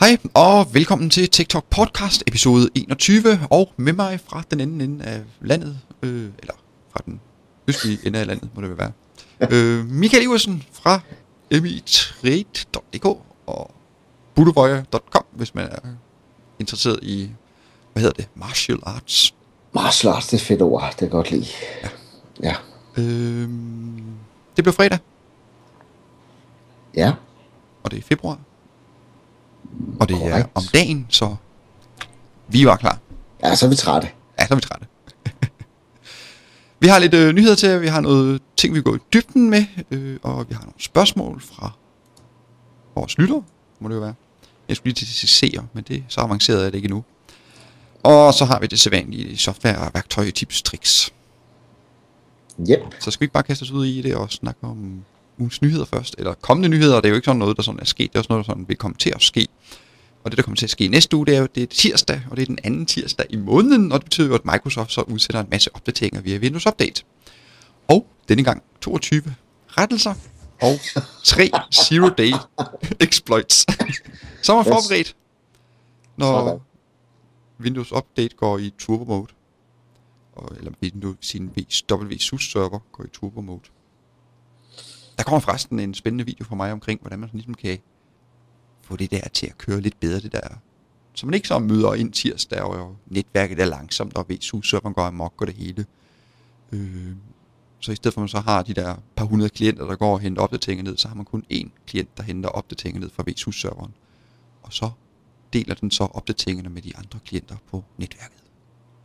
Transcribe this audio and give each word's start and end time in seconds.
Hej 0.00 0.16
og 0.34 0.74
velkommen 0.74 1.10
til 1.10 1.30
TikTok 1.30 1.64
podcast 1.70 2.22
episode 2.26 2.68
21 2.74 3.38
og 3.50 3.72
med 3.76 3.92
mig 3.92 4.20
fra 4.20 4.42
den 4.50 4.60
anden 4.60 4.80
ende 4.80 5.04
af 5.04 5.22
landet, 5.40 5.78
øh, 6.02 6.30
eller 6.38 6.54
fra 6.92 7.00
den 7.06 7.20
østlige 7.68 7.98
ende 8.06 8.18
af 8.18 8.26
landet 8.26 8.50
må 8.54 8.60
det 8.62 8.70
vel 8.70 8.78
være. 8.78 8.92
øh, 9.52 9.86
Michael 9.86 10.22
Iversen 10.24 10.62
fra 10.72 11.00
mitrade.dk 11.50 13.04
og 13.46 13.70
budovoyer.com, 14.34 15.24
hvis 15.32 15.54
man 15.54 15.64
er 15.68 15.78
interesseret 16.58 16.98
i, 17.02 17.30
hvad 17.92 18.02
hedder 18.02 18.16
det, 18.16 18.28
martial 18.34 18.78
arts. 18.82 19.34
Martial 19.74 20.12
arts, 20.12 20.26
det 20.26 20.40
er 20.40 20.44
fedt 20.44 20.62
ord, 20.62 20.82
det 20.90 20.96
kan 20.98 21.04
jeg 21.04 21.10
godt 21.10 21.30
lide. 21.30 21.46
Ja. 21.82 21.88
Ja. 22.42 22.54
Øh, 23.02 23.48
det 24.56 24.64
blev 24.64 24.72
fredag, 24.72 24.98
Ja. 26.94 27.12
og 27.82 27.90
det 27.90 27.98
er 27.98 28.02
februar. 28.02 28.38
Og 30.00 30.08
det 30.08 30.16
er 30.16 30.30
Korrekt. 30.30 30.48
om 30.54 30.62
dagen, 30.74 31.06
så 31.08 31.36
vi 32.48 32.66
var 32.66 32.76
klar. 32.76 32.98
Ja, 33.44 33.54
så 33.54 33.66
er 33.66 33.70
vi 33.70 33.76
trætte. 33.76 34.08
Ja, 34.40 34.46
så 34.46 34.54
er 34.54 34.56
vi 34.56 34.62
trætte. 34.62 34.86
vi 36.80 36.88
har 36.88 36.98
lidt 36.98 37.14
øh, 37.14 37.32
nyheder 37.34 37.54
til 37.54 37.68
jer, 37.68 37.78
vi 37.78 37.86
har 37.86 38.00
noget 38.00 38.42
ting, 38.56 38.74
vi 38.74 38.82
går 38.82 38.94
i 38.94 38.98
dybden 39.12 39.50
med, 39.50 39.64
øh, 39.90 40.18
og 40.22 40.46
vi 40.48 40.54
har 40.54 40.62
nogle 40.62 40.74
spørgsmål 40.78 41.40
fra 41.40 41.70
vores 42.94 43.18
lyttere, 43.18 43.42
må 43.80 43.88
det 43.88 43.94
jo 43.94 44.00
være. 44.00 44.14
Jeg 44.68 44.76
skulle 44.76 44.94
lige 44.94 45.06
til 45.06 45.28
seere, 45.28 45.66
men 45.72 45.84
det 45.88 46.04
så 46.08 46.20
avanceret 46.20 46.60
er 46.60 46.64
det 46.64 46.74
ikke 46.74 46.86
endnu. 46.86 47.04
Og 48.02 48.34
så 48.34 48.44
har 48.44 48.60
vi 48.60 48.66
det 48.66 48.80
sædvanlige 48.80 49.38
software, 49.38 49.90
værktøj, 49.94 50.30
tips, 50.30 50.62
tricks. 50.62 51.12
Yep. 52.70 52.94
Så 53.00 53.10
skal 53.10 53.20
vi 53.20 53.24
ikke 53.24 53.32
bare 53.32 53.42
kaste 53.42 53.62
os 53.62 53.70
ud 53.70 53.86
i 53.86 54.02
det 54.02 54.14
og 54.16 54.30
snakke 54.30 54.60
om 54.62 55.04
ugens 55.38 55.62
nyheder 55.62 55.84
først, 55.84 56.14
eller 56.18 56.34
kommende 56.34 56.68
nyheder, 56.68 56.96
det 56.96 57.04
er 57.04 57.08
jo 57.08 57.14
ikke 57.14 57.24
sådan 57.24 57.38
noget, 57.38 57.56
der 57.56 57.62
sådan 57.62 57.80
er 57.80 57.84
sket, 57.84 58.12
det 58.12 58.16
er 58.16 58.20
også 58.20 58.32
noget, 58.32 58.46
der 58.46 58.52
sådan 58.52 58.68
vil 58.68 58.76
komme 58.76 58.96
til 58.96 59.12
at 59.14 59.22
ske. 59.22 59.46
Og 60.24 60.30
det, 60.30 60.36
der 60.36 60.42
kommer 60.42 60.56
til 60.56 60.66
at 60.66 60.70
ske 60.70 60.88
næste 60.88 61.16
uge, 61.16 61.26
det 61.26 61.36
er 61.36 61.40
jo 61.40 61.48
det 61.54 61.62
er 61.62 61.66
tirsdag, 61.66 62.22
og 62.30 62.36
det 62.36 62.42
er 62.42 62.46
den 62.46 62.58
anden 62.64 62.86
tirsdag 62.86 63.26
i 63.30 63.36
måneden, 63.36 63.92
og 63.92 63.98
det 63.98 64.04
betyder 64.04 64.28
jo, 64.28 64.34
at 64.34 64.44
Microsoft 64.44 64.92
så 64.92 65.00
udsætter 65.00 65.40
en 65.40 65.46
masse 65.50 65.74
opdateringer 65.74 66.20
via 66.20 66.38
Windows 66.38 66.66
Update. 66.66 67.02
Og 67.88 68.06
denne 68.28 68.44
gang 68.44 68.62
22 68.80 69.22
rettelser 69.68 70.14
og 70.62 70.78
3 71.24 71.50
Zero 71.74 72.08
Day 72.08 72.32
Exploits, 73.06 73.66
som 74.42 74.58
er 74.58 74.62
forberedt, 74.62 75.16
når 76.16 76.46
Sådan. 76.46 76.60
Windows 77.60 77.92
Update 77.92 78.36
går 78.36 78.58
i 78.58 78.74
turbo 78.78 79.04
mode. 79.04 79.32
Og, 80.32 80.56
eller 80.56 80.72
Windows, 80.82 81.16
sin 81.20 81.50
WSUS 81.92 82.52
server 82.52 82.78
går 82.92 83.04
i 83.04 83.08
turbo 83.12 83.40
mode. 83.40 83.60
Der 85.18 85.24
kommer 85.24 85.40
forresten 85.40 85.78
en 85.78 85.94
spændende 85.94 86.26
video 86.26 86.44
fra 86.44 86.54
mig 86.54 86.72
omkring, 86.72 87.00
hvordan 87.00 87.18
man 87.18 87.30
ligesom 87.32 87.54
kan 87.54 87.78
få 88.82 88.96
det 88.96 89.10
der 89.10 89.28
til 89.28 89.46
at 89.46 89.58
køre 89.58 89.80
lidt 89.80 90.00
bedre, 90.00 90.20
det 90.20 90.32
der. 90.32 90.48
Så 91.12 91.26
man 91.26 91.34
ikke 91.34 91.48
så 91.48 91.58
møder 91.58 91.94
ind 91.94 92.12
tirsdag, 92.12 92.62
og 92.62 92.96
netværket 93.06 93.60
er 93.60 93.64
langsomt, 93.64 94.16
og 94.16 94.26
VSUS-serveren 94.28 94.94
går 94.94 95.02
amok 95.02 95.40
og 95.40 95.46
det 95.46 95.54
hele. 95.54 95.86
Øh, 96.72 97.12
så 97.80 97.92
i 97.92 97.94
stedet 97.94 98.14
for 98.14 98.20
at 98.20 98.22
man 98.22 98.28
så 98.28 98.40
har 98.40 98.62
de 98.62 98.74
der 98.74 98.96
par 99.16 99.24
hundrede 99.24 99.50
klienter, 99.50 99.86
der 99.86 99.96
går 99.96 100.12
og 100.12 100.20
henter 100.20 100.42
opdateringer 100.42 100.84
ned, 100.84 100.96
så 100.96 101.08
har 101.08 101.14
man 101.14 101.24
kun 101.24 101.44
én 101.52 101.68
klient, 101.86 102.16
der 102.16 102.22
henter 102.22 102.48
opdateringer 102.48 103.00
ned 103.00 103.10
fra 103.10 103.24
VSUS-serveren. 103.26 103.94
Og 104.62 104.72
så 104.72 104.90
deler 105.52 105.74
den 105.74 105.90
så 105.90 106.04
opdateringerne 106.04 106.68
med 106.68 106.82
de 106.82 106.96
andre 106.96 107.18
klienter 107.24 107.56
på 107.70 107.84
netværket. 107.96 108.42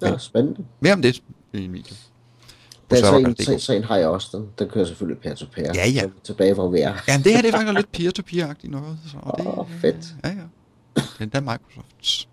Ja, 0.02 0.18
spændende. 0.18 0.66
Mere 0.80 0.94
om 0.94 1.02
det 1.02 1.24
i 1.54 1.64
en 1.64 1.74
video. 1.74 1.96
Den 2.90 2.98
server.dk. 2.98 3.44
så, 3.44 3.60
så 3.60 3.74
en 3.74 3.84
har 3.84 3.98
jeg 3.98 4.08
også, 4.08 4.38
den, 4.38 4.50
den 4.60 4.70
kører 4.70 4.86
selvfølgelig 4.86 5.22
peer 5.22 5.36
to 5.36 5.46
peer. 5.54 5.72
Ja, 5.76 5.90
ja. 5.90 6.04
Er 6.04 6.10
Tilbage 6.24 6.54
hvor 6.54 6.70
vi 6.70 6.80
er. 6.80 6.96
Jamen 7.08 7.24
det 7.24 7.32
her 7.34 7.42
det 7.42 7.48
er 7.48 7.52
faktisk 7.52 7.74
lidt 7.76 7.92
peer-to-peer-agtigt 7.92 8.72
noget. 8.72 9.00
Så 9.06 9.18
det, 9.38 9.48
Åh, 9.48 9.70
fedt. 9.82 10.16
Ja, 10.24 10.30
ja. 10.30 10.36
Det 10.96 11.04
er 11.20 11.24
endda 11.24 11.40
Microsofts 11.40 12.30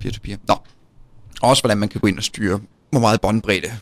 peer-to-peer. 0.00 0.36
Nå. 0.48 0.54
Også 1.42 1.62
hvordan 1.62 1.78
man 1.78 1.88
kan 1.88 2.00
gå 2.00 2.06
ind 2.06 2.18
og 2.18 2.24
styre, 2.24 2.60
hvor 2.90 3.00
meget 3.00 3.20
båndbredde, 3.20 3.72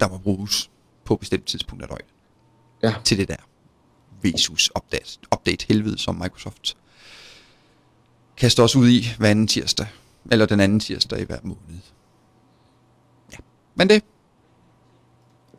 der 0.00 0.08
må 0.08 0.18
bruges 0.18 0.70
på 1.04 1.14
et 1.14 1.20
bestemt 1.20 1.46
tidspunkt 1.46 1.82
af 1.82 1.88
døgnet. 1.88 2.10
Ja. 2.82 2.94
Til 3.04 3.18
det 3.18 3.28
der 3.28 3.36
Vesus 4.22 4.70
update, 4.76 5.18
update 5.34 5.66
helvede, 5.68 5.98
som 5.98 6.14
Microsoft 6.14 6.76
kaster 8.36 8.62
os 8.62 8.76
ud 8.76 8.88
i 8.88 9.06
hver 9.18 9.28
anden 9.28 9.46
tirsdag. 9.46 9.86
Eller 10.30 10.46
den 10.46 10.60
anden 10.60 10.80
tirsdag 10.80 11.20
i 11.20 11.24
hver 11.24 11.38
måned. 11.42 11.80
Ja. 13.32 13.36
Men 13.74 13.88
det 13.88 14.04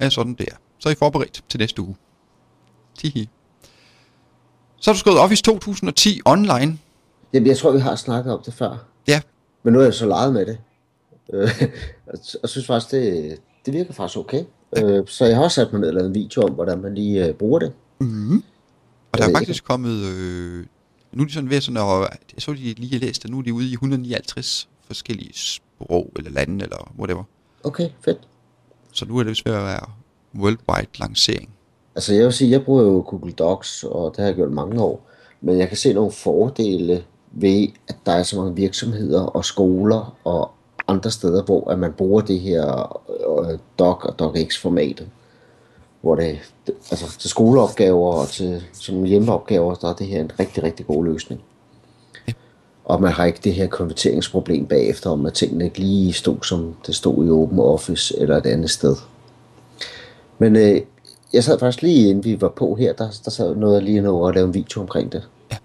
er 0.02 0.10
sådan 0.10 0.34
det 0.34 0.48
er. 0.52 0.56
Så 0.80 0.90
er 0.90 0.94
I 0.94 0.96
forberedt 0.96 1.44
til 1.50 1.60
næste 1.60 1.82
uge. 1.82 1.96
Tihi. 2.98 3.30
Så 4.78 4.90
har 4.90 4.94
du 4.94 5.00
skrevet 5.00 5.20
Office 5.20 5.44
2010 5.44 6.22
online. 6.26 6.80
Jamen, 7.34 7.48
jeg 7.48 7.58
tror, 7.58 7.72
vi 7.72 7.80
har 7.80 7.96
snakket 7.96 8.34
om 8.34 8.42
det 8.46 8.54
før. 8.54 8.86
Ja, 9.08 9.22
Men 9.64 9.74
nu 9.74 9.80
er 9.80 9.84
jeg 9.84 9.94
så 9.94 10.06
leget 10.06 10.34
med 10.34 10.46
det. 10.46 10.58
Øh, 11.34 11.50
og 12.44 12.50
synes 12.50 12.68
faktisk, 12.68 12.92
det, 12.92 13.38
det 13.66 13.74
virker 13.74 13.94
faktisk 13.94 14.18
okay. 14.18 14.44
Øh, 14.78 15.08
så 15.08 15.26
jeg 15.26 15.36
har 15.36 15.44
også 15.44 15.56
sat 15.56 15.72
mig 15.72 15.82
ned 15.82 15.88
og 15.88 15.94
lavet 15.94 16.08
en 16.08 16.16
video 16.16 16.42
om, 16.42 16.54
hvordan 16.54 16.82
man 16.82 16.96
lige 16.96 17.28
øh, 17.28 17.34
bruger 17.34 17.60
det. 17.60 17.74
Mm. 18.00 18.44
Og 19.12 19.18
der 19.18 19.28
er 19.28 19.32
faktisk 19.38 19.64
kommet... 19.64 20.06
Øh, 20.06 20.66
nu 21.12 21.24
er 21.24 21.28
de 21.28 21.34
sådan 21.34 21.50
ved 21.50 21.62
sådan 21.62 21.78
at... 21.78 22.20
Jeg 22.36 22.42
så 22.42 22.52
de 22.54 22.58
lige 22.58 22.92
har 22.92 23.00
læst, 23.00 23.26
at 23.26 23.32
nu 23.32 23.38
er 23.40 23.42
de 23.42 23.54
ude 23.54 23.70
i 23.70 23.74
159 23.74 24.70
forskellige 24.88 25.32
sprog 25.34 26.12
eller 26.16 26.32
lande 26.32 26.64
eller 26.64 26.94
whatever. 27.00 27.24
Okay, 27.64 27.90
fedt. 28.06 28.18
Så 28.92 29.06
nu 29.06 29.18
er 29.18 29.24
det 29.24 29.30
vist 29.30 29.46
ved 29.46 29.54
at 29.54 29.64
være 29.64 29.90
worldwide 30.40 31.00
lancering. 31.00 31.50
Altså 31.96 32.14
jeg 32.14 32.26
vil 32.26 32.34
sige, 32.34 32.52
jeg 32.52 32.66
bruger 32.66 32.84
jo 32.84 33.04
Google 33.08 33.32
Docs, 33.32 33.84
og 33.84 34.12
det 34.12 34.20
har 34.20 34.26
jeg 34.26 34.36
gjort 34.36 34.52
mange 34.52 34.82
år. 34.82 35.08
Men 35.42 35.58
jeg 35.58 35.68
kan 35.68 35.78
se 35.78 35.94
nogle 35.94 36.12
fordele 36.12 37.04
ved, 37.32 37.68
at 37.88 37.96
der 38.06 38.12
er 38.12 38.24
så 38.24 38.36
mange 38.36 38.56
virksomheder 38.56 39.22
og 39.22 39.46
skoler 39.46 40.18
og 40.24 40.52
andre 40.88 41.12
steder, 41.12 41.44
hvor 41.44 41.72
at 41.72 41.80
man 41.80 41.94
bruger 41.94 42.22
det 42.22 42.40
her 42.40 42.98
øh, 43.40 43.60
Doc 43.80 44.06
og 44.06 44.20
DocX-formatet. 44.20 45.08
Hvor 46.02 46.16
det, 46.16 46.40
det, 46.68 46.76
altså 46.92 47.18
til 47.20 47.30
skoleopgaver 47.30 48.14
og 48.14 48.28
til 48.28 48.64
som 48.74 49.04
hjemmeopgaver, 49.04 49.76
der 49.76 49.90
er 49.90 49.94
det 49.94 50.08
her 50.08 50.22
en 50.22 50.32
rigtig, 50.40 50.64
rigtig 50.64 50.88
god 50.88 51.06
løsning. 51.06 51.42
Og 52.86 53.02
man 53.02 53.12
har 53.12 53.26
ikke 53.26 53.40
det 53.44 53.54
her 53.54 53.68
konverteringsproblem 53.68 54.66
bagefter, 54.66 55.10
om 55.10 55.26
at 55.26 55.34
tingene 55.34 55.66
ikke 55.66 55.80
lige 55.80 56.14
stod, 56.14 56.38
som 56.44 56.76
det 56.88 56.96
stod 56.96 57.26
i 57.28 57.30
Open 57.30 57.60
Office 57.60 58.20
eller 58.20 58.38
et 58.38 58.46
andet 58.46 58.70
sted. 58.70 58.96
Men 60.40 60.56
øh, 60.56 60.82
jeg 61.34 61.44
sad 61.44 61.60
faktisk 61.60 61.82
lige 61.82 62.10
inden 62.10 62.24
vi 62.24 62.42
var 62.42 62.50
på 62.50 62.76
her, 62.76 62.94
der, 62.94 63.10
der 63.26 63.32
sad 63.32 63.56
noget 63.56 63.84
lige 63.84 64.02
nu 64.02 64.26
og 64.26 64.34
lave 64.34 64.48
en 64.48 64.54
video 64.54 64.82
omkring 64.82 65.12
det. 65.12 65.30
Ja. 65.52 65.58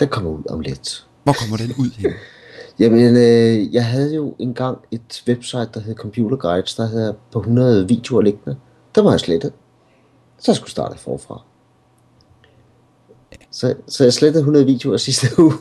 Den 0.00 0.08
kommer 0.08 0.30
ud 0.30 0.42
om 0.50 0.60
lidt. 0.60 1.06
Hvor 1.22 1.32
kommer 1.32 1.56
den 1.56 1.74
ud 1.78 1.90
hen? 1.96 2.12
Jamen, 2.78 3.16
øh, 3.16 3.74
jeg 3.74 3.84
havde 3.86 4.14
jo 4.14 4.34
engang 4.38 4.78
et 4.90 5.22
website, 5.28 5.68
der 5.74 5.80
hed 5.80 5.94
Computer 5.94 6.36
Guides, 6.36 6.74
der 6.74 6.86
havde 6.86 7.16
på 7.32 7.38
100 7.38 7.88
videoer 7.88 8.22
liggende. 8.22 8.56
Der 8.94 9.02
var 9.02 9.10
jeg 9.10 9.20
slettet. 9.20 9.52
Så 10.38 10.52
jeg 10.52 10.56
skulle 10.56 10.70
starte 10.70 10.98
forfra. 10.98 11.42
Så, 13.54 13.74
så 13.88 14.04
jeg 14.04 14.12
slettede 14.12 14.40
100 14.40 14.66
videoer 14.66 14.96
sidste 15.06 15.42
uge. 15.42 15.52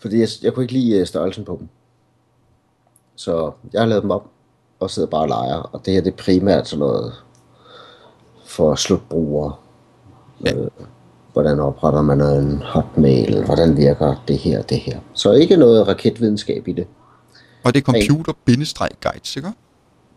Fordi 0.00 0.20
jeg, 0.20 0.28
jeg 0.42 0.54
kunne 0.54 0.64
ikke 0.64 0.72
lide 0.72 0.98
øh, 0.98 1.06
størrelsen 1.06 1.44
på 1.44 1.56
dem. 1.60 1.68
Så 3.16 3.52
jeg 3.72 3.80
har 3.80 3.86
lavet 3.86 4.02
dem 4.02 4.10
op 4.10 4.30
og 4.80 4.90
sidder 4.90 5.08
bare 5.08 5.20
og 5.20 5.28
leger. 5.28 5.56
Og 5.56 5.86
det 5.86 5.94
her 5.94 6.00
det 6.00 6.12
er 6.12 6.16
primært 6.16 6.68
sådan 6.68 6.78
noget 6.78 7.14
for 8.46 8.74
slutbrugere. 8.74 9.54
Ja. 10.44 10.54
Øh, 10.54 10.70
hvordan 11.32 11.60
opretter 11.60 12.02
man 12.02 12.20
en 12.20 12.62
hotmail, 12.62 13.44
hvordan 13.44 13.76
virker 13.76 14.24
det 14.28 14.38
her 14.38 14.62
det 14.62 14.78
her. 14.78 15.00
Så 15.14 15.32
ikke 15.32 15.56
noget 15.56 15.88
raketvidenskab 15.88 16.68
i 16.68 16.72
det. 16.72 16.86
Og 17.64 17.74
det 17.74 17.80
er 17.80 17.92
computer-guides, 17.92 19.36
ikke? 19.36 19.52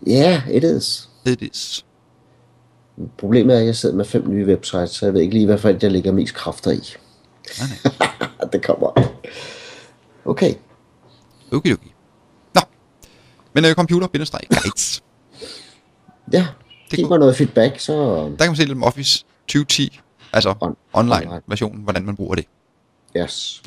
Ja, 0.08 0.42
yeah, 0.48 0.56
it 0.56 0.64
is. 0.64 1.10
It 1.26 1.42
is. 1.42 1.86
Problemet 3.18 3.56
er, 3.56 3.60
at 3.60 3.66
jeg 3.66 3.76
sidder 3.76 3.96
med 3.96 4.06
fem 4.06 4.30
nye 4.30 4.46
websites, 4.46 4.90
så 4.92 5.06
jeg 5.06 5.14
ved 5.14 5.22
ikke 5.22 5.34
lige, 5.34 5.46
hvad 5.46 5.76
jeg 5.82 5.92
lægger 5.92 6.12
mest 6.12 6.34
kræfter 6.34 6.72
i. 6.72 6.80
Nej, 7.60 7.68
nej. 8.00 8.48
det 8.54 8.64
kommer. 8.66 9.12
Okay. 10.26 10.54
Okay, 11.52 11.74
okay. 11.74 11.90
Nå. 12.56 12.62
Men 13.54 13.66
uh, 13.66 13.72
computer-guides. 13.72 15.02
Ja, 16.34 16.48
Det 16.92 17.00
giv 17.00 17.10
mig 17.10 17.20
noget 17.20 17.36
feedback, 17.36 17.80
så... 17.80 17.94
Der 18.30 18.38
kan 18.38 18.48
man 18.48 18.56
se 18.56 18.62
lidt 18.62 18.72
om 18.72 18.84
Office 18.84 19.26
2010. 19.48 20.00
Altså 20.34 20.50
On- 20.52 20.76
online 20.94 21.42
online. 21.52 21.84
hvordan 21.84 22.06
man 22.06 22.16
bruger 22.16 22.36
det. 22.36 22.46
Yes. 23.18 23.64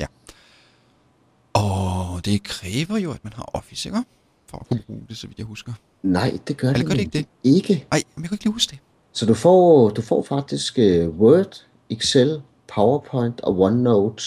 Og 1.53 2.21
det 2.25 2.43
kræver 2.43 2.97
jo, 2.97 3.11
at 3.11 3.23
man 3.23 3.33
har 3.33 3.49
Office, 3.53 3.89
ikke? 3.89 4.03
For 4.47 4.57
at 4.57 4.67
kunne 4.67 4.79
bruge 4.87 5.01
det, 5.09 5.17
så 5.17 5.27
vidt 5.27 5.37
jeg 5.37 5.45
husker. 5.45 5.73
Nej, 6.03 6.37
det 6.47 6.57
gør 6.57 6.67
Eller 6.67 6.79
det, 6.79 6.87
gør 6.87 6.93
det 6.93 6.99
ikke 7.01 7.17
det? 7.17 7.25
ikke. 7.43 7.87
Ej, 7.91 8.03
men 8.15 8.23
jeg 8.23 8.29
kan 8.29 8.35
ikke 8.35 8.43
lige 8.43 8.53
huske 8.53 8.71
det. 8.71 8.79
Så 9.13 9.25
du 9.25 9.33
får, 9.33 9.89
du 9.89 10.01
får 10.01 10.23
faktisk 10.23 10.77
uh, 10.77 11.19
Word, 11.19 11.65
Excel, 11.89 12.41
PowerPoint 12.75 13.41
og 13.41 13.59
OneNote 13.59 14.23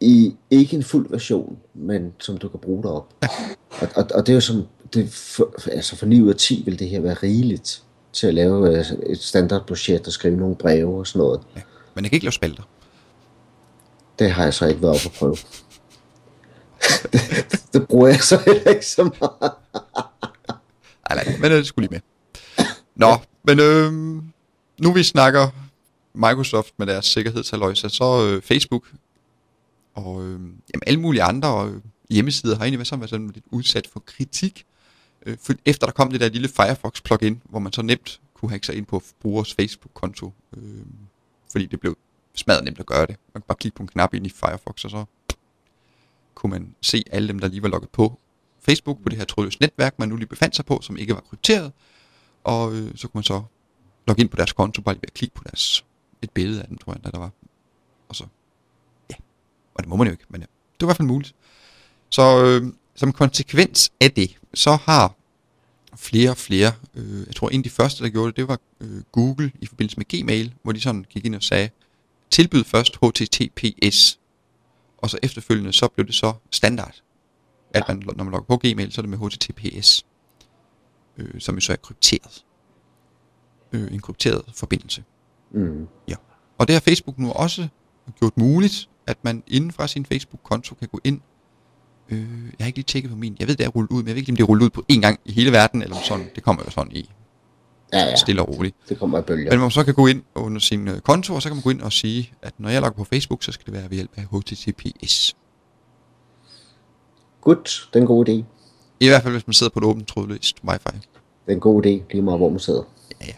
i 0.00 0.36
ikke 0.50 0.76
en 0.76 0.82
fuld 0.82 1.10
version, 1.10 1.58
men 1.74 2.12
som 2.18 2.38
du 2.38 2.48
kan 2.48 2.60
bruge 2.60 2.82
derop. 2.82 3.14
Og, 3.80 3.88
og, 3.96 4.06
og 4.14 4.26
det 4.26 4.32
er 4.32 4.34
jo 4.34 4.40
som, 4.40 4.66
det 4.94 5.10
for, 5.10 5.54
altså 5.72 5.96
for 5.96 6.06
9 6.06 6.22
ud 6.22 6.28
af 6.28 6.36
10 6.36 6.62
vil 6.64 6.78
det 6.78 6.88
her 6.88 7.00
være 7.00 7.14
rigeligt 7.14 7.82
til 8.12 8.26
at 8.26 8.34
lave 8.34 8.78
øh, 8.78 8.84
et 9.06 9.18
standardbudget 9.18 10.06
og 10.06 10.12
skrive 10.12 10.36
nogle 10.36 10.56
breve 10.56 10.98
og 10.98 11.06
sådan 11.06 11.18
noget. 11.18 11.40
Men 11.54 11.62
Men 11.94 12.04
jeg 12.04 12.10
kan 12.10 12.16
ikke 12.16 12.24
lave 12.24 12.32
spalter. 12.32 12.62
Det 14.18 14.30
har 14.30 14.44
jeg 14.44 14.54
så 14.54 14.66
ikke 14.66 14.82
været 14.82 14.94
oppe 14.94 15.06
at 15.06 15.12
prøve. 15.18 15.36
det, 17.12 17.62
det 17.72 17.88
bruger 17.88 18.08
jeg 18.08 18.20
så 18.20 18.42
heller 18.46 18.70
ikke 18.70 18.86
så 18.86 19.02
meget. 19.20 19.52
Nej, 21.10 21.24
nej, 21.24 21.36
men 21.40 21.52
øh, 21.52 21.58
det 21.58 21.66
skulle 21.66 21.88
lige 21.88 22.02
med. 22.58 22.64
Nå, 22.94 23.16
men 23.48 23.60
øh, 23.60 23.92
nu 24.80 24.92
vi 24.92 25.02
snakker 25.02 25.48
Microsoft 26.14 26.74
med 26.78 26.86
deres 26.86 27.06
sikkerhedsaløjse, 27.06 27.88
så 27.88 28.26
øh, 28.26 28.42
Facebook 28.42 28.92
og 29.94 30.22
øh, 30.22 30.32
jamen, 30.40 30.82
alle 30.86 31.00
mulige 31.00 31.22
andre 31.22 31.68
øh, 31.68 31.80
hjemmesider 32.10 32.56
har 32.56 32.64
egentlig 32.64 32.78
været 32.78 32.88
sådan, 32.88 33.00
været 33.00 33.10
sådan 33.10 33.30
lidt 33.30 33.44
udsat 33.50 33.86
for 33.92 34.00
kritik. 34.00 34.64
Øh, 35.26 35.36
for 35.42 35.52
efter 35.64 35.86
der 35.86 35.92
kom 35.92 36.10
det 36.10 36.20
der 36.20 36.28
lille 36.28 36.48
Firefox 36.48 37.02
plugin, 37.02 37.42
hvor 37.44 37.58
man 37.58 37.72
så 37.72 37.82
nemt 37.82 38.20
kunne 38.34 38.50
hacke 38.50 38.66
sig 38.66 38.76
ind 38.76 38.86
på 38.86 39.02
brugers 39.20 39.54
Facebook-konto, 39.54 40.32
øh, 40.56 40.62
fordi 41.52 41.66
det 41.66 41.80
blev 41.80 41.98
smadret 42.34 42.64
nemt 42.64 42.80
at 42.80 42.86
gøre 42.86 43.06
det. 43.06 43.16
Man 43.34 43.40
kunne 43.42 43.48
bare 43.48 43.58
klikke 43.58 43.76
på 43.76 43.82
en 43.82 43.88
knap 43.88 44.14
ind 44.14 44.26
i 44.26 44.30
Firefox, 44.30 44.84
og 44.84 44.90
så 44.90 45.04
kunne 46.34 46.50
man 46.50 46.74
se 46.82 47.04
alle 47.10 47.28
dem, 47.28 47.38
der 47.38 47.48
lige 47.48 47.62
var 47.62 47.68
logget 47.68 47.90
på 47.90 48.18
Facebook, 48.60 49.02
på 49.02 49.08
det 49.08 49.18
her 49.18 49.24
trådløse 49.24 49.58
netværk, 49.60 49.98
man 49.98 50.08
nu 50.08 50.16
lige 50.16 50.28
befandt 50.28 50.56
sig 50.56 50.64
på, 50.64 50.80
som 50.82 50.96
ikke 50.96 51.14
var 51.14 51.20
krypteret. 51.20 51.72
Og 52.44 52.74
øh, 52.74 52.96
så 52.96 53.08
kunne 53.08 53.18
man 53.18 53.24
så 53.24 53.42
logge 54.06 54.20
ind 54.20 54.30
på 54.30 54.36
deres 54.36 54.52
konto, 54.52 54.82
bare 54.82 54.94
lige 54.94 55.02
ved 55.02 55.08
at 55.08 55.14
klikke 55.14 55.34
på 55.34 55.44
deres, 55.44 55.84
et 56.22 56.30
billede 56.30 56.62
af 56.62 56.68
dem, 56.68 56.78
tror 56.78 56.92
jeg, 56.92 57.04
der, 57.04 57.10
der 57.10 57.18
var. 57.18 57.30
Og 58.08 58.16
så, 58.16 58.24
ja, 59.10 59.14
og 59.74 59.82
det 59.82 59.88
må 59.88 59.96
man 59.96 60.06
jo 60.06 60.12
ikke, 60.12 60.24
men 60.28 60.40
ja, 60.40 60.46
det 60.80 60.80
var 60.80 60.86
i 60.86 60.88
hvert 60.88 60.96
fald 60.96 61.08
muligt. 61.08 61.34
Så 62.10 62.44
øh, 62.44 62.72
som 62.94 63.12
konsekvens 63.12 63.92
af 64.00 64.12
det, 64.12 64.38
så 64.54 64.76
har 64.76 65.14
flere 65.96 66.30
og 66.30 66.36
flere, 66.36 66.72
øh, 66.94 67.26
jeg 67.26 67.36
tror 67.36 67.48
en 67.48 67.60
af 67.60 67.64
de 67.64 67.70
første, 67.70 68.04
der 68.04 68.10
gjorde 68.10 68.26
det, 68.26 68.36
det 68.36 68.48
var 68.48 68.58
øh, 68.80 69.02
Google 69.12 69.52
i 69.60 69.66
forbindelse 69.66 69.96
med 69.96 70.22
Gmail, 70.22 70.54
hvor 70.62 70.72
de 70.72 70.80
sådan 70.80 71.06
gik 71.10 71.24
ind 71.24 71.34
og 71.34 71.42
sagde, 71.42 71.70
tilbyd 72.30 72.64
først 72.64 72.96
HTTPS, 72.96 74.18
og 74.98 75.10
så 75.10 75.18
efterfølgende, 75.22 75.72
så 75.72 75.88
blev 75.88 76.06
det 76.06 76.14
så 76.14 76.32
standard, 76.50 77.02
at 77.74 77.84
man, 77.88 78.02
når 78.16 78.24
man 78.24 78.32
logger 78.32 78.46
på 78.46 78.56
Gmail, 78.56 78.92
så 78.92 79.00
er 79.00 79.02
det 79.02 79.10
med 79.10 79.18
HTTPS, 79.18 80.06
øh, 81.18 81.40
som 81.40 81.54
jo 81.54 81.60
så 81.60 81.72
er 81.72 81.76
krypteret. 81.76 82.44
Øh, 83.72 83.92
en 83.92 84.00
krypteret 84.00 84.42
forbindelse. 84.54 85.04
Mm. 85.50 85.88
Ja. 86.08 86.14
Og 86.58 86.68
det 86.68 86.74
har 86.74 86.80
Facebook 86.80 87.18
nu 87.18 87.32
også 87.32 87.68
gjort 88.18 88.36
muligt, 88.36 88.88
at 89.06 89.18
man 89.22 89.42
inden 89.46 89.72
fra 89.72 89.86
sin 89.86 90.06
Facebook-konto 90.06 90.74
kan 90.74 90.88
gå 90.88 91.00
ind. 91.04 91.20
Øh, 92.08 92.20
jeg 92.58 92.64
har 92.64 92.66
ikke 92.66 92.78
lige 92.78 92.84
tjekket 92.84 93.10
på 93.10 93.16
min. 93.16 93.36
Jeg 93.40 93.48
ved, 93.48 93.56
det 93.56 93.64
er 93.64 93.68
rullet 93.68 93.90
ud, 93.90 93.96
men 94.02 94.06
jeg 94.06 94.14
ved 94.14 94.20
ikke, 94.20 94.32
om 94.32 94.36
det 94.36 94.42
er 94.42 94.46
rullet 94.46 94.64
ud 94.64 94.70
på 94.70 94.84
én 94.92 95.00
gang 95.00 95.20
i 95.24 95.32
hele 95.32 95.52
verden, 95.52 95.82
eller 95.82 95.96
om 95.96 96.02
sådan. 96.02 96.26
Det 96.34 96.42
kommer 96.42 96.62
jo 96.64 96.70
sådan 96.70 96.92
i 96.92 97.10
Ja, 97.92 97.98
ja, 97.98 98.16
stille 98.16 98.42
og 98.42 98.48
roligt. 98.48 98.76
det 98.88 98.98
kommer 98.98 99.18
i 99.18 99.22
bølger. 99.22 99.50
Men 99.50 99.60
man 99.60 99.70
så 99.70 99.84
kan 99.84 99.94
gå 99.94 100.06
ind 100.06 100.22
under 100.34 100.60
sin 100.60 100.88
øh, 100.88 101.00
konto, 101.00 101.34
og 101.34 101.42
så 101.42 101.48
kan 101.48 101.56
man 101.56 101.62
gå 101.62 101.70
ind 101.70 101.80
og 101.80 101.92
sige, 101.92 102.32
at 102.42 102.54
når 102.60 102.68
jeg 102.68 102.80
logger 102.82 102.96
på 102.96 103.04
Facebook, 103.04 103.42
så 103.42 103.52
skal 103.52 103.66
det 103.66 103.74
være 103.74 103.90
ved 103.90 103.96
hjælp 103.96 104.10
af 104.16 104.24
HTTPS. 104.24 105.36
Godt, 107.40 107.88
det 107.92 107.98
er 107.98 108.00
en 108.02 108.06
god 108.06 108.28
idé. 108.28 108.44
I 109.00 109.08
hvert 109.08 109.22
fald, 109.22 109.34
hvis 109.34 109.46
man 109.46 109.54
sidder 109.54 109.70
på 109.70 109.78
et 109.78 109.84
åbent 109.84 110.08
trådløst 110.08 110.56
wifi. 110.64 110.98
Det 111.46 111.52
er 111.52 111.52
en 111.52 111.60
god 111.60 111.86
idé, 111.86 111.88
lige 111.88 112.22
meget 112.22 112.38
hvor 112.38 112.48
man 112.48 112.58
sidder. 112.58 112.82
Ja, 113.20 113.26
ja. 113.26 113.32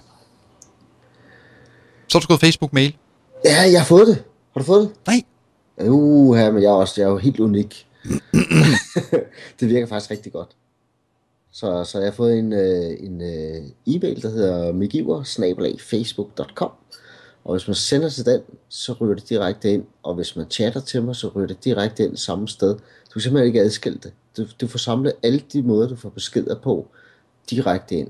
Så 2.09 2.19
har 2.19 2.21
du 2.21 2.25
skrevet 2.25 2.41
Facebook-mail. 2.41 2.97
Ja, 3.45 3.63
jeg 3.73 3.81
har 3.81 3.87
fået 3.87 4.07
det. 4.07 4.25
Har 4.53 4.61
du 4.61 4.65
fået 4.65 4.83
det? 4.83 4.91
Nej. 5.07 5.89
Uh, 5.89 6.37
her, 6.37 6.53
men 6.53 6.63
jeg 6.63 6.69
er 6.69 6.73
også 6.73 7.01
jeg 7.01 7.07
er 7.07 7.11
jo 7.11 7.19
helt 7.19 7.41
unik. 7.41 7.87
det 9.61 9.69
virker 9.69 9.87
faktisk 9.87 10.11
rigtig 10.11 10.33
godt. 10.33 10.49
Så, 11.53 11.85
så 11.85 11.99
jeg 11.99 12.07
har 12.07 12.13
fået 12.13 12.39
en, 12.39 12.53
øh, 12.53 12.97
en 13.01 13.21
øh, 13.21 13.63
e-mail, 13.87 14.23
der 14.23 14.31
hedder 14.31 14.73
migiver 14.73 15.23
og 17.45 17.53
hvis 17.55 17.69
man 17.69 17.75
sender 17.75 18.09
til 18.09 18.27
den, 18.27 18.41
så 18.69 18.93
ryger 18.93 19.15
det 19.15 19.29
direkte 19.29 19.73
ind, 19.73 19.85
og 20.03 20.15
hvis 20.15 20.37
man 20.37 20.47
chatter 20.51 20.81
til 20.81 21.03
mig, 21.03 21.17
så 21.17 21.29
ryger 21.29 21.47
det 21.49 21.65
direkte 21.65 22.05
ind 22.05 22.17
samme 22.17 22.49
sted. 22.49 22.69
Du 22.75 23.13
kan 23.13 23.21
simpelthen 23.23 23.47
ikke 23.47 23.61
adskille 23.61 23.99
det. 24.03 24.13
Du, 24.37 24.47
du 24.61 24.67
får 24.67 24.79
samlet 24.79 25.13
alle 25.23 25.43
de 25.53 25.63
måder, 25.63 25.89
du 25.89 25.97
får 25.97 26.09
beskeder 26.09 26.61
på, 26.61 26.87
direkte 27.51 27.95
ind. 27.95 28.09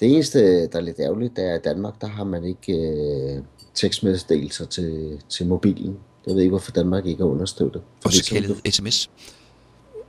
Det 0.00 0.12
eneste, 0.14 0.66
der 0.66 0.76
er 0.78 0.80
lidt 0.80 1.00
ærgerligt, 1.00 1.36
det 1.36 1.44
er, 1.44 1.54
at 1.54 1.60
i 1.60 1.62
Danmark, 1.68 2.00
der 2.00 2.06
har 2.06 2.24
man 2.24 2.44
ikke 2.44 2.72
øh, 2.72 3.42
tekstmeddelelser 3.74 4.66
til, 4.66 5.20
til 5.28 5.46
mobilen. 5.46 5.98
Jeg 6.26 6.34
ved 6.34 6.42
ikke, 6.42 6.50
hvorfor 6.50 6.72
Danmark 6.72 7.06
ikke 7.06 7.22
har 7.22 7.30
understøttet. 7.30 7.82
Fordi 8.02 8.16
så- 8.16 8.30
kaldet 8.30 8.74
sms. 8.74 9.10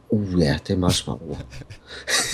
Uh, 0.09 0.39
ja, 0.39 0.59
det 0.67 0.73
er 0.73 0.77
meget 0.77 0.93
smart 0.95 1.19
ord. 1.29 1.45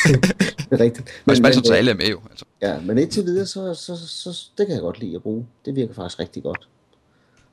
det 0.71 0.79
er 0.79 0.83
rigtigt. 0.83 1.09
Men, 1.25 1.33
men, 1.33 1.41
men, 1.56 1.65
så 1.65 1.73
alle 1.73 1.91
er 1.91 1.95
med 1.95 2.09
jo. 2.09 2.19
Altså. 2.29 2.45
ja, 2.62 2.79
men 2.81 2.97
indtil 2.97 3.25
videre, 3.25 3.45
så, 3.45 3.73
så, 3.73 3.95
så, 3.95 4.33
så, 4.33 4.50
det 4.57 4.68
kan 4.68 4.75
jeg 4.75 4.81
godt 4.81 5.00
lide 5.00 5.15
at 5.15 5.21
bruge. 5.21 5.47
Det 5.65 5.75
virker 5.75 5.94
faktisk 5.94 6.19
rigtig 6.19 6.44
godt. 6.44 6.68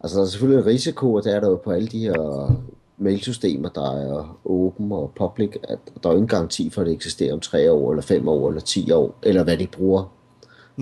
Altså, 0.00 0.18
der 0.18 0.24
er 0.24 0.28
selvfølgelig 0.28 0.62
en 0.62 0.66
risiko, 0.66 1.14
og 1.14 1.24
det 1.24 1.34
er 1.34 1.40
der 1.40 1.48
jo 1.48 1.56
på 1.56 1.70
alle 1.70 1.88
de 1.88 1.98
her 1.98 2.56
mailsystemer, 2.98 3.68
der 3.68 3.92
er 3.92 4.38
open 4.44 4.92
og 4.92 5.12
public, 5.16 5.50
at 5.68 5.78
der 6.02 6.08
er 6.08 6.12
ingen 6.12 6.28
garanti 6.28 6.70
for, 6.70 6.80
at 6.80 6.86
det 6.86 6.94
eksisterer 6.94 7.32
om 7.32 7.40
3 7.40 7.72
år, 7.72 7.90
eller 7.90 8.02
5 8.02 8.28
år, 8.28 8.48
eller 8.48 8.60
10 8.60 8.90
år, 8.90 9.18
eller 9.22 9.44
hvad 9.44 9.56
de 9.56 9.66
bruger 9.66 10.14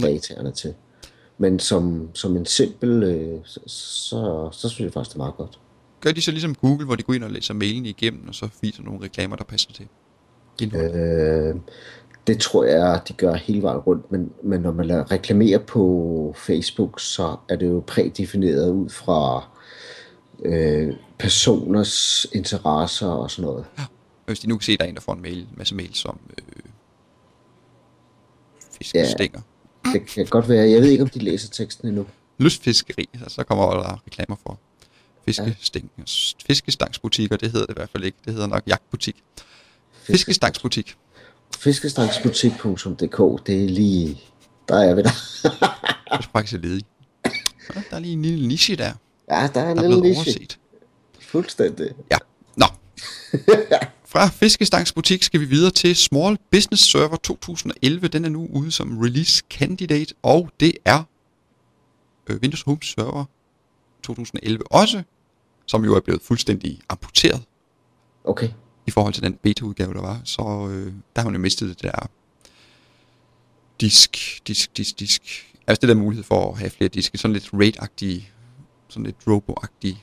dataerne 0.03 0.51
til. 0.51 0.75
Men 1.39 1.59
som, 1.59 2.09
som 2.15 2.37
en 2.37 2.47
simpel, 2.47 3.03
øh, 3.03 3.39
så, 3.45 4.49
så, 4.53 4.69
synes 4.69 4.81
jeg 4.81 4.93
faktisk, 4.93 5.11
det 5.11 5.15
er 5.15 5.25
meget 5.25 5.37
godt. 5.37 5.59
Gør 6.01 6.13
de 6.13 6.23
så 6.23 6.31
ligesom 6.31 6.55
Google, 6.55 6.87
hvor 6.87 6.95
de 6.95 7.03
går 7.03 7.15
ind 7.15 7.25
og 7.25 7.31
læser 7.31 7.55
mailen 7.55 7.87
igennem, 7.87 8.29
og 8.29 8.35
så 8.35 8.49
viser 8.63 8.83
nogle 8.83 9.05
reklamer, 9.05 9.37
der 9.37 9.45
passer 9.45 9.73
til 9.73 9.89
indholdet. 10.63 10.95
Øh, 10.95 11.55
det 12.27 12.41
tror 12.41 12.65
jeg, 12.65 13.01
de 13.09 13.13
gør 13.13 13.35
hele 13.35 13.63
vejen 13.63 13.79
rundt, 13.79 14.13
men, 14.13 14.33
men 14.43 14.61
når 14.61 14.73
man 14.73 14.87
lader 14.87 15.11
reklamere 15.11 15.59
på 15.59 16.35
Facebook, 16.39 17.01
så 17.01 17.37
er 17.49 17.57
det 17.57 17.67
jo 17.67 17.85
prædefineret 17.87 18.71
ud 18.71 18.89
fra 18.89 19.49
øh, 20.45 20.95
personers 21.19 22.27
interesser 22.33 23.07
og 23.07 23.31
sådan 23.31 23.45
noget. 23.51 23.65
Og 23.77 23.83
Hvis 24.27 24.41
de 24.41 24.49
nu 24.49 24.57
kan 24.57 24.65
se, 24.65 24.73
at 24.73 24.79
der 24.79 24.85
er 24.85 24.89
en, 24.89 24.95
der 24.95 25.01
får 25.01 25.13
en 25.13 25.23
mail, 25.23 25.39
en 25.39 25.49
masse 25.57 25.75
mails 25.75 26.05
om 26.05 26.19
øh, 26.39 26.63
fiskestænger. 28.79 29.41
Det 29.93 30.07
kan 30.07 30.27
godt 30.27 30.49
være, 30.49 30.71
jeg 30.71 30.83
ved 30.83 30.89
ikke, 30.89 31.05
om 31.05 31.11
de 31.11 31.19
læser 31.19 31.51
teksten 31.51 31.89
endnu. 31.89 32.07
Lystfiskeri, 32.39 33.09
så, 33.19 33.25
så 33.29 33.45
kommer 33.45 33.71
der 33.71 34.03
reklamer 34.07 34.37
for 34.43 34.59
fiskestæng, 35.25 35.91
fiskestangsbutikker, 36.47 37.37
det 37.37 37.53
hedder 37.53 37.67
det 37.67 37.73
i 37.73 37.79
hvert 37.79 37.91
fald 37.91 38.05
ikke. 38.05 38.19
Det 38.25 38.33
hedder 38.33 38.47
nok 38.47 38.63
jagtbutik. 38.67 39.23
Fiskestangsbutik. 39.93 40.97
Fiskestangsbutik.dk, 41.57 43.47
det 43.47 43.65
er 43.65 43.69
lige, 43.69 44.21
der 44.69 44.77
er 44.79 44.83
jeg 44.83 44.97
ved 44.97 45.05
dig. 45.05 45.13
Jeg 46.11 46.19
skal 46.23 46.31
faktisk 46.33 46.55
er 46.55 46.59
ledig. 46.59 46.85
Der 47.91 47.97
er 47.97 47.99
lige 47.99 48.13
en 48.13 48.23
lille 48.23 48.49
niche 48.49 48.77
der, 48.77 48.93
Ja, 49.31 49.49
der 49.55 49.61
er 49.61 49.71
en 49.71 49.77
der 49.77 49.83
er 49.83 49.89
lille 49.89 50.01
niche. 50.03 50.17
overset. 50.19 50.59
Fuldstændig. 51.21 51.91
Ja, 52.11 52.19
nå. 52.57 52.67
Fra 54.13 54.27
Fiskestangs 54.29 54.93
Butik 54.93 55.23
skal 55.23 55.41
vi 55.41 55.45
videre 55.45 55.71
til 55.71 55.97
Small 55.97 56.39
Business 56.51 56.91
Server 56.91 57.17
2011. 57.17 58.09
Den 58.09 58.25
er 58.25 58.29
nu 58.29 58.49
ude 58.53 58.73
som 58.73 58.99
release 58.99 59.43
candidate, 59.51 60.15
og 60.23 60.51
det 60.61 60.73
er 60.85 61.03
øh, 62.27 62.37
Windows 62.43 62.63
Home 62.63 62.79
Server 62.83 63.25
2011 64.03 64.73
også, 64.73 65.03
som 65.67 65.85
jo 65.85 65.97
er 65.97 66.01
blevet 66.01 66.23
fuldstændig 66.23 66.81
amputeret 66.89 67.43
Okay. 68.25 68.49
I 68.87 68.91
forhold 68.91 69.15
til 69.15 69.23
den 69.23 69.35
beta-udgave, 69.35 69.95
der 69.95 70.01
var. 70.01 70.21
Så 70.25 70.69
øh, 70.71 70.93
der 71.17 71.23
har 71.23 71.25
man 71.29 71.35
jo 71.35 71.41
mistet 71.41 71.69
det 71.69 71.83
der 71.83 72.09
disk, 73.81 74.41
disk, 74.47 74.77
disk, 74.77 74.99
disk. 75.01 75.23
Altså 75.67 75.81
det 75.81 75.89
der 75.89 75.95
mulighed 76.03 76.25
for 76.25 76.53
at 76.53 76.59
have 76.59 76.71
flere 76.71 76.89
diske, 76.89 77.19
sådan 77.19 77.33
lidt 77.33 77.51
RAID-agtige, 77.55 78.23
sådan 78.89 79.05
lidt 79.07 79.17
robo-agtige. 79.27 79.97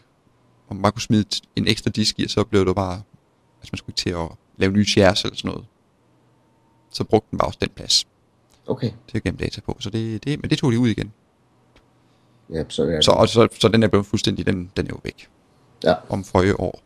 Om 0.70 0.76
man 0.76 0.82
bare 0.82 0.92
kunne 0.92 1.02
smide 1.02 1.26
en 1.56 1.68
ekstra 1.68 1.90
disk 1.92 2.20
i, 2.20 2.24
og 2.24 2.30
så 2.30 2.44
blev 2.44 2.66
det 2.66 2.76
bare, 2.76 2.94
altså 3.60 3.70
man 3.72 3.78
skulle 3.78 3.94
ikke 3.94 3.98
til 4.02 4.10
at 4.10 4.30
lave 4.58 4.72
nye 4.72 4.86
shares 4.86 5.24
eller 5.24 5.36
sådan 5.36 5.50
noget. 5.52 5.66
Så 6.92 7.04
brugte 7.04 7.28
den 7.32 7.40
bare 7.40 7.48
også 7.48 7.60
den 7.62 7.70
plads 7.76 8.08
Okay. 8.68 8.92
til 9.08 9.18
at 9.18 9.24
gemme 9.24 9.38
data 9.40 9.62
på. 9.62 9.78
Så 9.80 9.90
det, 9.90 10.24
det, 10.24 10.42
men 10.42 10.50
det 10.50 10.58
tog 10.58 10.72
de 10.72 10.80
ud 10.80 10.88
igen. 10.90 11.12
Ja, 12.54 12.64
så 12.70 12.82
er 12.84 12.88
det. 12.88 13.06
Så, 13.06 13.12
og 13.12 13.30
så, 13.30 13.48
så 13.60 13.68
den 13.68 13.84
er 13.84 13.88
blevet 13.88 14.06
fuldstændig, 14.06 14.46
den, 14.46 14.72
den 14.78 14.86
er 14.86 14.90
jo 14.90 15.00
væk 15.04 15.30
Ja. 15.84 15.94
om 16.10 16.24
forrige 16.24 16.60
år. 16.60 16.82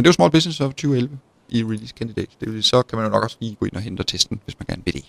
Men 0.00 0.04
det 0.04 0.08
er 0.08 0.12
jo 0.12 0.12
Small 0.12 0.30
Business 0.30 0.58
Server 0.58 0.72
2011 0.72 1.18
i 1.48 1.64
Release 1.64 1.94
Candidate. 1.98 2.30
Det 2.40 2.52
vil 2.52 2.62
så 2.62 2.82
kan 2.82 2.96
man 2.98 3.06
jo 3.06 3.10
nok 3.12 3.22
også 3.24 3.36
lige 3.40 3.54
gå 3.54 3.66
ind 3.66 3.72
og 3.76 3.80
hente 3.82 4.02
testen, 4.04 4.40
hvis 4.44 4.56
man 4.58 4.66
gerne 4.66 4.82
vil 4.84 4.94
det. 4.94 5.04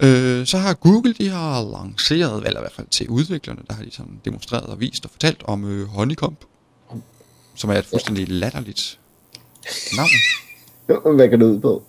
Øh, 0.00 0.46
så 0.46 0.58
har 0.58 0.74
Google, 0.74 1.12
de 1.14 1.28
har 1.28 1.62
lanceret, 1.82 2.46
eller 2.46 2.60
i 2.60 2.62
hvert 2.62 2.72
fald 2.72 2.86
til 2.86 3.08
udviklerne, 3.08 3.62
der 3.68 3.74
har 3.74 3.84
de 3.84 3.90
sådan 3.90 4.20
demonstreret 4.24 4.66
og 4.66 4.80
vist 4.80 5.04
og 5.04 5.10
fortalt 5.10 5.42
om 5.44 5.64
øh, 5.64 5.86
Honeycomb, 5.86 6.44
som 7.54 7.70
er 7.70 7.74
et 7.74 7.84
fuldstændig 7.86 8.28
latterligt 8.28 9.00
navn. 9.96 11.16
Hvad 11.16 11.28
kan 11.28 11.40
du 11.40 11.46
ud 11.46 11.60
på? 11.60 11.84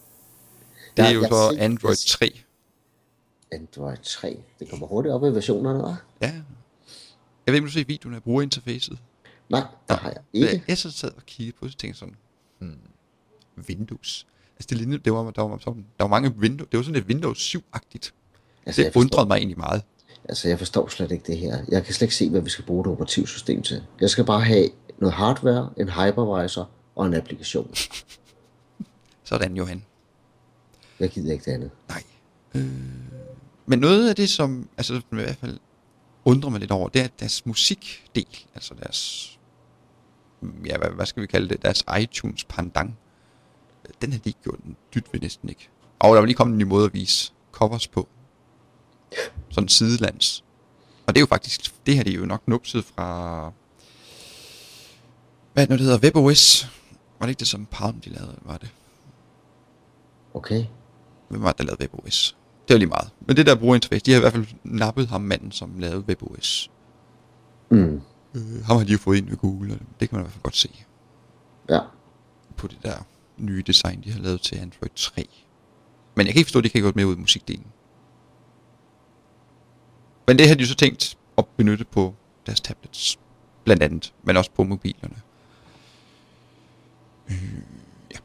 Det 0.98 1.04
er 1.06 1.10
Ja, 1.10 1.14
jo 1.14 1.22
så 1.24 1.56
Android 1.60 1.96
jeg- 2.22 2.32
3. 2.32 2.32
Android 3.52 3.98
3. 4.04 4.38
Det 4.60 4.70
kommer 4.70 4.88
hurtigt 4.88 5.14
op 5.14 5.24
i 5.24 5.28
versionerne, 5.28 5.80
hva'? 5.84 5.96
Ja. 6.22 6.28
Jeg 6.28 6.34
ved 7.48 7.54
ikke, 7.54 7.64
om 7.64 7.68
du 7.68 7.72
ser 7.72 7.84
videoen 7.88 8.16
af 8.16 8.24
brugerinterfacet. 8.24 8.98
Nej, 9.54 9.68
det 9.90 9.98
har 9.98 10.10
jeg 10.10 10.22
ikke. 10.34 10.64
Jeg 10.68 10.78
så 10.78 10.92
sad 10.92 11.12
og 11.12 11.26
kiggede 11.26 11.58
på 11.58 11.68
så 11.70 11.78
tænkte 11.78 12.00
sådan, 12.00 12.16
hmm, 12.60 12.78
Windows. 13.70 14.28
Altså 14.56 14.68
det 14.70 14.78
lignede, 14.78 15.02
det 15.06 15.14
var, 15.14 15.32
der 15.32 15.42
var, 15.42 15.58
sådan, 15.58 15.86
der 15.98 16.04
var 16.04 16.08
mange 16.08 16.30
Windows, 16.30 16.70
det 16.72 16.78
var 16.78 16.84
sådan 16.84 16.96
lidt 16.96 17.08
Windows 17.08 17.56
7-agtigt. 17.56 18.12
Altså, 18.66 18.82
Det 18.82 18.96
undrede 18.96 19.28
mig 19.28 19.38
egentlig 19.38 19.58
meget. 19.58 19.84
Altså, 20.30 20.48
jeg 20.48 20.58
forstår 20.58 20.88
slet 20.88 21.12
ikke 21.12 21.24
det 21.28 21.38
her. 21.38 21.66
Jeg 21.70 21.86
kan 21.86 21.94
slet 21.94 22.02
ikke 22.06 22.16
se, 22.16 22.30
hvad 22.30 22.42
vi 22.42 22.50
skal 22.50 22.66
bruge 22.66 22.84
det 22.84 22.92
operativsystem 22.92 23.62
til. 23.62 23.84
Jeg 24.02 24.10
skal 24.10 24.26
bare 24.26 24.42
have 24.42 24.70
noget 25.00 25.14
hardware, 25.14 25.70
en 25.78 25.90
hypervisor 25.90 26.70
og 26.96 27.06
en 27.06 27.14
applikation. 27.14 27.74
Sådan, 29.24 29.58
Johan. 29.58 29.84
Jeg 31.00 31.10
gider 31.10 31.34
ikke 31.34 31.46
det 31.46 31.52
andet. 31.52 31.72
Nej. 31.90 32.04
Øh, 32.56 32.64
men 33.66 33.80
noget 33.80 34.10
af 34.10 34.16
det, 34.16 34.30
som 34.30 34.70
altså, 34.78 34.94
i 34.94 35.02
hvert 35.10 35.36
fald 35.36 35.60
undrer 36.26 36.50
mig 36.50 36.60
lidt 36.60 36.72
over, 36.72 36.90
det 36.90 37.02
er 37.02 37.08
deres 37.20 37.46
musikdel. 37.46 38.46
Altså 38.56 38.74
deres, 38.84 39.30
ja, 40.66 40.78
hvad, 40.78 40.90
hvad 40.90 41.06
skal 41.06 41.22
vi 41.22 41.28
kalde 41.28 41.50
det, 41.50 41.62
deres 41.62 41.84
iTunes 42.02 42.44
pandang. 42.44 42.98
Den 44.02 44.12
har 44.12 44.20
de 44.20 44.30
ikke 44.30 44.42
gjort 44.44 44.60
en 44.60 44.78
dyt 44.96 45.06
ved 45.12 45.20
næsten 45.20 45.50
ikke. 45.50 45.70
Og 46.00 46.14
der 46.14 46.20
var 46.20 46.26
lige 46.26 46.36
kommet 46.36 46.54
en 46.54 46.58
ny 46.58 46.64
måde 46.64 46.86
at 46.86 46.94
vise 46.94 47.34
covers 47.52 47.88
på. 47.88 48.08
Sådan 49.50 49.68
sidelands. 49.68 50.44
Og 51.08 51.16
det 51.16 51.20
er 51.20 51.22
jo 51.22 51.26
faktisk, 51.26 51.86
det 51.86 51.96
her 51.96 52.04
det 52.04 52.14
er 52.14 52.18
jo 52.18 52.26
nok 52.26 52.48
nupset 52.48 52.86
fra, 52.86 53.52
hvad 55.54 55.64
er 55.64 55.68
det 55.68 55.70
nu, 55.70 55.78
det 55.78 55.86
hedder, 55.86 56.00
WebOS. 56.00 56.72
Var 57.20 57.26
det 57.26 57.30
ikke 57.30 57.40
det, 57.40 57.48
som 57.48 57.66
Palm 57.66 58.02
de 58.02 58.10
lavede, 58.10 58.36
var 58.42 58.58
det? 58.58 58.70
Okay. 60.34 60.66
Hvem 61.30 61.42
var 61.42 61.52
det, 61.52 61.58
der 61.58 61.64
lavede 61.64 61.82
WebOS? 61.82 62.38
Det 62.68 62.74
var 62.74 62.78
lige 62.78 62.90
meget. 62.90 63.10
Men 63.20 63.38
det 63.38 63.46
der 63.46 63.56
brugerinterface, 63.56 64.06
de 64.06 64.12
har 64.12 64.18
i 64.18 64.22
hvert 64.22 64.34
fald 64.34 64.46
nappet 64.64 65.08
ham 65.08 65.22
manden, 65.22 65.52
som 65.52 65.80
lavede 65.80 66.00
WebOS. 66.00 66.72
Mm. 67.70 68.02
Øh, 68.36 68.66
ham 68.66 68.78
har 68.78 68.84
de 68.86 68.92
jo 68.92 68.98
fået 68.98 69.18
ind 69.18 69.30
ved 69.30 69.38
Google, 69.38 69.74
og 69.74 69.80
det 70.00 70.10
kan 70.10 70.16
man 70.18 70.22
i 70.22 70.24
hvert 70.24 70.34
fald 70.34 70.44
godt 70.44 70.56
se 70.56 70.86
Ja. 71.70 71.80
på 72.58 72.68
det 72.68 72.78
der 72.84 72.96
nye 73.38 73.64
design, 73.68 74.02
de 74.04 74.12
har 74.12 74.20
lavet 74.20 74.42
til 74.42 74.56
Android 74.56 74.90
3. 74.96 75.26
Men 76.16 76.26
jeg 76.26 76.34
kan 76.34 76.40
ikke 76.40 76.48
forstå, 76.48 76.60
at 76.60 76.64
de 76.64 76.70
kan 76.70 76.82
gå 76.82 76.92
med 76.96 77.06
ud 77.06 77.16
i 77.16 77.20
musikdelen. 77.20 77.66
Men 80.28 80.38
det 80.40 80.48
har 80.48 80.56
de 80.56 80.62
jo 80.62 80.68
så 80.68 80.76
tænkt 80.76 81.18
at 81.38 81.46
benytte 81.58 81.86
på 81.86 82.14
deres 82.46 82.62
tablets, 82.62 83.20
blandt 83.64 83.84
andet, 83.84 84.14
men 84.24 84.38
også 84.38 84.52
på 84.52 84.64
mobilerne. 84.64 85.16
Øh, 87.30 87.54
ja. 88.14 88.18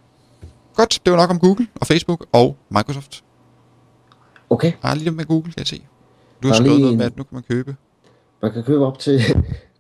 Godt, 0.75 1.01
det 1.05 1.11
var 1.13 1.17
nok 1.19 1.31
om 1.31 1.39
Google 1.39 1.67
og 1.81 1.87
Facebook 1.87 2.27
og 2.33 2.57
Microsoft. 2.71 3.25
Okay. 4.51 4.73
Ah, 4.83 4.97
lige 4.97 5.11
med 5.11 5.25
Google, 5.25 5.53
kan 5.53 5.59
jeg 5.59 5.67
se. 5.67 5.87
Du 6.43 6.49
har 6.49 6.55
skrevet 6.55 6.81
noget 6.81 6.97
med, 6.97 7.07
at 7.07 7.17
nu 7.17 7.23
kan 7.23 7.35
man 7.35 7.43
købe. 7.43 7.77
Man 8.43 8.53
kan 8.53 8.65
købe 8.65 8.87
op 8.87 8.99
til... 8.99 9.21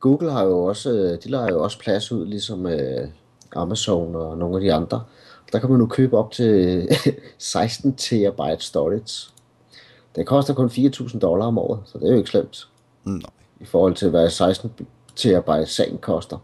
Google 0.00 0.33
har 0.33 0.45
jo 0.45 0.64
også, 0.64 0.90
øh, 0.90 1.19
de 1.25 1.28
lader 1.31 1.49
jo 1.49 1.62
også 1.62 1.78
plads 1.78 2.12
ud, 2.12 2.26
ligesom 2.26 2.67
øh, 2.67 3.09
Amazon 3.57 4.17
og 4.17 4.38
nogle 4.38 4.57
af 4.57 4.61
de 4.61 4.73
andre. 4.73 5.02
Der 5.52 5.59
kan 5.59 5.71
man 5.71 5.78
nu 5.78 5.87
købe 5.87 6.19
op 6.19 6.31
til 6.33 6.88
16 7.38 7.95
terabyte 7.95 8.64
storage. 8.64 9.31
Det 10.17 10.26
koster 10.26 10.55
kun 10.55 10.67
4.000 10.69 11.19
dollar 11.19 11.47
om 11.47 11.59
året, 11.59 11.81
så 11.87 11.99
det 11.99 12.07
er 12.09 12.12
jo 12.12 12.19
ikke 12.19 12.31
slemt 12.31 12.69
Nej. 13.05 13.21
i 13.61 13.64
forhold 13.64 13.95
til, 13.95 14.11
hvad 14.11 14.31
16 14.31 14.73
terabyte 15.17 15.67
sagen 15.67 15.99
koster. 15.99 16.38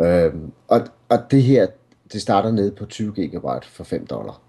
Øhm, 0.00 0.52
og, 0.68 0.80
og 1.08 1.18
det 1.30 1.42
her, 1.42 1.66
det 2.12 2.22
starter 2.22 2.50
nede 2.50 2.70
på 2.70 2.86
20 2.86 3.12
gigabyte 3.12 3.66
for 3.72 3.84
5 3.84 4.06
dollar. 4.06 4.40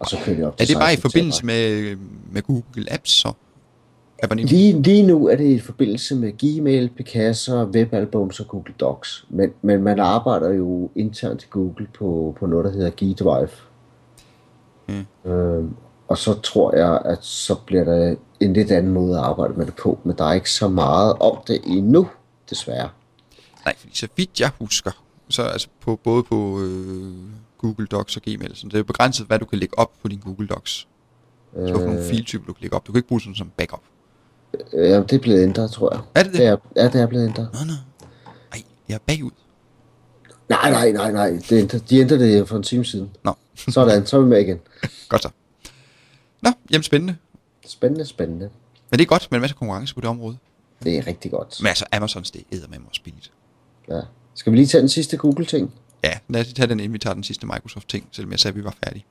Og 0.00 0.06
så 0.08 0.16
kører 0.24 0.36
det 0.36 0.46
op 0.46 0.52
Er 0.52 0.56
til 0.64 0.68
det 0.68 0.76
bare 0.76 0.92
i 0.92 0.96
16 0.96 1.10
forbindelse 1.10 1.40
terabyte. 1.46 1.96
med, 1.96 1.96
med 2.32 2.42
Google 2.42 2.92
Apps 2.92 3.10
så? 3.10 3.32
Lige, 4.34 4.82
lige 4.82 5.06
nu 5.06 5.28
er 5.28 5.36
det 5.36 5.44
i 5.44 5.58
forbindelse 5.58 6.14
med 6.14 6.32
Gmail, 6.32 6.88
Picasa, 6.96 7.64
Webalbums 7.64 8.40
og 8.40 8.48
Google 8.48 8.74
Docs. 8.80 9.26
Men, 9.28 9.52
men 9.62 9.82
man 9.82 10.00
arbejder 10.00 10.52
jo 10.52 10.90
internt 10.96 11.42
i 11.42 11.46
Google 11.50 11.86
på, 11.98 12.36
på 12.38 12.46
noget, 12.46 12.64
der 12.64 12.70
hedder 12.70 12.90
G-Drive. 12.90 13.50
Mm. 14.88 15.30
Øhm, 15.30 15.76
og 16.08 16.18
så 16.18 16.40
tror 16.40 16.76
jeg, 16.76 17.00
at 17.04 17.24
så 17.24 17.54
bliver 17.66 17.84
der 17.84 18.16
en 18.40 18.52
lidt 18.52 18.70
anden 18.70 18.92
måde 18.92 19.18
at 19.18 19.24
arbejde 19.24 19.54
med 19.54 19.66
det 19.66 19.74
på. 19.74 19.98
Men 20.04 20.16
der 20.18 20.24
er 20.24 20.32
ikke 20.32 20.50
så 20.50 20.68
meget 20.68 21.12
om 21.12 21.38
det 21.46 21.60
endnu, 21.66 22.08
desværre. 22.50 22.88
Nej, 23.64 23.74
fordi 23.78 23.96
så 23.96 24.08
vidt 24.16 24.40
jeg 24.40 24.50
husker, 24.60 24.90
så 25.28 25.42
altså 25.42 25.68
på, 25.80 25.96
både 26.04 26.22
på 26.22 26.60
øh, 26.60 27.14
Google 27.58 27.86
Docs 27.86 28.16
og 28.16 28.22
Gmail, 28.22 28.56
så 28.56 28.66
det 28.66 28.74
er 28.74 28.78
jo 28.78 28.84
begrænset, 28.84 29.26
hvad 29.26 29.38
du 29.38 29.44
kan 29.44 29.58
lægge 29.58 29.78
op 29.78 29.92
på 30.02 30.08
din 30.08 30.18
Google 30.18 30.46
Docs. 30.46 30.88
Så 31.52 31.74
for 31.74 31.80
nogle 31.80 32.00
Øh, 32.00 32.10
filtyper 32.10 32.46
du 32.46 32.52
kan 32.52 32.62
lægge 32.62 32.76
op. 32.76 32.86
Du 32.86 32.92
kan 32.92 32.98
ikke 32.98 33.08
bruge 33.08 33.20
sådan 33.20 33.34
som 33.34 33.50
backup. 33.56 33.82
Øh, 34.72 34.90
ja, 34.90 35.00
det 35.00 35.12
er 35.12 35.18
blevet 35.18 35.42
ændret, 35.42 35.70
tror 35.70 35.94
jeg. 35.94 36.02
Er 36.14 36.22
det 36.22 36.32
det? 36.32 36.46
Er, 36.46 36.56
ja, 36.76 36.88
det 36.88 37.00
er 37.00 37.06
blevet 37.06 37.26
ændret. 37.28 37.48
Nå, 37.52 37.58
nå. 37.66 37.72
Ej, 38.52 38.62
jeg 38.88 38.94
er 38.94 38.98
bagud. 39.06 39.30
Nej, 40.48 40.70
nej, 40.70 40.92
nej, 40.92 41.12
nej. 41.12 41.30
Det 41.48 41.52
ændrer, 41.52 41.78
de 41.78 41.98
ændrede 41.98 42.20
det 42.20 42.48
for 42.48 42.56
en 42.56 42.62
time 42.62 42.84
siden. 42.84 43.10
Nå, 43.24 43.34
Sådan, 43.68 44.06
så 44.06 44.16
er 44.16 44.20
vi 44.20 44.26
med 44.26 44.40
igen. 44.40 44.60
godt 45.08 45.22
så. 45.22 45.28
Nå, 46.42 46.50
jamen 46.70 46.82
spændende. 46.82 47.16
Spændende, 47.66 48.04
spændende. 48.04 48.50
Men 48.90 48.98
det 48.98 49.04
er 49.04 49.08
godt 49.08 49.28
med 49.30 49.38
en 49.38 49.40
masse 49.40 49.56
konkurrence 49.56 49.94
på 49.94 50.00
det 50.00 50.08
område. 50.08 50.36
Det 50.84 50.98
er 50.98 51.06
rigtig 51.06 51.30
godt. 51.30 51.56
Men 51.60 51.66
altså, 51.68 51.84
Amazons 51.92 52.30
det 52.30 52.44
æder 52.52 52.68
med 52.68 52.78
mig 52.78 52.88
billigt. 53.04 53.32
Ja. 53.88 54.00
Skal 54.34 54.52
vi 54.52 54.56
lige 54.56 54.66
tage 54.66 54.80
den 54.80 54.88
sidste 54.88 55.16
Google-ting? 55.16 55.72
Ja, 56.04 56.18
lad 56.28 56.40
os 56.40 56.46
lige 56.46 56.54
tage 56.54 56.66
den, 56.66 56.80
inden 56.80 56.92
vi 56.92 56.98
tager 56.98 57.14
den 57.14 57.22
sidste 57.22 57.46
Microsoft-ting, 57.46 58.08
selvom 58.12 58.30
jeg 58.30 58.40
sagde, 58.40 58.52
at 58.52 58.58
vi 58.58 58.64
var 58.64 58.76
færdige. 58.84 59.04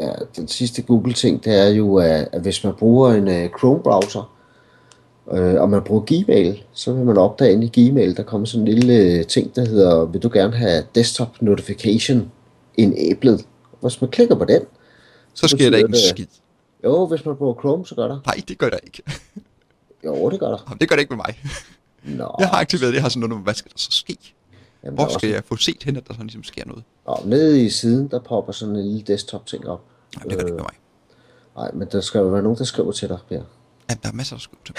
Ja, 0.00 0.12
den 0.36 0.48
sidste 0.48 0.82
Google-ting, 0.82 1.44
det 1.44 1.54
er 1.54 1.68
jo, 1.68 1.96
at 1.96 2.40
hvis 2.40 2.64
man 2.64 2.74
bruger 2.74 3.12
en 3.12 3.28
uh, 3.28 3.50
Chrome-browser, 3.58 4.35
øh, 5.32 5.60
og 5.60 5.70
man 5.70 5.82
bruger 5.82 6.02
Gmail, 6.06 6.62
så 6.72 6.92
vil 6.92 7.04
man 7.04 7.16
opdage 7.18 7.52
inde 7.52 7.70
i 7.74 7.90
Gmail, 7.90 8.16
der 8.16 8.22
kommer 8.22 8.46
sådan 8.46 8.68
en 8.68 8.74
lille 8.74 8.94
øh, 9.18 9.24
ting, 9.26 9.56
der 9.56 9.68
hedder, 9.68 10.04
vil 10.04 10.22
du 10.22 10.30
gerne 10.32 10.56
have 10.56 10.84
desktop 10.94 11.42
notification 11.42 12.30
enablet? 12.76 13.46
Hvis 13.82 14.00
man 14.00 14.10
klikker 14.10 14.34
på 14.34 14.44
den, 14.44 14.62
Så 15.34 15.48
sker 15.48 15.70
der 15.70 15.76
ikke 15.76 15.88
en 15.88 15.94
skid. 16.14 16.26
jo, 16.84 17.06
hvis 17.06 17.24
man 17.24 17.36
bruger 17.36 17.54
Chrome, 17.54 17.86
så 17.86 17.94
gør 17.94 18.08
der. 18.08 18.18
Nej, 18.26 18.34
det 18.48 18.58
gør 18.58 18.68
der 18.68 18.78
ikke. 18.84 19.02
Jo, 20.04 20.30
det 20.30 20.40
gør 20.40 20.48
der. 20.48 20.58
Jamen, 20.68 20.78
det 20.80 20.88
gør 20.88 20.96
det 20.96 21.00
ikke 21.00 21.16
med 21.16 21.24
mig. 21.26 21.40
Nå, 22.16 22.34
Jeg 22.40 22.48
har 22.48 22.58
aktiveret 22.60 22.88
det, 22.88 22.94
jeg 22.94 23.02
har 23.02 23.08
sådan 23.08 23.28
noget, 23.28 23.44
hvad 23.44 23.54
skal 23.54 23.70
der 23.70 23.78
så 23.78 23.90
ske? 23.92 24.16
jamen, 24.84 24.94
Hvor 24.94 25.04
skal 25.04 25.14
også, 25.14 25.26
jeg 25.26 25.44
få 25.44 25.56
set 25.56 25.82
hen, 25.82 25.96
at 25.96 26.08
der 26.08 26.14
sådan 26.14 26.26
ligesom 26.26 26.44
sker 26.44 26.62
noget? 26.66 26.84
Nå, 27.06 27.16
nede 27.24 27.64
i 27.64 27.70
siden, 27.70 28.08
der 28.08 28.18
popper 28.20 28.52
sådan 28.52 28.76
en 28.76 28.82
lille 28.82 29.02
desktop-ting 29.02 29.68
op. 29.68 29.80
Nej, 30.16 30.22
det 30.22 30.32
gør 30.32 30.38
det 30.38 30.46
ikke 30.48 30.54
med 30.56 30.62
mig. 30.62 30.74
Nej, 31.56 31.70
men 31.74 31.88
der 31.92 32.00
skal 32.00 32.18
jo 32.18 32.24
være 32.26 32.42
nogen, 32.42 32.58
der 32.58 32.64
skriver 32.64 32.92
til 32.92 33.08
dig, 33.08 33.18
Per. 33.28 33.42
Jamen, 33.90 34.00
der 34.02 34.08
er 34.08 34.12
masser 34.12 34.36
af 34.36 34.40
skrive 34.42 34.60
til. 34.64 34.74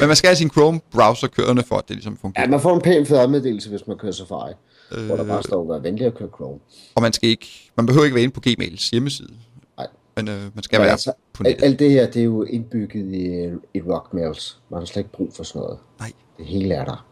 Men 0.00 0.06
man 0.08 0.16
skal 0.16 0.28
have 0.28 0.36
sin 0.36 0.50
Chrome-browser 0.50 1.26
kørende, 1.28 1.62
for 1.62 1.76
at 1.76 1.88
det 1.88 1.96
ligesom 1.96 2.16
fungerer. 2.16 2.44
Ja, 2.44 2.50
man 2.50 2.60
får 2.60 2.74
en 2.76 2.80
pæn 2.82 3.06
fedmeddelelse, 3.06 3.70
hvis 3.70 3.86
man 3.86 3.98
kører 3.98 4.12
Safari, 4.12 4.52
øh... 4.92 5.06
hvor 5.06 5.16
der 5.16 5.24
bare 5.24 5.42
står, 5.42 5.72
vær 5.72 5.78
venlig 5.78 6.06
at 6.06 6.14
køre 6.14 6.28
Chrome. 6.36 6.58
og 6.94 7.02
man 7.02 7.12
skal 7.12 7.28
ikke, 7.28 7.70
man 7.76 7.86
behøver 7.86 8.04
ikke 8.04 8.14
være 8.14 8.22
inde 8.24 8.34
på 8.34 8.40
Gmails 8.40 8.90
hjemmeside. 8.90 9.32
Nej. 9.76 9.86
Men 10.16 10.28
øh, 10.28 10.42
man 10.54 10.62
skal 10.62 10.76
Men 10.78 10.82
være 10.82 10.90
altså, 10.92 11.12
på 11.32 11.42
nettet. 11.42 11.64
alt 11.64 11.78
det 11.78 11.90
her, 11.90 12.06
det 12.10 12.20
er 12.20 12.24
jo 12.24 12.42
indbygget 12.42 13.14
i, 13.14 13.48
i 13.78 13.80
Rockmails. 13.82 14.58
Man 14.70 14.78
har 14.80 14.84
slet 14.86 14.96
ikke 15.00 15.12
brug 15.12 15.32
for 15.36 15.42
sådan 15.42 15.60
noget. 15.62 15.78
Nej, 15.98 16.12
Det 16.38 16.46
hele 16.46 16.74
er 16.74 16.84
der. 16.84 17.06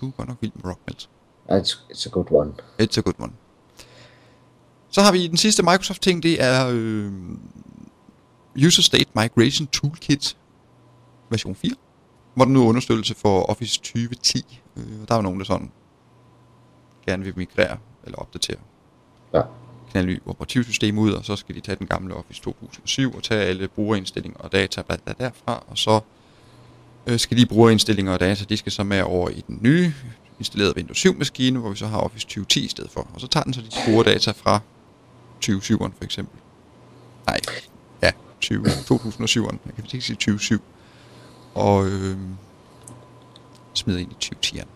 du 0.00 0.06
er 0.06 0.10
godt 0.10 0.28
nok 0.28 0.36
vild 0.40 0.52
med 0.54 0.64
Rockmelt. 0.64 1.08
It's, 1.50 1.78
it's 1.92 2.06
a 2.06 2.10
good 2.10 2.26
one. 2.30 2.52
It's 2.82 2.98
a 2.98 3.00
good 3.00 3.14
one. 3.18 3.32
Så 4.90 5.00
har 5.00 5.12
vi 5.12 5.26
den 5.26 5.36
sidste 5.36 5.62
Microsoft-ting, 5.62 6.22
det 6.22 6.42
er 6.42 6.68
øh, 6.72 7.12
User 8.66 8.82
State 8.82 9.06
Migration 9.14 9.66
Toolkit 9.66 10.36
version 11.30 11.54
4, 11.54 11.70
hvor 12.34 12.44
den 12.44 12.54
nu 12.54 12.62
er 12.64 12.68
understøttelse 12.68 13.14
for 13.14 13.42
Office 13.42 13.78
2010. 13.78 14.60
Øh, 14.76 14.82
der 15.08 15.14
er 15.14 15.16
jo 15.16 15.22
nogen, 15.22 15.38
der 15.38 15.44
sådan 15.44 15.70
gerne 17.06 17.24
vil 17.24 17.32
migrere 17.36 17.76
eller 18.04 18.18
opdatere 18.18 18.56
Ja. 19.34 19.40
knalde 19.90 20.08
ny 20.12 20.22
operativsystem 20.26 20.98
ud, 20.98 21.12
og 21.12 21.24
så 21.24 21.36
skal 21.36 21.54
de 21.54 21.60
tage 21.60 21.76
den 21.76 21.86
gamle 21.86 22.14
Office 22.14 22.42
2007 22.42 23.14
og 23.16 23.22
tage 23.22 23.40
alle 23.44 23.68
brugerindstillinger 23.68 24.38
og 24.38 24.52
data 24.52 24.82
bla, 24.82 24.96
bla, 25.04 25.14
derfra, 25.18 25.64
og 25.68 25.78
så 25.78 26.00
øh, 27.06 27.18
skal 27.18 27.36
de 27.38 27.46
brugerindstillinger 27.46 28.12
og 28.12 28.20
data, 28.20 28.44
de 28.44 28.56
skal 28.56 28.72
så 28.72 28.84
med 28.84 29.02
over 29.02 29.28
i 29.28 29.44
den 29.46 29.58
nye 29.62 29.92
installerede 30.38 30.76
Windows 30.76 30.98
7 30.98 31.18
maskine, 31.18 31.58
hvor 31.58 31.70
vi 31.70 31.76
så 31.76 31.86
har 31.86 31.98
Office 31.98 32.26
2010 32.26 32.64
i 32.64 32.68
stedet 32.68 32.90
for. 32.90 33.08
Og 33.14 33.20
så 33.20 33.26
tager 33.26 33.44
den 33.44 33.52
så 33.54 33.60
de 33.60 33.66
brugerdata 33.86 34.30
fra 34.30 34.60
2007'eren 35.44 35.92
for 35.96 36.04
eksempel. 36.04 36.38
Nej, 37.26 37.38
20, 38.40 38.64
2007'eren. 38.66 39.56
Jeg 39.66 39.74
kan 39.76 39.84
ikke 39.92 40.00
sige 40.06 40.16
2007. 40.16 40.60
Og 41.54 41.86
øh, 41.86 42.16
smider 43.74 43.98
ind 43.98 44.12
i 44.12 44.14
2010'eren. 44.34 44.66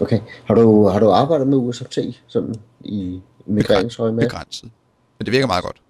Okay. 0.00 0.20
Har 0.44 0.54
du, 0.54 0.86
har 0.88 0.98
du 1.00 1.10
arbejdet 1.10 1.46
med 1.48 1.56
USFT 1.58 1.98
sådan 2.26 2.54
i 2.84 3.20
migreringsøje 3.46 4.12
med? 4.12 4.24
Begrænset. 4.24 4.70
Men 5.18 5.26
det 5.26 5.32
virker 5.32 5.46
meget 5.46 5.64
godt. 5.64 5.82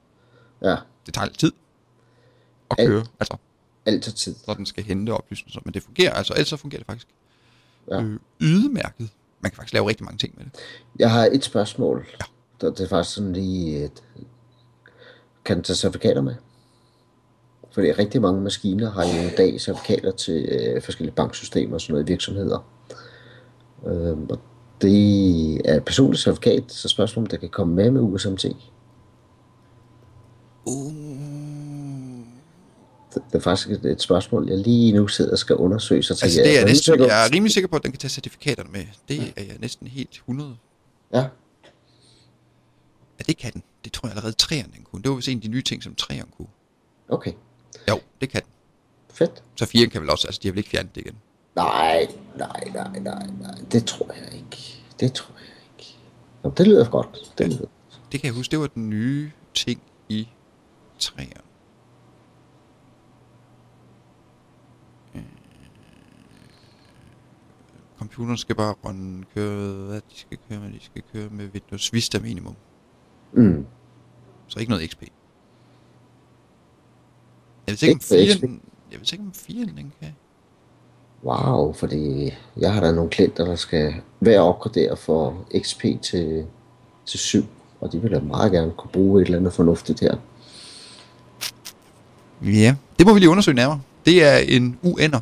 Ja, 0.63 0.77
Det 1.07 1.15
tager 1.15 1.25
lidt 1.27 1.39
tid 1.39 1.53
at 2.71 2.77
Alt. 2.79 2.89
køre. 2.89 3.05
Altså, 3.21 3.37
alt 3.87 4.03
tager 4.05 4.15
tid. 4.15 4.35
når 4.47 4.55
den 4.55 4.67
skal 4.67 4.85
hente 4.85 5.11
oplysninger. 5.11 5.61
Men 5.65 5.75
det 5.75 5.83
fungerer, 5.83 6.13
altså 6.15 6.33
ellers 6.33 6.49
så 6.49 6.57
fungerer 6.57 6.79
det 6.81 6.87
faktisk. 6.87 7.07
Ja. 7.91 8.03
Øh, 8.03 8.19
ydemærket. 8.41 9.09
Man 9.41 9.51
kan 9.51 9.57
faktisk 9.57 9.73
lave 9.75 9.89
rigtig 9.89 10.05
mange 10.05 10.19
ting 10.19 10.35
med 10.37 10.45
det. 10.45 10.53
Jeg 10.99 11.11
har 11.11 11.29
et 11.33 11.45
spørgsmål. 11.45 12.07
Der, 12.61 12.71
det 12.71 12.81
er 12.81 12.89
faktisk 12.89 13.15
sådan 13.15 13.33
lige 13.33 13.85
et... 13.85 14.03
Kan 15.45 15.57
den 15.57 15.65
tage 15.65 15.77
certifikater 15.77 16.21
med? 16.23 16.35
Fordi 17.75 17.93
rigtig 17.93 18.23
mange 18.23 18.41
maskiner 18.41 18.91
har 18.91 19.03
jo 19.03 19.29
i 19.29 19.37
dag 19.37 19.61
certifikater 19.61 20.11
til 20.11 20.49
øh, 20.49 20.83
forskellige 20.83 21.15
banksystemer 21.15 21.75
og 21.75 21.81
sådan 21.81 21.93
noget 21.93 22.09
i 22.09 22.13
virksomheder. 22.13 22.67
Øh, 23.87 24.19
og 24.31 24.41
det 24.83 25.71
er 25.71 25.77
et 25.77 25.85
personligt 25.85 26.23
certifikat, 26.23 26.73
så 26.73 26.89
spørgsmålet 26.89 27.27
om 27.27 27.31
der 27.31 27.37
kan 27.37 27.49
komme 27.49 27.75
med 27.75 27.91
med 27.91 28.01
USMT. 28.01 28.45
Uh, 30.67 30.93
det 33.15 33.35
er 33.35 33.39
faktisk 33.39 33.71
et, 33.71 33.85
et 33.85 34.03
spørgsmål, 34.03 34.49
jeg 34.49 34.59
lige 34.59 34.93
nu 34.93 35.09
sidder 35.09 35.33
og 35.33 35.39
skal 35.39 35.57
undersøge. 35.57 36.03
Så 36.03 36.19
Altså, 36.23 36.41
det 36.41 36.51
er 36.51 36.59
jeg, 36.59 36.65
næsten, 36.65 37.01
jeg 37.01 37.27
er 37.27 37.35
rimelig 37.35 37.53
sikker 37.53 37.69
på, 37.69 37.77
at 37.77 37.83
den 37.83 37.93
kan 37.93 37.99
tage 37.99 38.11
certifikaterne 38.11 38.71
med. 38.73 38.85
Det 39.09 39.33
er 39.37 39.43
jeg 39.43 39.57
næsten 39.61 39.87
helt 39.87 40.13
100. 40.13 40.57
Ja, 41.13 41.25
Ja, 43.19 43.23
det 43.27 43.37
kan 43.37 43.53
den. 43.53 43.63
Det 43.85 43.93
tror 43.93 44.09
jeg 44.09 44.17
allerede 44.17 44.33
træerne 44.33 44.73
kunne. 44.85 45.03
Det 45.03 45.09
var 45.11 45.17
vist 45.17 45.29
en 45.29 45.39
af 45.39 45.43
de 45.43 45.49
nye 45.49 45.63
ting, 45.63 45.83
som 45.83 45.95
træerne 45.95 46.31
kunne. 46.37 46.49
okay. 47.09 47.33
Jo, 47.91 48.01
det 48.21 48.29
kan 48.29 48.43
den. 48.43 48.51
Fedt. 49.11 49.43
Så 49.57 49.67
4 49.67 49.87
kan 49.87 50.01
vel 50.03 50.11
også, 50.11 50.29
altså 50.29 50.41
de 50.43 50.49
har 50.49 50.53
vel 50.53 50.59
ikke 50.59 50.71
fjernet 50.71 50.95
det 50.95 51.01
igen. 51.01 51.17
Nej, 51.57 52.07
nej, 52.37 52.65
nej, 52.75 52.99
nej, 52.99 53.27
nej. 53.41 53.55
Det 53.73 53.85
tror 53.87 54.13
jeg 54.15 54.35
ikke. 54.35 54.85
Det 55.01 55.13
tror 55.13 55.35
jeg 55.39 55.65
ikke. 55.79 55.99
Nå, 56.43 56.51
det 56.51 56.67
lyder 56.67 56.91
godt. 56.91 57.33
Det 57.39 57.49
lyder. 57.49 57.67
Det 58.13 58.21
kan 58.21 58.27
jeg 58.29 58.35
huske, 58.35 58.51
det 58.51 58.59
var 58.59 58.67
den 58.67 58.91
nye 58.91 59.31
ting 59.55 59.83
i 60.09 60.29
træerne. 60.99 61.41
Øh, 65.15 65.23
Computeren 67.99 68.37
skal 68.37 68.57
bare 68.57 68.75
runde, 68.85 69.25
køre, 69.35 69.87
hvad 69.87 70.01
de 70.01 70.19
skal 70.19 70.39
køre 70.49 70.61
med, 70.61 70.73
de 70.73 70.85
skal 70.85 71.03
køre 71.13 71.29
med 71.31 71.49
Windows 71.49 71.93
Vista 71.93 72.19
minimum. 72.19 72.57
Mm. 73.33 73.67
Så 74.49 74.61
ikke 74.61 74.71
noget 74.71 74.91
XP. 74.91 75.03
Jeg 77.67 77.77
ved 77.81 77.89
ikke, 77.89 78.05
om 78.11 78.17
Ikke 78.19 78.33
4, 78.33 78.37
XP. 78.37 78.43
jeg 78.93 79.01
ved 79.01 79.13
ikke, 79.13 79.25
om 79.25 79.33
4 79.35 79.67
den 79.67 79.93
kan. 80.01 80.15
Wow, 81.25 81.73
fordi 81.73 82.31
jeg 82.57 82.73
har 82.75 82.81
da 82.81 82.93
nogle 82.93 83.11
klienter, 83.11 83.45
der 83.45 83.57
skal 83.57 83.95
være 84.21 84.41
opgradere 84.41 84.97
for 84.97 85.45
XP 85.63 85.85
til, 86.03 86.47
til 87.07 87.19
7, 87.19 87.45
og 87.81 87.93
de 87.93 87.99
vil 88.03 88.11
da 88.11 88.21
meget 88.21 88.53
gerne 88.53 88.73
kunne 88.77 88.91
bruge 88.91 89.23
et 89.23 89.25
eller 89.27 89.39
andet 89.39 89.53
fornuftigt 89.53 90.01
her. 90.01 90.17
Ja, 92.43 92.77
det 92.99 93.07
må 93.07 93.15
vi 93.15 93.19
lige 93.21 93.31
undersøge 93.31 93.55
nærmere. 93.55 93.81
Det 94.07 94.25
er 94.25 94.37
en 94.39 94.79
UN'er, 94.85 95.19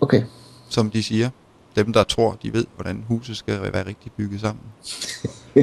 Okay, 0.00 0.22
som 0.68 0.90
de 0.90 1.02
siger. 1.02 1.30
Dem, 1.76 1.92
der 1.92 2.04
tror, 2.04 2.38
de 2.42 2.52
ved, 2.52 2.66
hvordan 2.74 3.04
huset 3.08 3.36
skal 3.36 3.72
være 3.72 3.86
rigtig 3.86 4.12
bygget 4.12 4.40
sammen. 4.40 4.62
ja, 5.56 5.62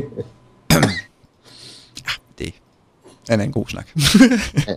det 2.38 2.54
er 3.30 3.34
en 3.34 3.40
anden 3.40 3.52
god 3.52 3.68
snak. 3.68 3.88
Nå, 4.68 4.76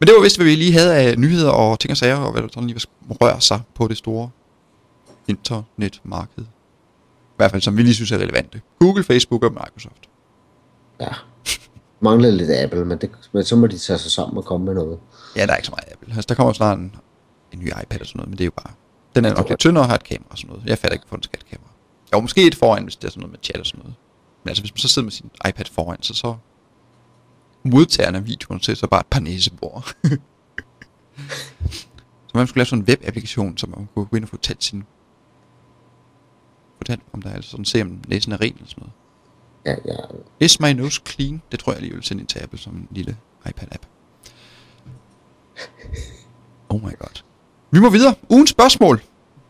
men 0.00 0.06
det 0.06 0.14
var 0.16 0.22
vist, 0.22 0.36
hvad 0.36 0.46
vi 0.46 0.54
lige 0.54 0.72
havde 0.72 0.94
af 0.96 1.18
nyheder 1.18 1.50
og 1.50 1.80
ting 1.80 1.90
og 1.90 1.96
sager, 1.96 2.16
og 2.16 2.32
hvad 2.32 2.42
der 2.42 2.48
sådan 2.48 2.66
lige 2.68 2.80
rører 3.10 3.38
sig 3.38 3.60
på 3.74 3.88
det 3.88 3.96
store 3.96 4.30
internetmarked. 5.28 6.42
I 6.42 7.36
hvert 7.36 7.50
fald, 7.50 7.62
som 7.62 7.76
vi 7.76 7.82
lige 7.82 7.94
synes 7.94 8.12
er 8.12 8.18
relevante. 8.18 8.60
Google, 8.80 9.04
Facebook 9.04 9.44
og 9.44 9.52
Microsoft. 9.52 10.08
ja. 11.00 11.08
Mangler 12.00 12.30
lidt 12.30 12.50
Apple, 12.50 12.84
men, 12.84 12.98
det, 12.98 13.10
men 13.32 13.44
så 13.44 13.56
må 13.56 13.66
de 13.66 13.78
tage 13.78 13.98
sig 13.98 14.10
sammen 14.10 14.38
og 14.38 14.44
komme 14.44 14.66
med 14.66 14.74
noget. 14.74 14.98
Ja, 15.36 15.46
der 15.46 15.52
er 15.52 15.56
ikke 15.56 15.66
så 15.66 15.72
meget 15.72 15.92
Apple. 15.92 16.14
Altså, 16.14 16.26
der 16.28 16.34
kommer 16.34 16.52
snart 16.52 16.78
en, 16.78 16.94
en 17.52 17.58
ny 17.58 17.68
iPad 17.68 18.00
og 18.00 18.06
sådan 18.06 18.18
noget, 18.18 18.28
men 18.28 18.38
det 18.38 18.44
er 18.44 18.46
jo 18.46 18.50
bare... 18.62 18.72
Den 19.16 19.24
er 19.24 19.34
nok 19.34 19.48
lidt 19.48 19.58
tyndere 19.60 19.84
og 19.84 19.88
har 19.88 19.94
et 19.94 20.04
kamera 20.04 20.28
og 20.30 20.38
sådan 20.38 20.48
noget. 20.50 20.68
Jeg 20.68 20.78
fatter 20.78 20.92
ikke, 20.92 21.04
hvorfor 21.04 21.16
den 21.16 21.22
skal 21.22 21.38
et 21.38 21.46
kamera. 21.50 21.70
Jo, 22.12 22.20
måske 22.20 22.46
et 22.46 22.54
foran, 22.54 22.82
hvis 22.82 22.96
det 22.96 23.04
er 23.06 23.10
sådan 23.10 23.20
noget 23.20 23.30
med 23.30 23.38
chat 23.42 23.60
og 23.60 23.66
sådan 23.66 23.78
noget. 23.78 23.94
Men 24.44 24.48
altså, 24.48 24.62
hvis 24.62 24.72
man 24.72 24.78
så 24.78 24.88
sidder 24.88 25.06
med 25.06 25.12
sin 25.12 25.30
iPad 25.48 25.64
foran, 25.72 26.02
så 26.02 26.14
så 26.14 26.34
modtagerne 27.70 28.18
af 28.18 28.26
videoen 28.26 28.60
til 28.60 28.76
så 28.76 28.86
bare 28.86 29.00
et 29.00 29.06
par 29.06 29.20
næsebord. 29.20 29.84
så 32.26 32.32
man 32.34 32.46
skulle 32.46 32.60
lave 32.60 32.66
sådan 32.66 32.82
en 32.82 32.88
web-applikation, 32.88 33.58
så 33.58 33.66
man 33.66 33.88
kunne 33.94 34.06
gå 34.06 34.16
ind 34.16 34.24
og 34.24 34.28
få 34.28 34.36
talt 34.36 34.64
sin... 34.64 34.84
Fortalt 36.76 37.00
om 37.12 37.22
der 37.22 37.30
er 37.30 37.34
altså 37.34 37.50
sådan, 37.50 37.64
se 37.64 37.82
om 37.82 38.00
næsen 38.08 38.32
er 38.32 38.40
ren 38.40 38.54
eller 38.54 38.68
sådan 38.68 38.82
noget. 38.82 38.92
Ja, 39.66 39.92
ja. 39.92 39.96
Is 40.40 40.60
my 40.60 40.72
nose 40.72 41.00
clean? 41.08 41.42
Det 41.52 41.60
tror 41.60 41.72
jeg 41.72 41.82
lige 41.82 41.94
vil 41.94 42.02
sende 42.02 42.24
til 42.24 42.38
Apple 42.38 42.58
som 42.58 42.74
en 42.74 42.88
lille 42.90 43.16
iPad-app. 43.48 43.86
Oh 46.68 46.82
my 46.82 46.98
god. 46.98 47.22
Vi 47.70 47.80
må 47.80 47.90
videre. 47.90 48.14
Ugens 48.30 48.50
spørgsmål. 48.50 49.02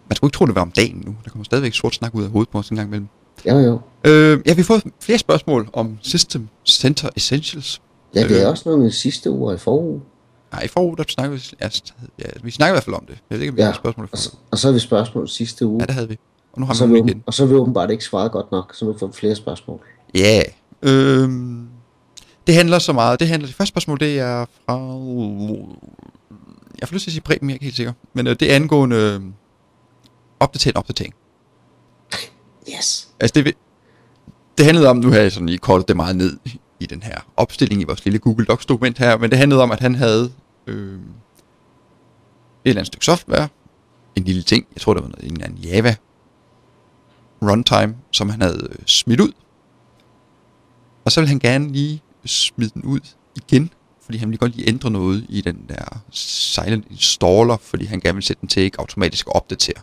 Man 0.09 0.17
skulle 0.17 0.29
ikke 0.29 0.37
tro, 0.37 0.47
det 0.47 0.55
var 0.55 0.63
om 0.63 0.71
dagen 0.71 1.03
nu. 1.07 1.17
Der 1.25 1.31
kommer 1.31 1.45
stadigvæk 1.45 1.75
sort 1.75 1.95
snak 1.95 2.15
ud 2.15 2.25
af 2.25 2.31
hovedet 2.31 2.49
på 2.49 2.59
os 2.59 2.69
en 2.69 2.77
gang 2.77 2.89
imellem. 2.89 3.09
Jo, 3.47 3.59
jo. 3.59 3.81
Øh, 4.05 4.41
ja, 4.47 4.55
vi 4.55 4.61
har 4.61 4.65
fået 4.65 4.85
flere 5.01 5.19
spørgsmål 5.19 5.69
om 5.73 5.99
System 6.03 6.49
Center 6.67 7.09
Essentials. 7.17 7.83
Ja, 8.15 8.23
det 8.29 8.39
er 8.41 8.45
Øh. 8.45 8.51
også 8.51 8.69
nogle 8.69 8.93
sidste 8.93 9.31
uger 9.31 9.55
i 9.55 9.59
forud. 9.59 10.01
Nej, 10.53 10.63
i 10.63 10.69
forud, 10.69 10.97
der 10.97 11.05
snakkede 11.09 11.41
vi... 11.41 11.51
Ja, 11.61 11.69
ja, 12.19 12.25
vi 12.43 12.51
snakkede 12.51 12.73
i 12.73 12.77
hvert 12.77 12.85
fald 12.85 12.95
om 12.97 13.07
det. 13.07 13.19
Jeg 13.31 13.39
ved 13.39 13.41
ikke, 13.43 13.51
om 13.51 13.57
vi 13.57 13.63
Ja, 13.63 13.67
har 13.67 13.75
spørgsmål 13.75 14.07
i 14.07 14.09
og 14.13 14.19
så, 14.19 14.37
og 14.51 14.59
så 14.59 14.69
har 14.69 14.73
vi 14.73 14.79
spørgsmål 14.79 15.29
sidste 15.29 15.67
uge. 15.67 15.81
Ja, 15.83 15.87
det 15.87 15.95
havde 15.95 16.09
vi. 16.09 16.19
Og 16.53 16.61
nu 16.61 16.67
har 16.67 16.73
og, 16.73 16.77
så 16.77 16.87
vi 16.87 16.93
vi, 16.93 16.99
igen. 16.99 17.23
og 17.27 17.35
så 17.35 17.43
har 17.45 17.49
vi 17.49 17.55
åbenbart 17.55 17.91
ikke 17.91 18.05
svaret 18.05 18.33
godt 18.33 18.51
nok, 18.53 18.75
så 18.75 18.85
nu 18.85 18.97
får 18.99 19.07
vi 19.07 19.13
flere 19.13 19.35
spørgsmål. 19.35 19.81
Ja. 20.15 20.43
Øhm, 20.83 21.69
det 22.47 22.55
handler 22.55 22.79
så 22.79 22.93
meget. 22.93 23.21
Det 23.21 23.29
handler, 23.29 23.47
det 23.47 23.57
første 23.57 23.69
spørgsmål, 23.69 24.01
det 24.01 24.19
er 24.21 24.45
fra... 24.67 24.75
Jeg 26.81 26.89
får 26.89 26.95
lyst 26.95 27.03
til 27.05 27.11
at 27.11 27.13
sige 27.13 27.21
Preben, 27.23 27.49
jeg 27.49 27.53
er 27.53 27.55
ikke 27.55 27.65
helt 27.65 27.77
sikker. 27.77 27.93
Men 28.15 28.27
øh, 28.27 28.37
det 28.41 28.53
er 28.53 28.57
angående 28.57 28.97
øh, 28.97 29.21
opdatering, 30.41 30.77
opdatering. 30.77 31.15
Yes. 32.79 33.09
Altså 33.21 33.33
det, 33.43 33.55
det 34.59 34.67
handlede 34.67 34.89
om, 34.89 34.97
nu 34.97 35.11
har 35.11 35.19
jeg 35.19 35.33
sådan 35.33 35.47
lige 35.49 35.59
kortet 35.59 35.89
det 35.89 35.97
meget 35.97 36.17
ned 36.17 36.37
i 36.81 36.87
den 36.87 37.03
her 37.03 37.21
opstilling 37.37 37.81
i 37.81 37.85
vores 37.85 38.05
lille 38.05 38.19
Google 38.19 38.45
Docs 38.45 38.67
dokument 38.67 38.99
her, 38.99 39.19
men 39.19 39.31
det 39.31 39.39
handlede 39.39 39.63
om, 39.63 39.71
at 39.71 39.81
han 39.81 39.95
havde 39.95 40.33
øh, 40.67 40.95
et 40.95 41.01
eller 42.65 42.81
andet 42.81 42.87
stykke 42.87 43.05
software, 43.05 43.49
en 44.17 44.25
lille 44.25 44.43
ting, 44.43 44.67
jeg 44.75 44.81
tror 44.81 44.95
det 44.95 45.03
var 45.03 45.09
noget, 45.09 45.25
en 45.25 45.33
eller 45.33 45.45
anden 45.45 45.59
Java 45.59 45.95
runtime, 47.43 47.97
som 48.13 48.29
han 48.29 48.43
havde 48.43 48.69
øh, 48.71 48.87
smidt 48.87 49.21
ud. 49.21 49.33
Og 51.05 51.13
så 51.13 51.21
ville 51.21 51.29
han 51.29 51.39
gerne 51.39 51.73
lige 51.73 52.03
smide 52.25 52.71
den 52.75 52.83
ud 52.83 53.01
igen, 53.37 53.73
fordi 54.01 54.19
han 54.19 54.29
ville 54.29 54.39
godt 54.39 54.57
lige 54.57 54.69
ændre 54.69 54.91
noget 54.91 55.27
i 55.29 55.41
den 55.41 55.65
der 55.69 56.03
silent 56.11 56.87
installer, 56.91 57.57
fordi 57.57 57.85
han 57.85 58.01
gerne 58.01 58.15
vil 58.15 58.23
sætte 58.23 58.41
den 58.41 58.49
til 58.49 58.63
ikke 58.63 58.81
automatisk 58.81 59.27
opdatere. 59.31 59.83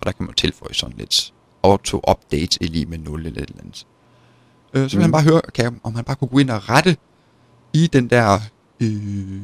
Og 0.00 0.06
der 0.06 0.12
kan 0.12 0.26
man 0.26 0.34
tilføje 0.34 0.74
sådan 0.74 0.96
lidt 0.98 1.34
auto-update 1.62 2.58
lige 2.60 2.86
med 2.86 2.98
0 2.98 3.26
eller 3.26 3.42
et 3.42 3.48
eller 3.48 3.62
andet. 3.62 3.86
Øh, 4.74 4.90
så 4.90 4.96
vil 4.96 4.98
mm. 4.98 5.02
han 5.02 5.12
bare 5.12 5.22
høre, 5.22 5.40
kan, 5.54 5.80
om 5.82 5.94
han 5.94 6.04
bare 6.04 6.16
kunne 6.16 6.28
gå 6.28 6.38
ind 6.38 6.50
og 6.50 6.68
rette 6.68 6.96
i 7.72 7.86
den 7.86 8.10
der 8.10 8.38
øh, 8.82 9.42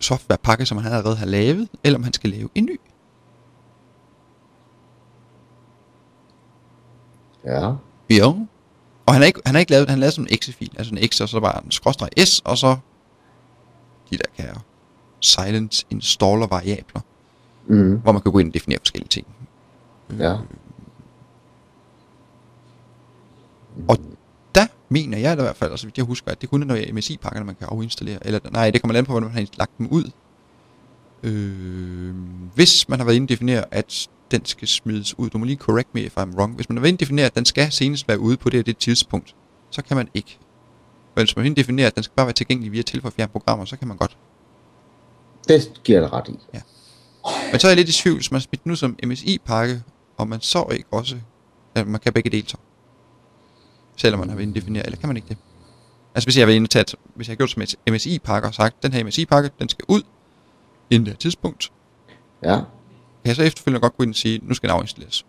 softwarepakke, 0.00 0.66
som 0.66 0.78
han 0.78 0.92
allerede 0.92 1.16
har 1.16 1.26
lavet, 1.26 1.68
eller 1.84 1.98
om 1.98 2.02
han 2.04 2.12
skal 2.12 2.30
lave 2.30 2.48
en 2.54 2.64
ny. 2.64 2.80
Ja. 7.44 7.72
Jo. 8.10 8.46
Og 9.06 9.12
han 9.14 9.22
har 9.22 9.26
ikke, 9.26 9.40
han 9.46 9.54
har 9.54 9.60
ikke 9.60 9.72
lavet, 9.72 9.90
han 9.90 9.98
lavet 9.98 10.14
sådan 10.14 10.28
en 10.30 10.34
exe-fil, 10.34 10.72
altså 10.78 10.94
en 10.94 11.08
x, 11.08 11.20
og 11.20 11.28
så 11.28 11.40
bare 11.40 11.64
en 11.64 11.70
skråstreg 11.70 12.08
s, 12.28 12.40
og 12.44 12.58
så 12.58 12.76
de 14.10 14.16
der 14.16 14.24
kære 14.36 14.54
silent 15.20 15.84
installer 15.90 16.46
variabler, 16.46 17.00
Mm. 17.66 17.96
hvor 17.96 18.12
man 18.12 18.22
kan 18.22 18.32
gå 18.32 18.38
ind 18.38 18.48
og 18.48 18.54
definere 18.54 18.78
forskellige 18.78 19.08
ting. 19.08 19.26
Ja. 20.18 20.36
Og 23.88 23.98
der 24.54 24.66
mener 24.88 25.18
jeg 25.18 25.32
i 25.32 25.34
hvert 25.34 25.56
fald, 25.56 25.70
altså 25.70 25.90
jeg 25.96 26.04
husker, 26.04 26.30
at 26.30 26.40
det 26.40 26.50
kun 26.50 26.62
er 26.62 26.66
noget 26.66 26.94
MSI-pakkerne, 26.94 27.46
man 27.46 27.54
kan 27.54 27.68
afinstallere. 27.70 28.26
Eller 28.26 28.40
nej, 28.52 28.70
det 28.70 28.82
kommer 28.82 28.98
an 28.98 29.04
på, 29.04 29.12
hvordan 29.12 29.28
man 29.28 29.34
har 29.36 29.46
lagt 29.56 29.78
dem 29.78 29.88
ud. 29.90 30.10
Øh, 31.22 32.14
hvis 32.54 32.88
man 32.88 32.98
har 32.98 33.04
været 33.04 33.16
inde 33.16 33.24
og 33.24 33.28
definere, 33.28 33.64
at 33.70 34.08
den 34.30 34.44
skal 34.44 34.68
smides 34.68 35.18
ud, 35.18 35.30
du 35.30 35.38
må 35.38 35.44
lige 35.44 35.56
correct 35.56 35.88
me 35.94 36.00
if 36.00 36.16
I'm 36.16 36.36
wrong. 36.36 36.54
Hvis 36.54 36.68
man 36.68 36.76
har 36.76 36.80
været 36.80 36.88
inde 36.88 36.96
og 36.96 37.00
definere, 37.00 37.26
at 37.26 37.34
den 37.34 37.44
skal 37.44 37.72
senest 37.72 38.08
være 38.08 38.18
ude 38.18 38.36
på 38.36 38.50
det 38.50 38.60
og 38.60 38.66
det 38.66 38.78
tidspunkt, 38.78 39.34
så 39.70 39.82
kan 39.82 39.96
man 39.96 40.08
ikke. 40.14 40.38
Men 41.14 41.24
hvis 41.24 41.36
man 41.36 41.42
har 41.42 41.46
inde 41.46 41.54
og 41.54 41.56
definere, 41.56 41.86
at 41.86 41.94
den 41.94 42.02
skal 42.02 42.14
bare 42.16 42.26
være 42.26 42.32
tilgængelig 42.32 42.72
via 42.72 42.82
tilføjfjern 42.82 43.28
programmer, 43.28 43.64
så 43.64 43.76
kan 43.76 43.88
man 43.88 43.96
godt. 43.96 44.16
Det 45.48 45.80
giver 45.84 46.00
dig 46.00 46.12
ret 46.12 46.28
i. 46.28 46.38
Men 47.50 47.60
så 47.60 47.66
er 47.66 47.70
jeg 47.70 47.76
lidt 47.76 47.88
i 47.88 47.92
tvivl, 47.92 48.16
hvis 48.16 48.30
man 48.30 48.40
smidt 48.40 48.62
ud 48.66 48.76
som 48.76 48.98
MSI-pakke, 49.06 49.82
og 50.16 50.28
man 50.28 50.40
så 50.40 50.66
ikke 50.72 50.88
også, 50.90 51.16
at 51.74 51.86
man 51.86 52.00
kan 52.00 52.12
begge 52.12 52.30
dele 52.30 52.48
så. 52.48 52.56
Selvom 53.96 54.20
man 54.20 54.28
har 54.30 54.52
definere, 54.54 54.86
eller 54.86 54.98
kan 54.98 55.08
man 55.08 55.16
ikke 55.16 55.28
det? 55.28 55.36
Altså 56.14 56.26
hvis 56.26 56.36
jeg 56.36 56.42
har 56.42 56.46
været 56.46 56.56
inde 56.56 56.66
og 56.66 56.70
taget, 56.70 56.94
hvis 57.14 57.28
jeg 57.28 57.32
har 57.32 57.36
gjort 57.36 57.50
som 57.50 57.62
et 57.62 57.74
MSI-pakke 57.90 58.48
og 58.48 58.54
sagt, 58.54 58.82
den 58.82 58.92
her 58.92 59.04
MSI-pakke, 59.04 59.50
den 59.58 59.68
skal 59.68 59.84
ud 59.88 60.02
inden 60.90 61.06
det 61.06 61.12
her 61.12 61.18
tidspunkt, 61.18 61.72
Ja. 62.42 62.54
kan 62.56 62.64
jeg 63.24 63.36
så 63.36 63.42
efterfølgende 63.42 63.80
godt 63.80 63.96
gå 63.96 64.02
ind 64.02 64.10
og 64.10 64.16
sige, 64.16 64.40
nu 64.42 64.54
skal 64.54 64.68
den 64.68 64.76
afinstalleres. 64.76 65.26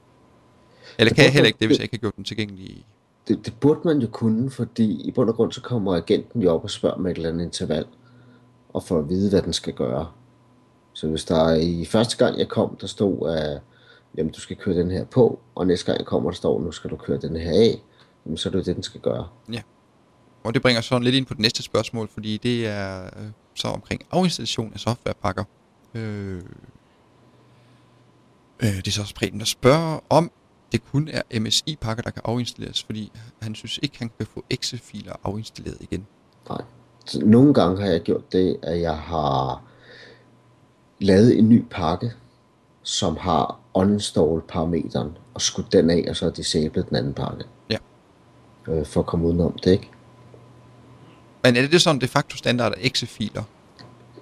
Eller 0.99 1.09
Det 1.09 1.15
kan 1.15 1.25
jeg 1.25 1.33
heller 1.33 1.47
ikke 1.47 1.59
det, 1.59 1.67
hvis 1.67 1.77
jeg 1.77 1.83
ikke 1.83 1.95
har 1.95 1.99
gjort 1.99 2.15
den 2.15 2.23
tilgængelig. 2.23 2.85
Det, 3.27 3.45
det 3.45 3.53
burde 3.59 3.79
man 3.85 3.99
jo 3.99 4.07
kunne, 4.07 4.51
fordi 4.51 5.01
i 5.01 5.11
bund 5.11 5.29
og 5.29 5.35
grund 5.35 5.51
så 5.51 5.61
kommer 5.61 5.95
agenten 5.95 6.41
jo 6.41 6.53
op 6.53 6.63
og 6.63 6.69
spørger 6.69 6.97
med 6.97 7.11
et 7.11 7.17
eller 7.17 7.29
andet 7.29 7.45
interval, 7.45 7.85
og 8.73 8.83
får 8.83 8.99
at 8.99 9.09
vide, 9.09 9.29
hvad 9.29 9.41
den 9.41 9.53
skal 9.53 9.73
gøre. 9.73 10.07
Så 10.93 11.07
hvis 11.07 11.25
der 11.25 11.35
er 11.35 11.55
i 11.55 11.85
første 11.85 12.17
gang 12.25 12.39
jeg 12.39 12.47
kom, 12.47 12.77
der 12.81 12.87
stod, 12.87 13.29
at 13.37 13.61
jamen, 14.17 14.31
du 14.31 14.39
skal 14.39 14.55
køre 14.55 14.75
den 14.75 14.91
her 14.91 15.05
på, 15.05 15.39
og 15.55 15.67
næste 15.67 15.85
gang 15.85 15.97
jeg 15.99 16.05
kommer, 16.05 16.29
der 16.29 16.35
står, 16.35 16.61
nu 16.61 16.71
skal 16.71 16.89
du 16.89 16.95
køre 16.95 17.17
den 17.17 17.35
her 17.35 17.51
af, 17.51 17.81
jamen, 18.25 18.37
så 18.37 18.49
er 18.49 18.51
det 18.51 18.59
jo 18.59 18.63
det, 18.63 18.75
den 18.75 18.83
skal 18.83 19.01
gøre. 19.01 19.27
Og 20.45 20.53
det 20.53 20.61
bringer 20.61 20.81
sådan 20.81 21.03
lidt 21.03 21.15
ind 21.15 21.25
på 21.25 21.33
det 21.33 21.41
næste 21.41 21.63
spørgsmål, 21.63 22.07
fordi 22.07 22.37
det 22.37 22.67
er 22.67 23.03
øh, 23.05 23.27
så 23.55 23.67
omkring 23.67 24.01
afinstallation 24.11 24.73
af 24.73 24.79
softwarepakker. 24.79 25.43
Øh, 25.93 26.41
øh, 28.59 28.75
det 28.75 28.87
er 28.87 28.91
så 28.91 29.01
også 29.01 29.15
Preben, 29.15 29.39
der 29.39 29.45
spørger 29.45 29.99
om 30.09 30.31
det 30.71 30.81
kun 30.91 31.09
er 31.13 31.39
MSI-pakker, 31.39 32.03
der 32.03 32.09
kan 32.09 32.21
afinstalleres, 32.25 32.83
fordi 32.83 33.11
han 33.41 33.55
synes 33.55 33.79
ikke, 33.83 33.99
han 33.99 34.11
kan 34.17 34.27
få 34.27 34.43
exe-filer 34.49 35.13
afinstalleret 35.23 35.77
igen. 35.81 36.07
Nej. 36.49 36.61
nogle 37.15 37.53
gange 37.53 37.81
har 37.81 37.87
jeg 37.87 38.01
gjort 38.01 38.31
det, 38.31 38.57
at 38.63 38.81
jeg 38.81 38.97
har 38.97 39.63
lavet 40.99 41.39
en 41.39 41.49
ny 41.49 41.65
pakke, 41.71 42.11
som 42.83 43.17
har 43.17 43.59
uninstall 43.73 44.41
parameteren, 44.47 45.17
og 45.33 45.41
skudt 45.41 45.71
den 45.71 45.89
af, 45.89 46.05
og 46.09 46.15
så 46.15 46.29
disablet 46.29 46.89
den 46.89 46.97
anden 46.97 47.13
pakke. 47.13 47.43
Ja. 47.69 47.77
Øh, 48.67 48.85
for 48.85 48.99
at 48.99 49.05
komme 49.05 49.27
udenom 49.27 49.51
det, 49.63 49.71
ikke? 49.71 49.89
Men 51.43 51.55
er 51.55 51.67
det 51.67 51.81
sådan 51.81 52.01
de 52.01 52.07
facto 52.07 52.37
standard 52.37 52.71
af 52.73 52.77
exe-filer? 52.81 53.43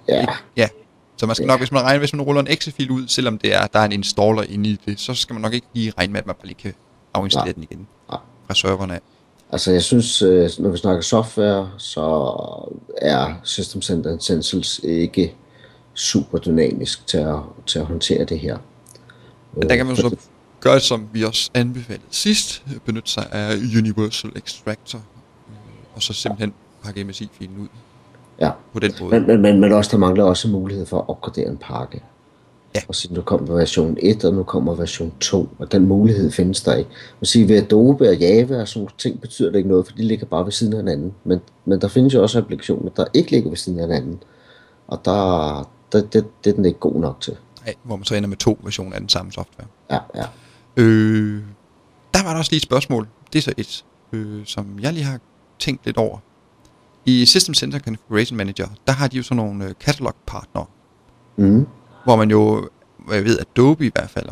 Ja, 0.08 0.26
Ja. 0.56 0.68
Så 1.16 1.26
man 1.26 1.34
skal 1.36 1.44
Ja. 1.44 1.46
nok, 1.52 1.60
hvis 1.60 1.72
man 1.72 1.82
regner, 1.82 1.98
hvis 1.98 2.12
man 2.12 2.22
ruller 2.22 2.40
en 2.42 2.48
exe-fil 2.50 2.90
ud, 2.90 3.08
selvom 3.08 3.38
det 3.38 3.54
er, 3.54 3.66
der 3.66 3.78
er 3.78 3.84
en 3.84 3.92
installer 3.92 4.42
inde 4.42 4.70
i 4.70 4.80
det, 4.86 5.00
så 5.00 5.14
skal 5.14 5.34
man 5.34 5.40
nok 5.42 5.54
ikke 5.54 5.66
lige 5.74 5.92
regne 5.98 6.12
med, 6.12 6.20
at 6.20 6.26
man 6.26 6.34
bare 6.34 6.46
lige 6.46 6.56
kan 6.62 6.74
afinstallere 7.14 7.46
Nej. 7.46 7.52
den 7.54 7.62
igen 7.62 7.86
Nej. 8.10 8.18
fra 8.46 8.54
serverne 8.54 8.94
af. 8.94 9.00
altså 9.52 9.72
jeg 9.72 9.82
synes, 9.82 10.22
øh, 10.22 10.50
når 10.58 10.70
vi 10.70 10.76
snakker 10.78 11.02
software, 11.02 11.70
så 11.78 12.00
er 12.98 13.34
System 13.42 13.82
Center 13.82 14.16
Essentials 14.16 14.80
ikke 14.84 15.34
super 15.94 16.38
dynamisk 16.38 17.06
til 17.06 17.18
at, 17.18 17.36
til 17.66 17.78
at 17.78 17.84
håndtere 17.86 18.24
det 18.24 18.38
her. 18.40 18.58
Men 19.52 19.68
der 19.68 19.76
kan 19.76 19.86
man 19.86 19.92
Øh, 19.92 19.98
så 19.98 20.16
gøre, 20.64 20.80
som 20.80 21.08
vi 21.12 21.22
også 21.24 21.50
anbefalede 21.54 22.04
sidst, 22.10 22.62
benytte 22.84 23.10
sig 23.10 23.26
af 23.32 23.54
Universal 23.78 24.32
Extractor, 24.36 25.00
og 25.94 26.02
så 26.02 26.12
simpelthen 26.12 26.52
pakke 26.84 27.04
MSI-filen 27.04 27.58
ud 27.58 27.68
Ja, 28.40 28.50
på 28.72 28.78
den 28.78 28.92
måde. 29.00 29.10
men, 29.10 29.26
men, 29.26 29.42
men, 29.42 29.60
men 29.60 29.72
også 29.72 29.90
der 29.90 29.98
mangler 29.98 30.24
også 30.24 30.48
mulighed 30.48 30.86
for 30.86 30.98
at 30.98 31.08
opgradere 31.08 31.48
en 31.48 31.56
pakke. 31.56 32.02
Ja. 32.74 32.80
Og 32.88 32.94
så 32.94 33.08
nu 33.10 33.20
kommer 33.20 33.54
version 33.54 33.96
1, 34.02 34.24
og 34.24 34.34
nu 34.34 34.42
kommer 34.42 34.74
version 34.74 35.12
2, 35.20 35.48
og 35.58 35.72
den 35.72 35.86
mulighed 35.86 36.30
findes 36.30 36.62
der 36.62 36.74
ikke. 36.74 36.90
Man 37.20 37.26
siger, 37.26 37.46
ved 37.46 37.56
Adobe 37.56 38.08
og 38.08 38.16
Java 38.16 38.60
og 38.60 38.68
sådan 38.68 38.80
nogle 38.80 38.92
ting 38.98 39.20
betyder 39.20 39.50
det 39.50 39.56
ikke 39.58 39.68
noget, 39.68 39.86
for 39.86 39.92
de 39.96 40.02
ligger 40.02 40.26
bare 40.26 40.44
ved 40.44 40.52
siden 40.52 40.72
af 40.72 40.78
hinanden. 40.78 41.14
Men, 41.24 41.40
men 41.64 41.80
der 41.80 41.88
findes 41.88 42.14
jo 42.14 42.22
også 42.22 42.38
applikationer, 42.38 42.90
der 42.90 43.04
ikke 43.14 43.30
ligger 43.30 43.50
ved 43.50 43.56
siden 43.56 43.78
af 43.78 43.86
hinanden. 43.86 44.22
Og 44.88 45.00
der, 45.04 45.70
der 45.92 46.00
det, 46.00 46.24
det 46.44 46.50
er 46.50 46.54
den 46.54 46.64
ikke 46.64 46.78
god 46.78 47.00
nok 47.00 47.20
til. 47.20 47.36
Nej, 47.64 47.74
hvor 47.82 47.96
man 47.96 48.04
så 48.04 48.14
ender 48.14 48.28
med 48.28 48.36
to 48.36 48.58
versioner 48.62 48.94
af 48.94 49.00
den 49.00 49.08
samme 49.08 49.32
software. 49.32 49.66
Ja, 49.90 49.98
ja. 50.14 50.24
Øh, 50.76 51.42
der 52.14 52.22
var 52.24 52.30
der 52.30 52.38
også 52.38 52.50
lige 52.52 52.56
et 52.58 52.62
spørgsmål. 52.62 53.08
Det 53.32 53.38
er 53.38 53.42
så 53.42 53.52
et, 53.56 53.84
øh, 54.12 54.46
som 54.46 54.78
jeg 54.80 54.92
lige 54.92 55.04
har 55.04 55.20
tænkt 55.58 55.84
lidt 55.86 55.96
over. 55.96 56.18
I 57.06 57.26
System 57.26 57.54
Center 57.54 57.78
Configuration 57.78 58.36
Manager, 58.36 58.68
der 58.86 58.92
har 58.92 59.08
de 59.08 59.16
jo 59.16 59.22
sådan 59.22 59.36
nogle 59.36 59.64
øh, 59.64 59.72
catalog 59.80 60.14
partnere, 60.26 60.66
Mm. 61.36 61.66
hvor 62.04 62.16
man 62.16 62.30
jo, 62.30 62.68
hvad 62.98 63.16
jeg 63.16 63.24
ved, 63.24 63.38
Adobe 63.38 63.86
i 63.86 63.90
hvert 63.94 64.10
fald, 64.10 64.26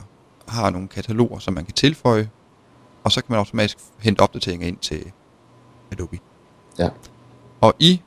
har 0.49 0.71
nogle 0.71 0.89
kataloger, 0.89 1.39
som 1.39 1.55
man 1.55 1.65
kan 1.65 1.75
tilføje, 1.75 2.31
og 3.05 3.13
så 3.13 3.21
kan 3.21 3.27
man 3.29 3.39
automatisk 3.39 3.79
hente 3.99 4.21
opdateringer 4.21 4.67
ind 4.69 4.77
til 4.77 5.13
Adobe. 5.93 6.19
Ja. 6.79 6.89
Og 7.61 7.75
i 7.79 8.01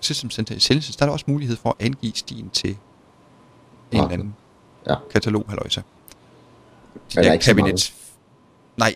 System 0.00 0.30
Center 0.30 0.56
Essentials, 0.56 0.96
der 0.96 1.02
er 1.04 1.06
der 1.06 1.12
også 1.12 1.24
mulighed 1.28 1.56
for 1.56 1.76
at 1.78 1.86
angive 1.86 2.12
stien 2.14 2.50
til 2.50 2.70
en 2.70 2.76
eller 3.90 4.02
Partner. 4.02 4.14
anden 4.14 4.34
Ja. 4.88 4.94
katalog, 5.12 5.44
halløjsa. 5.48 5.80
Er 6.94 7.00
der 7.14 7.22
der 7.22 7.32
ikke 7.32 7.44
så 7.44 7.54
kabinets... 7.54 7.94
Nej, 8.76 8.94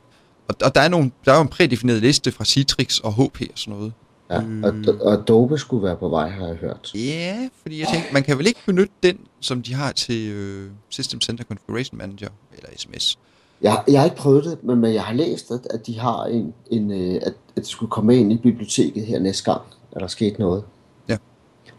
og, 0.49 0.55
og 0.65 0.75
der, 0.75 0.81
er 0.81 0.89
nogle, 0.89 1.11
der 1.25 1.33
er 1.33 1.37
jo 1.37 1.43
en 1.43 1.49
prædefineret 1.49 2.01
liste 2.01 2.33
fra 2.33 2.45
Citrix 2.45 2.99
og 2.99 3.13
HP 3.13 3.41
og 3.41 3.59
sådan 3.59 3.75
noget. 3.75 3.93
ja. 4.31 4.43
Øh. 4.43 4.63
Og, 4.65 4.95
og 5.01 5.13
Adobe 5.13 5.59
skulle 5.59 5.83
være 5.83 5.97
på 5.97 6.09
vej, 6.09 6.29
har 6.29 6.47
jeg 6.47 6.57
hørt. 6.57 6.91
Ja, 6.95 7.49
fordi 7.63 7.81
jeg 7.81 7.89
tænkte, 7.93 8.13
man 8.13 8.23
kan 8.23 8.39
vel 8.39 8.47
ikke 8.47 8.61
benytte 8.67 8.93
den, 9.03 9.19
som 9.41 9.63
de 9.63 9.75
har 9.75 9.93
til 9.93 10.29
øh, 10.29 10.71
System 10.89 11.21
Center 11.21 11.45
Configuration 11.45 11.99
Manager, 11.99 12.29
eller 12.53 12.69
SMS. 12.77 13.19
Jeg, 13.63 13.83
jeg 13.89 14.01
har 14.01 14.05
ikke 14.05 14.17
prøvet 14.17 14.45
det, 14.45 14.65
men, 14.65 14.81
men 14.81 14.95
jeg 14.95 15.03
har 15.03 15.15
læst, 15.15 15.51
at, 15.51 15.61
at 15.71 15.87
de 15.87 15.99
har 15.99 16.25
en, 16.25 16.55
en 16.71 16.91
øh, 16.91 17.15
at, 17.15 17.23
at 17.27 17.35
det 17.57 17.67
skulle 17.67 17.91
komme 17.91 18.17
ind 18.17 18.33
i 18.33 18.37
biblioteket 18.37 19.07
her 19.07 19.19
næste 19.19 19.53
gang, 19.53 19.61
at 19.93 20.01
der 20.01 20.07
skete 20.07 20.41
noget. 20.41 20.63
Ja. 21.09 21.17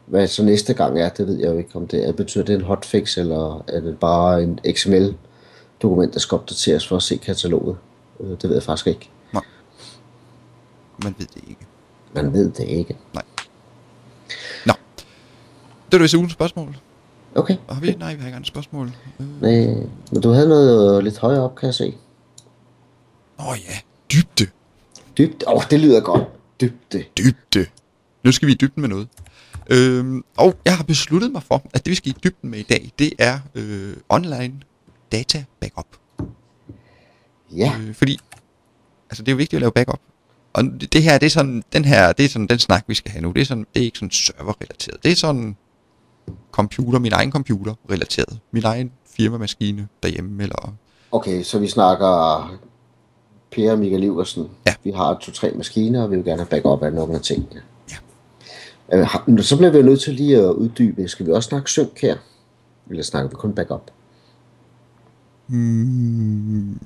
Hvad 0.06 0.28
så 0.28 0.43
næste 0.43 0.73
gang 0.73 0.99
er, 0.99 1.10
det 1.10 1.28
ved 1.28 1.39
jeg 1.39 1.47
jo 1.47 1.58
ikke, 1.58 1.75
om 1.75 1.88
det 1.88 2.08
er. 2.08 2.12
Betyder 2.12 2.43
det 2.43 2.56
en 2.56 2.62
hotfix, 2.62 3.17
eller 3.17 3.63
er 3.67 3.80
det 3.80 3.99
bare 3.99 4.43
en 4.43 4.60
XML-dokument, 5.85 6.13
der 6.13 6.19
skal 6.19 6.35
opdateres 6.35 6.87
for 6.87 6.95
at 6.95 7.03
se 7.03 7.17
kataloget? 7.17 7.77
Øh, 8.19 8.29
Det 8.29 8.43
ved 8.43 8.53
jeg 8.53 8.63
faktisk 8.63 8.87
ikke. 8.87 9.09
Man 11.03 11.15
ved 11.17 11.27
det 11.27 11.43
ikke. 11.47 11.65
Man 12.13 12.33
ved 12.33 12.51
det 12.51 12.63
ikke. 12.67 12.97
Nå. 13.13 13.21
Det 14.65 15.91
var 15.91 15.97
det 15.97 16.01
vist 16.01 16.13
ugens 16.13 16.33
spørgsmål. 16.33 16.77
Okay. 17.35 17.57
Og 17.67 17.75
har 17.75 17.81
vi? 17.81 17.91
Nej, 17.91 18.13
vi 18.13 18.19
har 18.19 18.27
ikke 18.27 18.35
andre 18.35 18.45
spørgsmål. 18.45 18.91
Øh. 19.19 19.41
Nej, 19.41 19.87
men 20.11 20.21
du 20.23 20.29
havde 20.29 20.49
noget 20.49 21.03
lidt 21.03 21.17
højere 21.17 21.41
op, 21.43 21.55
kan 21.55 21.65
jeg 21.67 21.73
se. 21.73 21.97
Åh 23.39 23.47
oh, 23.47 23.57
ja, 23.69 23.75
dybde. 24.13 24.51
Dybt. 25.17 25.43
Åh, 25.47 25.53
oh, 25.53 25.63
det 25.69 25.79
lyder 25.79 26.01
godt. 26.01 26.23
Dybde. 26.61 27.03
Dybde. 27.17 27.65
Nu 28.23 28.31
skal 28.31 28.47
vi 28.47 28.51
i 28.51 28.55
dybden 28.55 28.81
med 28.81 28.89
noget. 28.89 29.07
Øhm, 29.69 30.23
og 30.37 30.55
jeg 30.65 30.77
har 30.77 30.83
besluttet 30.83 31.31
mig 31.31 31.43
for, 31.43 31.61
at 31.73 31.85
det 31.85 31.91
vi 31.91 31.95
skal 31.95 32.09
i 32.11 32.15
dybden 32.23 32.49
med 32.49 32.59
i 32.59 32.63
dag, 32.63 32.91
det 32.99 33.13
er 33.19 33.39
øh, 33.55 33.97
online 34.09 34.61
data 35.11 35.43
backup. 35.59 35.87
Ja, 37.55 37.73
Øh, 37.79 37.93
fordi, 37.93 38.17
altså 39.09 39.23
det 39.23 39.27
er 39.27 39.33
jo 39.33 39.37
vigtigt 39.37 39.57
at 39.57 39.61
lave 39.61 39.71
backup. 39.71 39.99
Og 40.53 40.63
det, 40.93 41.03
her, 41.03 41.17
det 41.17 41.25
er 41.25 41.29
sådan, 41.29 41.63
den 41.73 41.85
her, 41.85 42.11
det 42.13 42.25
er 42.25 42.29
sådan 42.29 42.47
den 42.47 42.59
snak, 42.59 42.83
vi 42.87 42.93
skal 42.93 43.11
have 43.11 43.21
nu. 43.21 43.31
Det 43.31 43.41
er, 43.41 43.45
sådan, 43.45 43.67
det 43.73 43.79
er 43.81 43.85
ikke 43.85 43.97
sådan 43.97 44.11
server-relateret. 44.11 45.03
Det 45.03 45.11
er 45.11 45.15
sådan 45.15 45.57
computer, 46.51 46.99
min 46.99 47.13
egen 47.13 47.31
computer 47.31 47.73
relateret. 47.91 48.39
Min 48.51 48.63
egen 48.65 48.91
firmamaskine 49.17 49.87
derhjemme, 50.03 50.43
eller... 50.43 50.73
okay, 51.11 51.43
så 51.43 51.59
vi 51.59 51.67
snakker 51.67 52.05
Per 53.51 53.71
og 53.71 53.79
Michael 53.79 54.03
Iversen. 54.03 54.49
Ja. 54.67 54.73
Vi 54.83 54.91
har 54.91 55.17
to-tre 55.21 55.51
maskiner, 55.55 56.03
og 56.03 56.11
vi 56.11 56.15
vil 56.15 56.25
gerne 56.25 56.41
have 56.41 56.49
backup 56.49 56.83
af 56.83 56.93
nogle 56.93 57.15
af 57.15 57.21
tingene. 57.21 57.61
Ja. 58.91 58.97
Øh, 58.99 59.43
Så 59.43 59.57
bliver 59.57 59.71
vi 59.71 59.81
nødt 59.81 60.01
til 60.01 60.13
lige 60.13 60.37
at 60.37 60.51
uddybe. 60.51 61.07
Skal 61.07 61.25
vi 61.25 61.31
også 61.31 61.49
snakke 61.49 61.69
sync 61.69 62.01
her? 62.01 62.17
Eller 62.89 63.03
snakker 63.03 63.29
vi 63.29 63.35
kun 63.35 63.53
backup? 63.53 63.91
Hmm, 65.47 66.79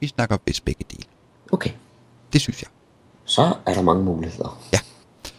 vi 0.00 0.06
snakker 0.06 0.36
vist 0.46 0.64
begge 0.64 0.84
dele. 0.90 1.04
Okay, 1.52 1.70
Det 2.32 2.40
synes 2.40 2.62
jeg. 2.62 2.68
så 3.24 3.54
er 3.66 3.74
der 3.74 3.82
mange 3.82 4.04
muligheder. 4.04 4.62
Ja. 4.72 4.78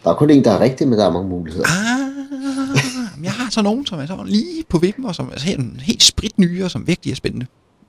Der 0.04 0.10
er 0.10 0.14
kun 0.14 0.30
en, 0.30 0.44
der 0.44 0.50
er 0.50 0.60
rigtig, 0.60 0.88
men 0.88 0.98
der 0.98 1.06
er 1.06 1.12
mange 1.12 1.28
muligheder. 1.28 1.66
Ah, 1.66 3.24
jeg 3.24 3.32
har 3.32 3.50
så 3.50 3.62
nogen, 3.62 3.86
som 3.86 3.98
er 4.00 4.06
sådan 4.06 4.26
lige 4.26 4.64
på 4.68 4.78
vippen, 4.78 5.04
og 5.04 5.14
som 5.14 5.28
er 5.34 5.40
helt, 5.40 5.82
helt 5.82 6.02
spritnye, 6.02 6.64
og 6.64 6.70
som 6.70 6.86
virkelig 6.86 7.12
er 7.12 7.16
spændende. 7.16 7.46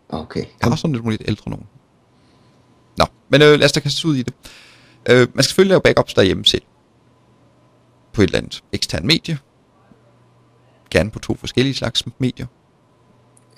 Okay. 0.10 0.39
Jeg 0.39 0.47
har 0.63 0.71
også 0.71 0.82
sådan 0.82 0.95
lidt, 0.95 1.10
lidt 1.10 1.21
ældre 1.25 1.49
nogen. 1.51 1.65
Nå, 2.97 3.06
men 3.29 3.41
øh, 3.41 3.60
lad 3.60 3.63
os 3.65 3.71
da 3.71 3.79
kaste 3.79 3.97
os 3.99 4.06
ud 4.06 4.15
i 4.15 4.23
det. 4.23 4.34
Øh, 5.10 5.17
man 5.19 5.27
skal 5.34 5.43
selvfølgelig 5.43 5.69
lave 5.69 5.82
backups 5.82 6.13
derhjemme 6.13 6.45
selv. 6.45 6.62
På 8.13 8.21
et 8.21 8.25
eller 8.27 8.38
andet 8.38 8.63
ekstern 8.71 9.08
medie. 9.08 9.38
Gerne 10.89 11.12
på 11.12 11.19
to 11.19 11.36
forskellige 11.36 11.73
slags 11.73 12.03
medier. 12.17 12.45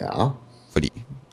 Ja. 0.01 0.29
Fordi, 0.71 0.91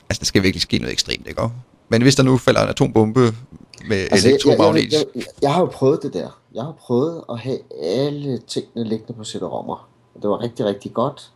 altså 0.09 0.19
der 0.19 0.25
skal 0.25 0.43
virkelig 0.43 0.61
ske 0.61 0.77
noget 0.77 0.91
ekstremt, 0.91 1.27
ikke? 1.27 1.41
Men 1.89 2.01
hvis 2.01 2.15
der 2.15 2.23
nu 2.23 2.37
falder 2.37 2.63
en 2.63 2.69
atombombe 2.69 3.19
med 3.19 3.97
altså, 3.97 4.11
Altså, 4.11 4.27
jeg, 4.27 4.39
jeg, 4.45 4.51
elektromagnetisk... 4.53 4.93
jeg, 4.93 5.05
jeg, 5.15 5.23
jeg 5.41 5.53
har 5.53 5.61
jo 5.61 5.65
prøvet 5.65 6.03
det 6.03 6.13
der. 6.13 6.39
Jeg 6.53 6.63
har 6.63 6.71
prøvet 6.71 7.23
at 7.29 7.39
have 7.39 7.59
alle 7.83 8.37
tingene 8.37 8.83
liggende 8.83 9.13
på 9.13 9.23
CD-rommer. 9.23 9.89
Det 10.21 10.29
var 10.29 10.41
rigtig, 10.41 10.65
rigtig 10.65 10.93
godt. 10.93 11.31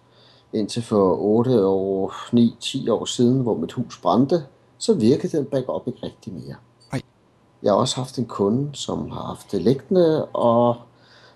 Indtil 0.54 0.84
for 0.84 1.18
8 1.22 1.66
år, 1.66 2.14
9, 2.32 2.56
10 2.60 2.90
år 2.90 3.06
siden, 3.06 3.42
hvor 3.42 3.58
mit 3.58 3.72
hus 3.72 3.98
brændte, 3.98 4.44
så 4.78 4.94
virkede 4.94 5.38
den 5.38 5.46
backup 5.46 5.88
ikke 5.88 6.00
rigtig 6.04 6.34
mere. 6.34 6.56
Nej. 6.92 7.02
Jeg 7.64 7.72
har 7.72 7.78
også 7.78 7.96
haft 7.96 8.18
en 8.18 8.26
kunde, 8.26 8.70
som 8.74 9.12
har 9.12 9.22
haft 9.22 9.52
det 9.52 9.62
liggende, 9.62 10.26
og 10.26 10.76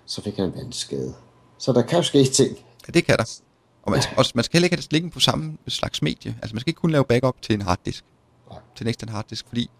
så 0.06 0.22
fik 0.22 0.36
han 0.36 0.44
en 0.44 0.54
vandskade. 0.56 1.14
Så 1.58 1.72
der 1.72 1.82
kan 1.82 1.98
jo 1.98 2.02
ske 2.02 2.24
ting. 2.24 2.58
Ja, 2.88 2.92
det 2.92 3.04
kan 3.04 3.16
der. 3.18 3.40
Og 3.82 3.92
man, 3.92 4.02
skal, 4.02 4.18
også, 4.18 4.32
man 4.34 4.44
skal 4.44 4.58
heller 4.58 4.66
ikke 4.66 4.76
have 4.76 4.82
det 4.82 4.92
liggende 4.92 5.14
på 5.14 5.20
samme 5.20 5.56
slags 5.68 6.02
medie. 6.02 6.36
Altså 6.42 6.54
man 6.54 6.60
skal 6.60 6.70
ikke 6.70 6.80
kun 6.80 6.90
lave 6.90 7.04
backup 7.04 7.42
til 7.42 7.54
en 7.54 7.62
harddisk. 7.62 8.04
Nej. 8.50 8.60
Til 8.76 8.84
en 8.84 8.88
ekstern 8.88 9.08
harddisk, 9.08 9.44
fordi 9.48 9.70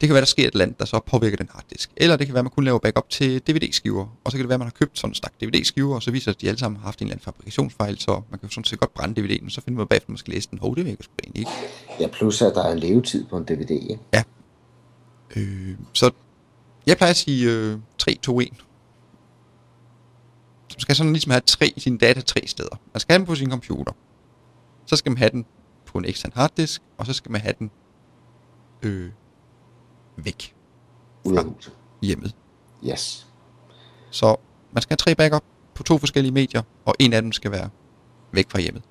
det 0.00 0.08
kan 0.08 0.14
være, 0.14 0.20
der 0.20 0.26
sker 0.26 0.46
et 0.46 0.52
eller 0.52 0.64
andet, 0.64 0.78
der 0.78 0.84
så 0.84 1.00
påvirker 1.06 1.36
den 1.36 1.48
harddisk. 1.52 1.90
Eller 1.96 2.16
det 2.16 2.26
kan 2.26 2.34
være, 2.34 2.38
at 2.38 2.44
man 2.44 2.50
kun 2.50 2.64
laver 2.64 2.78
backup 2.78 3.10
til 3.10 3.40
DVD-skiver. 3.40 4.06
Og 4.24 4.30
så 4.32 4.36
kan 4.36 4.42
det 4.42 4.48
være, 4.48 4.54
at 4.54 4.60
man 4.60 4.66
har 4.66 4.72
købt 4.78 4.98
sådan 4.98 5.10
en 5.10 5.14
stak 5.14 5.32
DVD-skiver, 5.42 5.94
og 5.94 6.02
så 6.02 6.10
viser 6.10 6.32
det, 6.32 6.36
at 6.36 6.40
de 6.40 6.48
alle 6.48 6.58
sammen 6.58 6.76
har 6.76 6.84
haft 6.84 7.00
en 7.00 7.06
eller 7.06 7.14
anden 7.14 7.24
fabrikationsfejl, 7.24 7.98
så 7.98 8.22
man 8.30 8.38
kan 8.38 8.48
jo 8.48 8.50
sådan 8.50 8.64
set 8.64 8.80
godt 8.80 8.94
brænde 8.94 9.20
DVD'en, 9.20 9.44
og 9.44 9.50
så 9.50 9.60
finder 9.60 9.78
man 9.78 9.86
bagefter, 9.86 10.06
at 10.06 10.08
man 10.08 10.18
skal 10.18 10.34
læse 10.34 10.48
den. 10.50 10.58
Hov, 10.58 10.76
det 10.76 10.84
virker 10.84 11.02
sgu 11.02 11.12
egentlig 11.24 11.40
ikke. 11.40 11.52
Ja, 12.00 12.06
plus 12.06 12.42
at 12.42 12.54
der 12.54 12.64
er 12.64 12.72
en 12.72 12.78
levetid 12.78 13.24
på 13.24 13.36
en 13.36 13.44
DVD. 13.44 13.70
Ikke? 13.70 13.98
Øh, 15.36 15.76
så 15.92 16.10
jeg 16.86 16.96
plejer 16.96 17.10
at 17.10 17.16
sige 17.16 17.50
øh, 17.50 17.78
3, 17.98 18.18
2, 18.22 18.40
1. 18.40 18.48
Så 20.76 20.78
man 20.78 20.80
skal 20.80 20.96
sådan 20.96 21.12
ligesom 21.12 21.30
have 21.30 21.40
tre, 21.40 21.72
sin 21.76 21.96
data 21.98 22.20
tre 22.20 22.40
steder. 22.46 22.80
Man 22.92 23.00
skal 23.00 23.12
have 23.12 23.18
den 23.18 23.26
på 23.26 23.34
sin 23.34 23.50
computer. 23.50 23.92
Så 24.86 24.96
skal 24.96 25.10
man 25.12 25.18
have 25.18 25.30
den 25.30 25.46
på 25.86 25.98
en 25.98 26.04
ekstern 26.04 26.32
harddisk, 26.34 26.82
og 26.98 27.06
så 27.06 27.12
skal 27.12 27.32
man 27.32 27.40
have 27.40 27.54
den 27.58 27.70
øh, 28.82 29.10
væk 30.16 30.54
Ud 31.24 31.36
af 31.36 31.44
huset. 31.44 31.72
hjemmet. 32.02 32.34
Yes. 32.90 33.26
Så 34.10 34.36
man 34.72 34.82
skal 34.82 34.92
have 34.92 34.96
tre 34.96 35.14
backup 35.14 35.44
på 35.74 35.82
to 35.82 35.98
forskellige 35.98 36.32
medier, 36.32 36.62
og 36.84 36.94
en 36.98 37.12
af 37.12 37.22
dem 37.22 37.32
skal 37.32 37.50
være 37.50 37.70
væk 38.32 38.50
fra 38.50 38.60
hjemmet. 38.60 38.82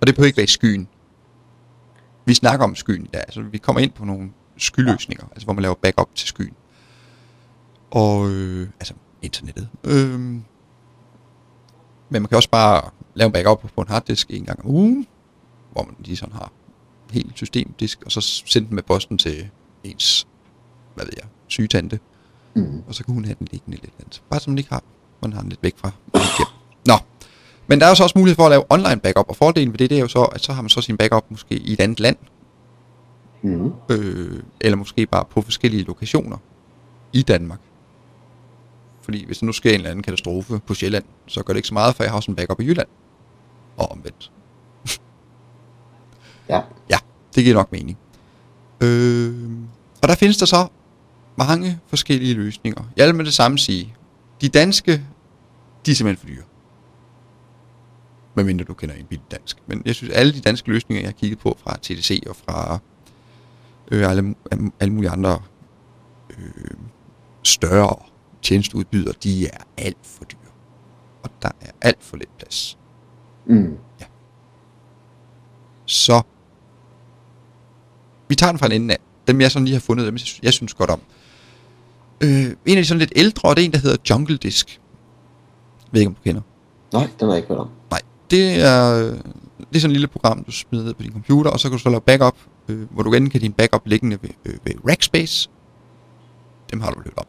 Og 0.00 0.06
det 0.06 0.14
behøver 0.14 0.26
ikke 0.26 0.36
være 0.36 0.44
i 0.44 0.46
skyen. 0.46 0.88
Vi 2.24 2.34
snakker 2.34 2.64
om 2.64 2.74
skyen 2.74 3.04
i 3.04 3.08
dag, 3.12 3.20
altså 3.20 3.42
vi 3.42 3.58
kommer 3.58 3.80
ind 3.80 3.92
på 3.92 4.04
nogle 4.04 4.30
skyløsninger, 4.56 5.26
altså 5.30 5.44
hvor 5.46 5.52
man 5.54 5.62
laver 5.62 5.74
backup 5.74 6.14
til 6.14 6.28
skyen. 6.28 6.54
Og, 7.90 8.30
øh, 8.30 8.68
altså 8.80 8.94
internettet. 9.22 9.68
Øh, 9.84 10.36
men 12.12 12.22
man 12.22 12.28
kan 12.28 12.36
også 12.36 12.50
bare 12.50 12.90
lave 13.14 13.26
en 13.26 13.32
backup 13.32 13.70
på 13.74 13.80
en 13.80 13.88
harddisk 13.88 14.30
en 14.30 14.44
gang 14.44 14.60
om 14.64 14.70
ugen, 14.70 15.06
hvor 15.72 15.84
man 15.84 15.94
lige 15.98 16.16
sådan 16.16 16.34
har 16.34 16.52
helt 17.10 17.32
systemdisk, 17.36 18.02
og 18.04 18.12
så 18.12 18.20
sende 18.20 18.68
den 18.68 18.74
med 18.74 18.82
posten 18.82 19.18
til 19.18 19.48
ens, 19.84 20.26
hvad 20.94 21.04
ved 21.04 21.12
jeg, 21.16 21.24
sygetante. 21.46 22.00
Mm. 22.54 22.82
Og 22.88 22.94
så 22.94 23.04
kan 23.04 23.14
hun 23.14 23.24
have 23.24 23.36
den 23.38 23.48
liggende 23.50 23.78
lidt 23.80 23.92
andet. 24.00 24.22
Bare 24.30 24.40
som 24.40 24.50
man 24.50 24.58
ikke 24.58 24.70
har. 24.70 24.82
Man 25.22 25.32
har 25.32 25.40
den 25.40 25.48
lidt 25.48 25.62
væk 25.62 25.74
fra. 25.76 25.90
Nå. 26.86 26.94
Men 27.66 27.80
der 27.80 27.86
er 27.86 27.90
jo 27.90 27.94
så 27.94 28.02
også 28.02 28.18
mulighed 28.18 28.36
for 28.36 28.44
at 28.44 28.50
lave 28.50 28.64
online 28.70 29.00
backup, 29.00 29.28
og 29.28 29.36
fordelen 29.36 29.72
ved 29.72 29.78
det, 29.78 29.90
det 29.90 29.96
er 29.96 30.02
jo 30.02 30.08
så, 30.08 30.22
at 30.24 30.40
så 30.40 30.52
har 30.52 30.62
man 30.62 30.68
så 30.68 30.80
sin 30.80 30.96
backup 30.96 31.24
måske 31.30 31.54
i 31.54 31.72
et 31.72 31.80
andet 31.80 32.00
land, 32.00 32.16
Mm. 33.44 33.72
øh, 33.90 34.42
eller 34.60 34.76
måske 34.76 35.06
bare 35.06 35.24
på 35.24 35.40
forskellige 35.42 35.82
lokationer 35.82 36.36
i 37.12 37.22
Danmark. 37.22 37.60
Fordi 39.12 39.24
hvis 39.26 39.38
der 39.38 39.46
nu 39.46 39.52
sker 39.52 39.70
en 39.70 39.74
eller 39.74 39.90
anden 39.90 40.02
katastrofe 40.02 40.58
på 40.66 40.74
Sjælland, 40.74 41.04
så 41.26 41.42
gør 41.42 41.52
det 41.52 41.58
ikke 41.58 41.68
så 41.68 41.74
meget, 41.74 41.94
for 41.94 42.02
jeg 42.02 42.10
har 42.10 42.16
også 42.16 42.30
en 42.30 42.36
backup 42.36 42.60
i 42.60 42.64
Jylland. 42.64 42.88
Og 43.76 43.90
omvendt. 43.90 44.32
Ja. 46.48 46.60
Ja, 46.90 46.98
det 47.34 47.44
giver 47.44 47.56
nok 47.56 47.72
mening. 47.72 47.98
Øh, 48.80 49.50
og 50.02 50.08
der 50.08 50.14
findes 50.14 50.36
der 50.36 50.46
så 50.46 50.68
mange 51.36 51.80
forskellige 51.86 52.34
løsninger. 52.34 52.84
Jeg 52.96 53.06
vil 53.06 53.14
med 53.14 53.24
det 53.24 53.34
samme 53.34 53.58
sige, 53.58 53.94
de 54.40 54.48
danske, 54.48 54.92
de 55.86 55.90
er 55.90 55.94
simpelthen 55.94 56.16
for 56.16 56.34
dyre. 56.34 56.44
Medmindre 58.34 58.64
du 58.64 58.74
kender 58.74 58.94
en 58.94 59.06
billig 59.06 59.30
dansk. 59.30 59.56
Men 59.66 59.82
jeg 59.84 59.94
synes, 59.94 60.12
alle 60.12 60.32
de 60.32 60.40
danske 60.40 60.68
løsninger, 60.68 61.00
jeg 61.02 61.08
har 61.08 61.12
kigget 61.12 61.38
på 61.38 61.58
fra 61.64 61.76
TDC 61.82 62.22
og 62.28 62.36
fra 62.36 62.78
øh, 63.90 64.10
alle, 64.10 64.34
alle 64.80 64.94
mulige 64.94 65.10
andre 65.10 65.42
øh, 66.38 66.76
større 67.42 68.11
tjenesteudbydere, 68.42 69.14
de 69.22 69.46
er 69.46 69.58
alt 69.76 69.96
for 70.02 70.24
dyre. 70.24 70.38
Og 71.22 71.30
der 71.42 71.48
er 71.60 71.70
alt 71.82 72.02
for 72.02 72.16
lidt 72.16 72.38
plads. 72.38 72.78
Mm. 73.46 73.76
Så 75.86 76.22
vi 78.28 78.34
tager 78.34 78.52
den 78.52 78.58
fra 78.58 78.66
en 78.66 78.72
ende 78.72 78.94
af. 78.94 78.98
Dem 79.26 79.40
jeg 79.40 79.50
sådan 79.50 79.64
lige 79.64 79.74
har 79.74 79.80
fundet, 79.80 80.06
dem 80.06 80.14
jeg 80.14 80.20
synes- 80.20 80.40
jeg 80.42 80.52
synes 80.52 80.74
godt 80.74 80.90
om. 80.90 81.00
Øh, 82.20 82.28
en 82.66 82.76
af 82.76 82.76
de 82.76 82.84
sådan 82.84 82.98
lidt 82.98 83.12
ældre, 83.16 83.48
og 83.48 83.56
det 83.56 83.62
er 83.62 83.66
en, 83.66 83.72
der 83.72 83.78
hedder 83.78 83.96
Jungle 84.10 84.36
Disk. 84.36 84.80
Jeg 85.84 85.88
ved 85.92 86.00
ikke, 86.00 86.08
om 86.08 86.14
du 86.14 86.20
kender. 86.22 86.40
Nej, 86.92 87.02
den 87.20 87.28
har 87.28 87.28
jeg 87.28 87.36
ikke 87.36 87.48
hørt 87.48 87.58
om. 87.58 87.68
Nej, 87.90 88.00
det 88.30 88.62
er, 88.64 88.94
det 89.58 89.76
er 89.76 89.80
sådan 89.80 89.90
et 89.90 89.92
lille 89.92 90.06
program, 90.06 90.44
du 90.44 90.50
smider 90.52 90.84
ned 90.84 90.94
på 90.94 91.02
din 91.02 91.12
computer, 91.12 91.50
og 91.50 91.60
så 91.60 91.68
kan 91.68 91.78
du 91.78 91.82
så 91.82 91.88
lave 91.90 92.00
backup, 92.00 92.36
øh, 92.68 92.90
hvor 92.92 93.02
du 93.02 93.12
enten 93.14 93.30
kan 93.30 93.40
din 93.40 93.52
backup 93.52 93.82
liggende 93.86 94.18
ved, 94.22 94.30
øh, 94.44 94.54
ved 94.64 94.72
Rackspace. 94.88 95.50
Dem 96.70 96.80
har 96.80 96.90
du 96.90 97.00
hørt 97.00 97.14
om. 97.16 97.24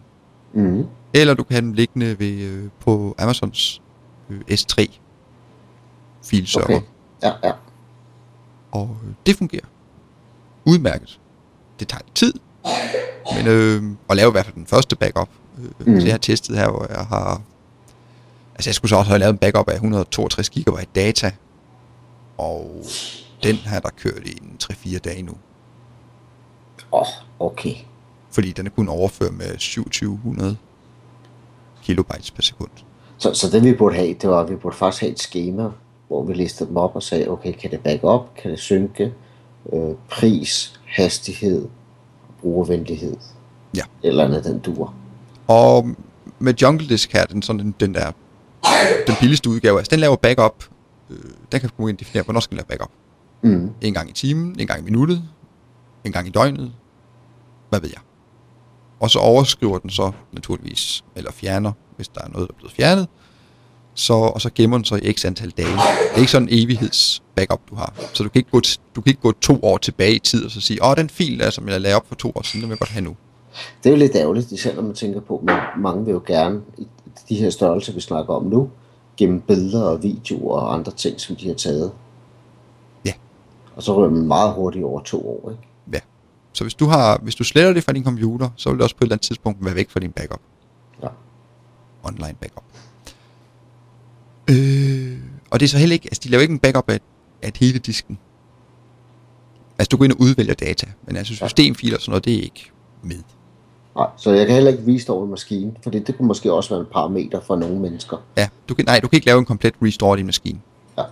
Mm. 0.54 0.86
Eller 1.14 1.34
du 1.34 1.44
kan 1.44 1.54
have 1.54 1.62
dem 1.62 1.74
liggende 1.74 2.20
ved, 2.20 2.42
øh, 2.42 2.70
på 2.80 3.16
Amazons 3.18 3.82
øh, 4.30 4.40
S3 4.52 4.88
filserver. 6.24 6.66
Okay. 6.66 6.82
Ja, 7.24 7.32
ja. 7.44 7.52
Og 8.72 8.98
øh, 9.04 9.14
det 9.26 9.36
fungerer 9.38 9.66
udmærket. 10.66 11.20
Det 11.80 11.88
tager 11.88 12.02
tid, 12.16 12.34
men 13.36 13.48
øh, 13.48 13.84
at 14.10 14.16
lave 14.16 14.30
i 14.30 14.32
hvert 14.32 14.46
fald 14.46 14.56
den 14.56 14.66
første 14.68 14.96
backup. 14.96 15.30
Øh, 15.58 15.64
Mm. 15.80 15.94
mm. 15.94 16.00
Så 16.00 16.06
jeg 16.06 16.14
har 16.14 16.18
testet 16.20 16.58
her, 16.58 16.70
hvor 16.70 16.86
jeg 16.90 17.06
har... 17.06 17.42
Altså 18.56 18.70
jeg 18.70 18.76
skulle 18.76 18.90
så 18.90 18.96
også 18.96 19.10
have 19.10 19.20
lavet 19.20 19.32
en 19.34 19.38
backup 19.38 19.70
af 19.70 19.74
162 19.74 20.50
GB 20.50 20.70
data, 20.96 21.32
og 22.38 22.84
den 23.44 23.56
har 23.56 23.80
der 23.80 23.90
kørt 23.98 24.22
i 24.26 24.38
en 24.42 24.58
3-4 24.64 24.98
dage 24.98 25.22
nu. 25.22 25.34
Åh, 26.92 27.02
oh, 27.02 27.08
okay. 27.40 27.76
Fordi 28.34 28.52
den 28.52 28.66
er 28.66 28.72
kun 28.72 28.90
overført 28.90 29.34
med 29.34 29.58
2700 29.58 30.58
kilobytes 31.84 32.32
per 32.32 32.42
sekund. 32.42 32.70
Så, 33.18 33.34
så 33.34 33.50
det 33.50 33.64
vi 33.64 33.74
burde 33.74 33.96
have, 33.96 34.14
det 34.22 34.30
var, 34.30 34.40
at 34.40 34.50
vi 34.50 34.56
burde 34.56 34.76
faktisk 34.76 35.02
have 35.02 35.12
et 35.12 35.20
schema, 35.20 35.70
hvor 36.08 36.24
vi 36.24 36.34
listede 36.34 36.70
dem 36.70 36.78
op 36.78 36.96
og 36.96 37.04
sagde, 37.04 37.30
okay, 37.30 37.54
kan 37.54 37.72
det 37.72 37.80
back 37.80 38.04
up, 38.04 38.22
kan 38.42 38.52
det 38.52 38.60
synke, 38.60 39.14
øh, 39.74 39.96
pris, 40.10 40.80
hastighed, 40.86 41.68
brugervenlighed, 42.42 43.18
Ja. 43.76 43.82
eller 44.04 44.26
andet 44.26 44.44
den 44.44 44.60
dur. 44.60 44.94
Og 45.48 45.88
med 46.40 46.54
Jungle 46.54 46.90
Disk 46.90 47.14
her, 47.14 47.26
den, 47.26 47.42
sådan, 47.42 47.60
den, 47.60 47.76
den 47.80 47.94
der 47.94 48.12
den 49.08 49.16
billigste 49.20 49.50
udgave, 49.50 49.78
altså 49.78 49.90
den 49.92 50.00
laver 50.00 50.16
backup. 50.16 50.64
Øh, 51.10 51.18
den 51.52 51.60
kan 51.60 51.70
og 51.78 52.00
definere, 52.00 52.24
hvornår 52.24 52.40
skal 52.40 52.58
den 52.58 52.66
lave 52.70 52.78
backup. 52.78 52.92
Mm. 53.42 53.72
En 53.82 53.94
gang 53.94 54.10
i 54.10 54.14
timen, 54.14 54.60
en 54.60 54.68
gang 54.68 54.80
i 54.80 54.84
minuttet, 54.84 55.24
en 56.04 56.12
gang 56.12 56.28
i 56.28 56.30
døgnet, 56.30 56.72
hvad 57.70 57.80
ved 57.80 57.90
jeg. 57.90 58.02
Og 59.04 59.10
så 59.10 59.20
overskriver 59.20 59.78
den 59.78 59.90
så 59.90 60.12
naturligvis, 60.32 61.04
eller 61.16 61.32
fjerner, 61.32 61.72
hvis 61.96 62.08
der 62.08 62.22
er 62.22 62.28
noget, 62.28 62.48
der 62.48 62.54
er 62.54 62.58
blevet 62.58 62.74
fjernet. 62.74 63.08
Så, 63.94 64.14
og 64.14 64.42
så 64.42 64.50
gemmer 64.56 64.78
den 64.78 64.86
så 64.86 64.96
i 64.96 65.14
x 65.14 65.26
antal 65.26 65.50
dage. 65.50 65.68
Det 65.68 66.16
er 66.16 66.20
ikke 66.20 66.32
sådan 66.32 66.50
en 66.50 66.64
evigheds 66.64 67.24
backup, 67.36 67.62
du 67.70 67.76
har. 67.76 67.94
Så 68.14 68.24
du 68.24 68.30
kan 68.30 68.40
ikke 68.40 68.52
gå, 68.52 68.62
du 68.96 69.02
kan 69.02 69.10
ikke 69.12 69.22
gå 69.22 69.32
to 69.32 69.60
år 69.64 69.78
tilbage 69.78 70.16
i 70.16 70.20
tid 70.20 70.46
og 70.46 70.52
så 70.52 70.62
sige, 70.62 70.84
åh, 70.86 70.96
den 70.98 71.10
fil, 71.10 71.40
der, 71.40 71.50
som 71.50 71.70
jeg 71.70 71.82
lavede 71.82 71.96
op 71.96 72.08
for 72.08 72.16
to 72.16 72.32
år 72.36 72.42
siden, 72.44 72.62
den 72.62 72.70
vil 72.70 72.74
jeg 72.74 72.80
godt 72.80 72.90
have 72.90 73.04
nu. 73.04 73.16
Det 73.84 73.90
er 73.90 73.94
jo 73.94 74.00
lidt 74.00 74.16
ærgerligt, 74.16 74.52
især 74.52 74.76
når 74.76 74.82
man 74.82 74.94
tænker 74.94 75.20
på, 75.20 75.44
at 75.48 75.56
mange 75.78 76.06
vil 76.06 76.12
jo 76.12 76.22
gerne, 76.28 76.62
i 76.78 76.88
de 77.30 77.36
her 77.36 77.50
størrelser, 77.50 77.94
vi 77.94 78.02
snakker 78.02 78.34
om 78.34 78.44
nu, 78.44 78.70
gemme 79.18 79.42
billeder 79.42 79.84
og 79.84 80.04
videoer 80.04 80.60
og 80.60 80.74
andre 80.74 80.92
ting, 80.92 81.22
som 81.22 81.36
de 81.36 81.48
har 81.48 81.56
taget. 81.56 81.92
Ja. 83.06 83.14
Og 83.76 83.84
så 83.84 83.98
ryger 83.98 84.10
man 84.10 84.28
meget 84.28 84.54
hurtigt 84.54 84.86
over 84.86 85.02
to 85.02 85.30
år, 85.30 85.52
ikke? 85.52 85.64
Så 86.54 86.64
hvis 86.64 86.74
du, 86.74 86.86
har, 86.86 87.20
hvis 87.24 87.36
du 87.36 87.44
sletter 87.44 87.74
det 87.74 87.84
fra 87.84 87.92
din 87.92 88.04
computer, 88.04 88.50
så 88.56 88.70
vil 88.70 88.78
det 88.78 88.84
også 88.84 88.96
på 88.96 89.00
et 89.00 89.06
eller 89.06 89.16
andet 89.16 89.26
tidspunkt 89.26 89.66
være 89.66 89.76
væk 89.76 89.90
fra 89.90 90.00
din 90.00 90.12
backup. 90.12 90.42
Ja. 91.04 91.08
Online 92.04 92.36
backup. 92.42 92.64
Øh, 94.50 95.18
og 95.50 95.60
det 95.60 95.66
er 95.66 95.70
så 95.70 95.78
heller 95.78 95.94
ikke, 95.94 96.08
altså 96.12 96.22
de 96.24 96.30
laver 96.30 96.42
ikke 96.42 96.52
en 96.52 96.60
backup 96.60 96.90
af, 96.90 97.00
af 97.42 97.52
hele 97.60 97.80
disken. 97.80 98.20
Altså 99.80 99.90
du 99.90 99.98
går 99.98 100.06
ind 100.06 100.14
og 100.14 100.22
udvælger 100.22 100.54
data, 100.54 100.88
men 101.08 101.18
altså 101.18 101.36
systemfiler 101.36 101.96
og 101.96 102.02
sådan 102.02 102.12
noget, 102.12 102.26
det 102.26 102.34
er 102.34 102.42
ikke 102.42 102.72
med. 103.02 103.24
Nej, 103.96 104.08
så 104.18 104.32
jeg 104.32 104.46
kan 104.46 104.56
heller 104.56 104.72
ikke 104.72 104.84
vise 104.84 105.06
det 105.06 105.10
over 105.10 105.24
en 105.24 105.30
maskine, 105.30 105.74
for 105.84 105.90
det, 105.90 106.08
det 106.08 106.18
kunne 106.18 106.28
måske 106.28 106.54
også 106.54 106.70
være 106.70 106.80
en 106.80 106.86
parameter 106.92 107.42
for 107.42 107.56
nogle 107.56 107.80
mennesker. 107.80 108.18
Ja, 108.38 108.50
du 108.70 108.74
kan, 108.74 108.86
nej, 108.86 109.00
du 109.00 109.08
kan 109.08 109.18
ikke 109.18 109.26
lave 109.26 109.40
en 109.40 109.46
komplet 109.46 109.74
restore 109.82 110.12
af 110.12 110.18
din 110.18 110.26
maskine. 110.26 110.60
Ja. 110.98 111.04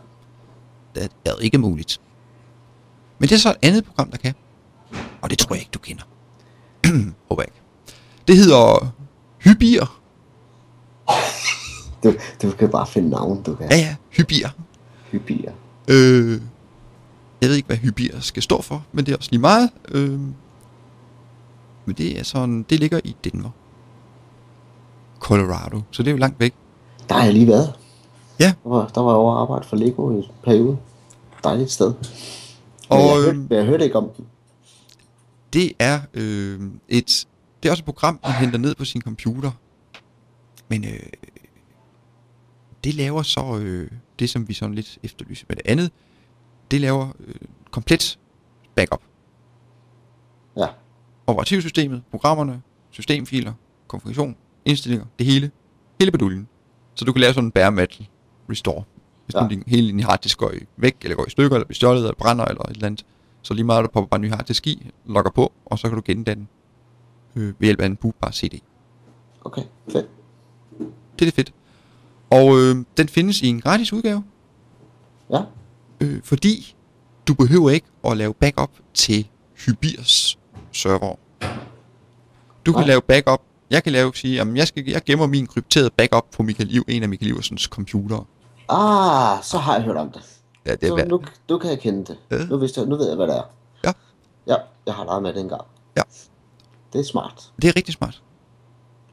Det 0.95 1.11
er 1.25 1.31
ikke 1.41 1.57
muligt. 1.57 2.01
Men 3.19 3.29
det 3.29 3.35
er 3.35 3.39
så 3.39 3.49
et 3.49 3.57
andet 3.61 3.85
program, 3.85 4.11
der 4.11 4.17
kan. 4.17 4.33
Og 5.21 5.29
det 5.29 5.37
tror 5.39 5.55
jeg 5.55 5.61
ikke, 5.61 5.71
du 5.73 5.79
kender. 5.79 6.03
Håber 7.29 7.43
ikke. 7.43 7.61
Det 8.27 8.37
hedder 8.37 8.93
Hybier. 9.37 10.01
Du, 12.03 12.13
du 12.41 12.51
kan 12.51 12.69
bare 12.69 12.87
finde 12.87 13.09
navn, 13.09 13.43
du 13.43 13.55
kan. 13.55 13.67
Ja, 13.71 13.77
ja, 13.77 13.95
Hybier. 14.09 14.49
Hyppigere. 15.11 15.53
Øh, 15.87 16.41
jeg 17.41 17.49
ved 17.49 17.55
ikke, 17.55 17.67
hvad 17.67 17.77
Hybier 17.77 18.19
skal 18.19 18.43
stå 18.43 18.61
for, 18.61 18.85
men 18.91 19.05
det 19.05 19.11
er 19.11 19.17
også 19.17 19.29
lige 19.31 19.41
meget. 19.41 19.69
Øh, 19.89 20.19
men 21.85 21.95
det 21.97 22.19
er 22.19 22.23
sådan, 22.23 22.65
det 22.69 22.79
ligger 22.79 22.99
i 23.03 23.15
Denver. 23.23 23.49
Colorado, 25.19 25.81
så 25.91 26.03
det 26.03 26.07
er 26.07 26.11
jo 26.11 26.17
langt 26.17 26.39
væk. 26.39 26.53
Der 27.09 27.15
har 27.15 27.23
jeg 27.23 27.33
lige 27.33 27.47
været. 27.47 27.73
Ja. 28.39 28.53
Der 28.63 28.69
var, 28.69 28.87
der 28.95 29.01
var 29.01 29.11
jeg 29.11 29.17
over 29.17 29.35
arbejde 29.35 29.67
for 29.67 29.75
Lego 29.75 30.11
i 30.11 30.15
en 30.15 30.23
periode. 30.43 30.77
Dejligt 31.43 31.71
sted. 31.71 31.87
Men 31.87 31.95
Og, 32.89 32.99
jeg, 32.99 33.23
hørte, 33.23 33.37
men 33.37 33.57
jeg 33.57 33.65
hørte 33.65 33.83
ikke 33.83 33.95
om. 33.97 34.09
Det 35.53 35.73
er 35.79 36.01
øh, 36.13 36.61
et, 36.89 37.27
det 37.63 37.69
er 37.69 37.71
også 37.71 37.81
et 37.81 37.85
program, 37.85 38.19
man 38.23 38.31
henter 38.33 38.57
ned 38.57 38.75
på 38.75 38.85
sin 38.85 39.01
computer. 39.01 39.51
Men 40.69 40.85
øh, 40.85 40.99
det 42.83 42.93
laver 42.95 43.21
så 43.21 43.57
øh, 43.61 43.91
det, 44.19 44.29
som 44.29 44.47
vi 44.47 44.53
sådan 44.53 44.75
lidt 44.75 44.97
efterlyser 45.03 45.45
med 45.49 45.55
det 45.55 45.65
andet. 45.65 45.91
Det 46.71 46.81
laver 46.81 47.11
øh, 47.19 47.35
komplet 47.71 48.19
backup. 48.75 49.01
Ja. 50.57 50.67
Operativsystemet, 51.27 52.03
programmerne, 52.11 52.61
systemfiler, 52.91 53.53
konfiguration, 53.87 54.35
indstillinger, 54.65 55.05
det 55.19 55.25
hele. 55.27 55.51
Hele 55.99 56.11
beduljen. 56.11 56.47
Så 56.95 57.05
du 57.05 57.13
kan 57.13 57.19
lave 57.21 57.33
sådan 57.33 57.45
en 57.45 57.51
bare 57.51 57.71
metal 57.71 58.07
restore. 58.49 58.83
Hvis 59.25 59.35
Ja. 59.35 59.43
ja. 59.43 59.49
din, 59.49 59.63
hele 59.67 59.87
din 59.87 59.99
harddisk 59.99 60.37
går 60.37 60.51
i, 60.51 60.59
væk, 60.77 60.97
eller 61.01 61.15
går 61.15 61.25
i 61.25 61.29
stykker, 61.29 61.55
eller 61.55 61.65
bliver 61.65 61.75
stjålet, 61.75 62.01
eller 62.01 62.15
brænder, 62.15 62.45
eller 62.45 62.63
et 62.63 62.69
eller 62.69 62.85
andet. 62.85 63.05
Så 63.41 63.53
lige 63.53 63.63
meget, 63.65 63.83
du 63.83 63.89
popper 63.93 64.07
bare 64.07 64.17
en 64.17 64.21
ny 64.21 64.29
harddisk 64.29 64.67
i, 64.67 64.91
logger 65.05 65.31
på, 65.31 65.51
og 65.65 65.79
så 65.79 65.87
kan 65.87 65.95
du 65.95 66.01
gendanne 66.05 66.47
øh, 67.35 67.47
ved 67.47 67.53
hjælp 67.67 67.81
af 67.81 67.85
en 67.85 67.95
bootbar 67.95 68.31
CD. 68.31 68.59
Okay, 69.45 69.61
fedt. 69.91 70.07
Det 71.19 71.21
er 71.21 71.25
det 71.25 71.33
fedt. 71.33 71.53
Og 72.29 72.57
øh, 72.59 72.85
den 72.97 73.07
findes 73.09 73.41
i 73.41 73.47
en 73.47 73.61
gratis 73.61 73.93
udgave, 73.93 74.23
Ja. 75.33 75.41
øh, 76.01 76.21
fordi 76.23 76.75
du 77.27 77.33
behøver 77.33 77.69
ikke 77.69 77.87
at 78.05 78.17
lave 78.17 78.33
backup 78.33 78.71
til 78.93 79.27
Hybirs 79.65 80.37
server. 80.71 81.15
Du 82.65 82.71
kan 82.71 82.79
Nej. 82.81 82.87
lave 82.87 83.01
backup. 83.01 83.41
Jeg 83.69 83.83
kan 83.83 83.91
lave 83.91 84.11
sige, 84.15 84.41
at 84.41 84.47
jeg, 84.55 84.67
skal, 84.67 84.85
jeg 84.85 85.01
gemmer 85.05 85.27
min 85.27 85.47
krypterede 85.47 85.89
backup 85.97 86.25
på 86.31 86.43
Michael 86.43 86.75
Iv, 86.75 86.83
en 86.87 87.03
af 87.03 87.09
Michael 87.09 87.31
Iversens 87.31 87.61
computere. 87.61 88.25
Ah, 88.69 89.43
så 89.43 89.57
har 89.57 89.73
jeg 89.75 89.83
hørt 89.83 89.97
om 89.97 90.11
det. 90.11 90.21
Ja, 90.65 90.75
det 90.75 90.83
er 90.83 90.97
Så 90.97 91.05
nu, 91.05 91.21
nu 91.49 91.57
kan 91.57 91.69
jeg 91.69 91.79
kende 91.79 92.05
det. 92.05 92.17
Ja. 92.31 92.45
Nu, 92.45 92.57
vidste 92.57 92.79
jeg, 92.79 92.89
nu 92.89 92.95
ved 92.95 93.07
jeg, 93.07 93.15
hvad 93.15 93.27
det 93.27 93.37
er. 93.37 93.43
Ja. 93.83 93.91
Ja, 94.47 94.55
jeg 94.85 94.93
har 94.93 95.05
leget 95.05 95.23
med 95.23 95.33
det 95.33 95.41
engang. 95.41 95.61
Ja. 95.97 96.01
Det 96.93 96.99
er 96.99 97.05
smart. 97.05 97.51
Det 97.61 97.67
er 97.67 97.75
rigtig 97.75 97.93
smart. 97.93 98.21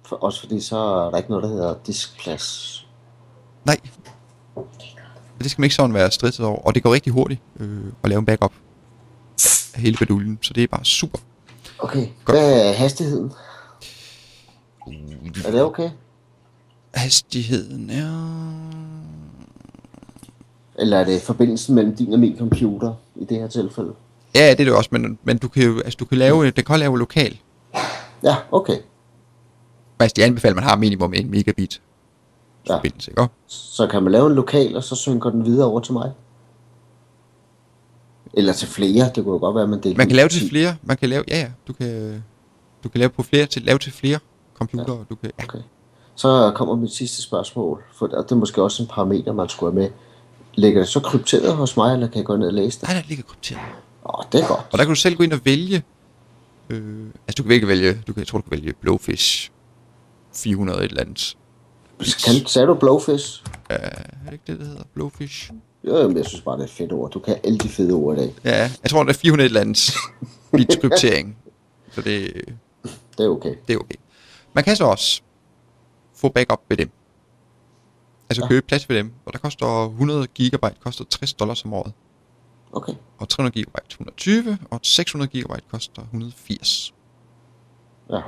For, 0.05 0.17
også 0.17 0.41
fordi 0.41 0.61
så 0.61 0.77
er 0.77 1.11
der 1.11 1.17
ikke 1.17 1.31
noget, 1.31 1.43
der 1.43 1.49
hedder 1.49 1.75
diskplads. 1.87 2.87
Nej. 3.65 3.81
Det 5.39 5.51
skal 5.51 5.61
man 5.61 5.65
ikke 5.65 5.75
sådan 5.75 5.95
være 5.95 6.11
stresset 6.11 6.47
over. 6.47 6.59
Og 6.59 6.75
det 6.75 6.83
går 6.83 6.93
rigtig 6.93 7.13
hurtigt 7.13 7.41
øh, 7.61 7.93
at 8.03 8.09
lave 8.09 8.19
en 8.19 8.27
backup 8.27 8.53
af 9.75 9.81
hele 9.81 9.97
baduljen. 9.97 10.39
Så 10.43 10.55
det 10.55 10.63
er 10.63 10.67
bare 10.67 10.85
super. 10.85 11.19
Okay, 11.79 12.09
Godt. 12.25 12.39
hvad 12.39 12.69
er 12.69 12.73
hastigheden? 12.73 13.33
Er 15.45 15.51
det 15.51 15.63
okay? 15.63 15.91
Hastigheden 16.95 17.91
er... 17.91 18.39
Eller 20.79 20.97
er 20.97 21.05
det 21.05 21.21
forbindelsen 21.23 21.75
mellem 21.75 21.97
din 21.97 22.13
og 22.13 22.19
min 22.19 22.39
computer 22.39 22.95
i 23.17 23.25
det 23.25 23.37
her 23.37 23.49
tilfælde? 23.49 23.93
Ja, 24.35 24.51
det 24.51 24.61
er 24.61 24.65
det 24.65 24.75
også, 24.75 24.89
men, 24.93 25.19
men 25.25 25.39
du 25.39 25.49
kan 25.49 25.63
jo 25.63 25.79
altså, 25.81 25.97
du 26.01 26.05
kan 26.05 26.19
lave, 26.19 26.51
den 26.51 26.65
kan 26.65 26.79
lave 26.79 26.99
lokal. 26.99 27.39
Ja, 28.23 28.37
okay. 28.53 28.77
Altså, 30.01 30.15
de 30.17 30.25
anbefaler, 30.25 30.53
at 30.53 30.57
man 30.57 30.65
har 30.65 30.77
minimum 30.77 31.15
en 31.15 31.31
megabit 31.31 31.81
Ja. 32.69 32.77
forbindelse, 32.77 33.11
ikke? 33.11 33.29
Så 33.47 33.87
kan 33.87 34.03
man 34.03 34.13
lave 34.13 34.27
en 34.27 34.35
lokal, 34.35 34.77
og 34.77 34.85
så 34.85 34.95
synker 34.95 35.31
den 35.31 35.45
videre 35.45 35.67
over 35.67 35.81
til 35.81 35.93
mig? 35.93 36.13
Eller 38.35 38.53
til 38.53 38.69
flere, 38.69 39.11
det 39.15 39.25
kunne 39.25 39.33
jo 39.35 39.39
godt 39.39 39.57
være, 39.57 39.67
man 39.67 39.81
delte 39.83 39.99
Man 39.99 40.07
kan 40.07 40.17
lave 40.17 40.29
til 40.29 40.39
til 40.39 40.49
10. 40.49 40.51
flere, 40.51 40.77
man 40.83 40.97
kan 40.97 41.09
lave, 41.09 41.25
ja 41.29 41.39
ja, 41.39 41.49
du 41.69 41.73
kan, 41.73 42.25
du 42.85 42.89
kan 42.89 42.99
lave 42.99 43.09
på 43.11 43.23
flere, 43.23 43.47
til, 43.47 43.63
lave 43.63 43.79
til 43.79 43.93
flere 43.93 44.19
computere, 44.55 44.97
ja. 44.97 45.03
du 45.11 45.15
kan, 45.15 45.31
ja. 45.39 45.45
Okay. 45.45 45.59
Så 46.15 46.53
kommer 46.55 46.77
mit 46.77 46.91
sidste 46.93 47.23
spørgsmål, 47.23 47.83
for 47.95 48.07
det 48.07 48.31
er 48.31 48.35
måske 48.35 48.63
også 48.63 48.83
en 48.83 48.89
parameter, 48.89 49.33
man 49.33 49.49
skulle 49.49 49.73
have 49.73 49.81
med. 49.83 49.91
Ligger 50.59 50.81
det 50.81 50.89
så 50.89 51.01
krypteret 51.01 51.57
hos 51.57 51.77
mig, 51.77 51.95
eller 51.95 52.07
kan 52.07 52.17
jeg 52.17 52.25
gå 52.25 52.37
ned 52.37 52.47
og 52.47 52.55
læse 52.55 52.81
det? 52.81 52.89
Nej, 52.89 52.97
der 53.01 53.09
ligger 53.09 53.25
krypteret. 53.25 53.61
Åh, 54.07 54.25
det 54.33 54.41
er 54.43 54.49
godt. 54.49 54.61
Og 54.73 54.79
der 54.79 54.85
kan 54.85 54.89
du 54.89 54.95
selv 54.95 55.17
gå 55.17 55.23
ind 55.23 55.33
og 55.33 55.41
vælge, 55.45 55.83
øh, 56.71 57.07
altså 57.27 57.35
du 57.37 57.43
kan 57.43 57.51
virkelig 57.51 57.69
vælge, 57.69 58.03
du 58.07 58.13
kan, 58.13 58.21
jeg 58.21 58.27
tror 58.27 58.39
du 58.39 58.43
kan 58.43 58.59
vælge 58.59 58.73
Blowfish 58.81 59.51
400 60.35 60.85
et 60.85 60.91
eller 60.91 61.01
andet. 61.03 61.37
Kan, 62.25 62.47
sagde 62.47 62.67
du 62.69 62.75
blowfish? 62.75 63.43
Ja, 63.71 63.75
er 63.75 63.91
det 64.25 64.33
ikke 64.33 64.45
det, 64.47 64.59
det 64.59 64.67
hedder? 64.67 64.83
Blowfish? 64.95 65.51
Jo, 65.85 65.97
jamen, 65.97 66.17
jeg 66.17 66.27
synes 66.27 66.43
bare, 66.43 66.55
det 66.57 66.63
er 66.63 66.67
et 66.67 66.71
fedt 66.71 66.93
ord. 66.93 67.11
Du 67.11 67.19
kan 67.19 67.37
alle 67.45 67.59
de 67.59 67.69
fede 67.69 67.93
ord 67.93 68.17
i 68.17 68.21
dag. 68.21 68.35
Ja, 68.45 68.71
jeg 68.83 68.91
tror, 68.91 69.03
det 69.03 69.11
er 69.11 69.19
400 69.19 69.47
et 69.47 69.51
eller 69.51 69.61
andet 69.61 69.95
bits 70.53 70.77
kryptering. 70.77 71.37
Så 71.95 72.01
det, 72.01 72.33
Det 73.19 73.25
er 73.25 73.29
okay. 73.29 73.55
det 73.69 73.75
er 73.75 73.79
okay. 73.79 73.95
Man 74.55 74.65
kan 74.65 74.77
så 74.77 74.85
også 74.85 75.21
få 76.17 76.29
backup 76.29 76.61
ved 76.69 76.77
dem. 76.77 76.91
Altså 78.31 78.43
Ja. 78.43 78.49
købe 78.49 78.67
plads 78.67 78.89
ved 78.89 78.97
dem, 78.97 79.13
og 79.27 79.33
der 79.33 79.39
koster 79.39 79.85
100 79.89 80.27
gigabyte, 80.27 80.75
koster 80.81 81.05
60 81.05 81.33
dollars 81.35 81.65
om 81.65 81.73
året. 81.73 81.93
Okay. 82.73 82.93
Og 83.19 83.29
300 83.29 83.53
gigabyte 83.55 83.85
120, 83.91 84.59
og 84.71 84.81
600 84.83 85.31
gigabyte 85.31 85.63
koster 85.71 86.03
180. 86.03 86.95
Ja, 88.11 88.21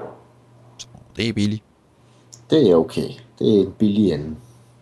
Så 0.78 0.86
det 1.16 1.28
er 1.28 1.32
billigt. 1.32 1.62
det 2.50 2.70
er 2.70 2.76
okay. 2.76 3.08
Det 3.38 3.58
er 3.58 3.60
en 3.62 3.72
billig 3.78 4.12
ende. 4.12 4.36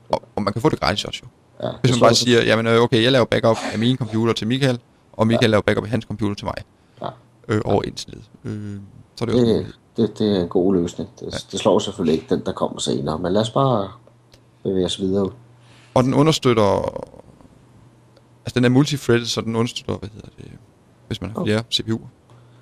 Og, 0.08 0.22
og 0.36 0.42
man 0.42 0.52
kan 0.52 0.62
få 0.62 0.68
det 0.68 0.80
gratis 0.80 1.04
også 1.04 1.20
jo. 1.24 1.28
Ja, 1.66 1.72
Hvis 1.80 1.90
man 1.92 2.00
bare 2.00 2.14
siger, 2.14 2.42
jamen 2.44 2.66
øh, 2.66 2.80
okay, 2.80 3.02
jeg 3.02 3.12
laver 3.12 3.24
backup 3.24 3.56
af 3.72 3.78
min 3.78 3.96
computer 3.96 4.32
til 4.32 4.46
Michael, 4.46 4.78
og 5.12 5.26
Michael 5.26 5.44
ja. 5.48 5.50
laver 5.50 5.62
backup 5.62 5.84
af 5.84 5.90
hans 5.90 6.04
computer 6.04 6.34
til 6.34 6.44
mig. 6.44 6.54
Ja. 7.02 7.08
Øh, 7.48 7.60
over 7.64 7.82
internet. 7.82 8.22
Øh, 8.44 8.80
så 9.16 9.24
er 9.24 9.26
det 9.26 9.34
også 9.34 9.46
Det, 9.46 9.66
det, 9.96 10.18
det 10.18 10.36
er 10.36 10.42
en 10.42 10.48
god 10.48 10.74
løsning. 10.74 11.10
Det, 11.20 11.26
ja. 11.32 11.36
det 11.52 11.60
slår 11.60 11.78
selvfølgelig 11.78 12.14
ikke 12.22 12.34
den, 12.34 12.44
der 12.46 12.52
kommer 12.52 12.78
senere. 12.80 13.18
Men 13.18 13.32
lad 13.32 13.40
os 13.40 13.50
bare 13.50 13.90
bevæge 14.62 14.84
os 14.86 15.00
videre. 15.00 15.30
Og 15.94 16.04
den 16.04 16.14
understøtter... 16.14 17.04
Altså 18.44 18.54
den 18.54 18.64
er 18.64 18.68
multithreaded, 18.68 19.26
så 19.26 19.40
den 19.40 19.56
understøtter, 19.56 19.96
hvad 19.98 20.08
hedder 20.14 20.28
det, 20.38 20.50
hvis 21.06 21.20
man 21.20 21.30
har 21.30 21.44
flere 21.44 21.62
CPU'er. 21.74 22.06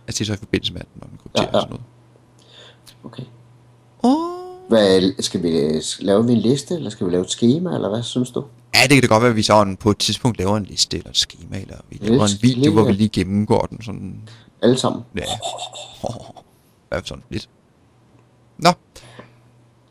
Altså 0.06 0.18
det 0.18 0.20
er 0.20 0.24
så 0.24 0.32
i 0.32 0.36
forbindelse 0.36 0.72
med, 0.72 0.80
når 0.94 1.06
den 1.06 1.18
krypterer 1.22 1.44
Ja, 1.44 1.50
ja. 1.52 1.56
og 1.56 1.62
sådan 1.62 1.70
noget. 1.70 1.84
Okay. 3.04 3.22
Oh. 4.02 4.68
Hvad, 4.68 5.22
skal 5.22 5.42
vi 5.42 5.80
lave 6.04 6.26
vi 6.26 6.32
en 6.32 6.38
liste, 6.38 6.74
eller 6.74 6.90
skal 6.90 7.06
vi 7.06 7.12
lave 7.12 7.22
et 7.24 7.30
schema, 7.30 7.74
eller 7.74 7.88
hvad 7.88 8.02
synes 8.02 8.30
du? 8.30 8.44
Ja, 8.74 8.80
det 8.82 8.90
kan 8.90 9.00
det 9.02 9.08
godt 9.10 9.22
være, 9.22 9.30
at 9.30 9.36
vi 9.36 9.42
sådan 9.42 9.76
på 9.76 9.90
et 9.90 9.98
tidspunkt 9.98 10.38
laver 10.38 10.56
en 10.56 10.64
liste 10.64 10.96
eller 10.96 11.10
et 11.10 11.16
schema, 11.16 11.60
eller 11.60 11.76
vi 11.90 11.98
laver 12.00 12.22
en 12.24 12.28
Lidt 12.30 12.42
video, 12.42 12.72
hvor 12.72 12.82
vi 12.82 12.90
lige- 12.90 12.98
lige 12.98 13.08
gennemgår 13.08 13.62
den 13.66 13.82
sådan... 13.82 14.20
Alle 14.62 14.76
sammen. 14.78 15.02
Ja. 15.16 15.22
Fald 16.92 17.04
sådan 17.04 17.24
lidt. 17.30 17.48
Nå. 18.58 18.70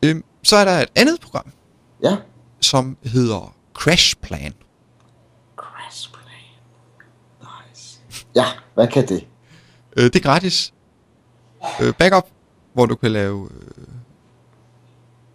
Øhm, 0.03 0.23
så 0.43 0.55
er 0.55 0.65
der 0.65 0.71
et 0.71 0.89
andet 0.95 1.19
program, 1.21 1.45
Ja. 2.05 2.17
som 2.61 2.97
hedder 3.03 3.55
Crash 3.73 4.17
Plan. 4.21 4.53
Crash 5.55 6.11
plan. 6.11 6.59
Nice. 7.41 7.99
Ja, 8.35 8.45
hvad 8.73 8.87
kan 8.87 9.07
det? 9.07 9.27
Øh, 9.97 10.03
det 10.03 10.15
er 10.15 10.19
gratis. 10.19 10.73
Øh, 11.81 11.93
backup, 11.93 12.27
hvor 12.73 12.85
du 12.85 12.95
kan 12.95 13.11
lave... 13.11 13.49
Øh, 13.51 13.87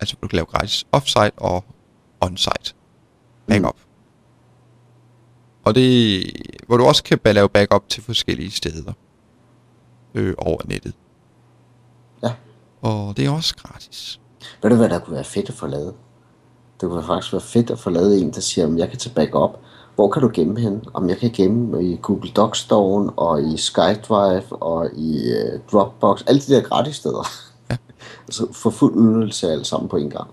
altså, 0.01 0.17
hvor 0.17 0.27
du 0.27 0.29
kan 0.29 0.37
lave 0.37 0.47
gratis 0.47 0.87
offsite 0.93 1.33
og 1.37 1.65
onsite 2.21 2.75
backup. 3.49 3.77
Mm. 3.77 3.91
Og 5.65 5.75
det... 5.75 6.25
Hvor 6.67 6.77
du 6.77 6.85
også 6.85 7.05
kan 7.05 7.19
lave 7.25 7.49
backup 7.49 7.89
til 7.89 8.03
forskellige 8.03 8.51
steder. 8.51 8.93
Øh, 10.15 10.35
over 10.39 10.61
nettet. 10.65 10.95
Ja. 12.23 12.33
Og 12.83 13.17
det 13.17 13.27
er 13.27 13.31
også 13.31 13.57
gratis. 13.57 14.21
Ved 14.63 14.71
du, 14.71 14.77
hvad 14.77 14.89
der 14.89 14.99
kunne 14.99 15.15
være 15.15 15.25
fedt 15.25 15.49
at 15.49 15.55
få 15.55 15.67
lavet? 15.67 15.95
Det 16.81 16.89
kunne 16.89 17.05
faktisk 17.05 17.33
være 17.33 17.41
fedt 17.41 17.71
at 17.71 17.79
få 17.79 17.91
lavet 17.91 18.23
en, 18.23 18.31
der 18.33 18.41
siger, 18.41 18.67
om 18.67 18.79
jeg 18.79 18.89
kan 18.89 18.99
tage 18.99 19.15
backup. 19.15 19.51
Hvor 19.95 20.11
kan 20.11 20.23
du 20.23 20.31
gemme 20.35 20.61
hen? 20.61 20.85
Om 20.95 21.09
jeg 21.09 21.17
kan 21.17 21.31
gemme 21.31 21.85
i 21.85 21.99
Google 22.03 22.31
Docs 22.31 22.59
Store 22.59 23.13
og 23.17 23.43
i 23.43 23.57
SkyDrive 23.57 24.63
og 24.63 24.91
i 24.97 25.19
uh, 25.33 25.61
Dropbox. 25.73 26.23
Alle 26.27 26.41
de 26.41 26.55
der 26.55 26.61
gratis 26.61 26.97
steder. 26.97 27.29
Ja. 27.71 27.77
Så 28.31 28.53
få 28.53 28.71
fuld 28.71 28.95
udnyttelse 28.95 29.49
af 29.49 29.53
alt 29.53 29.67
sammen 29.67 29.89
på 29.89 29.97
en 29.97 30.11
gang. 30.11 30.31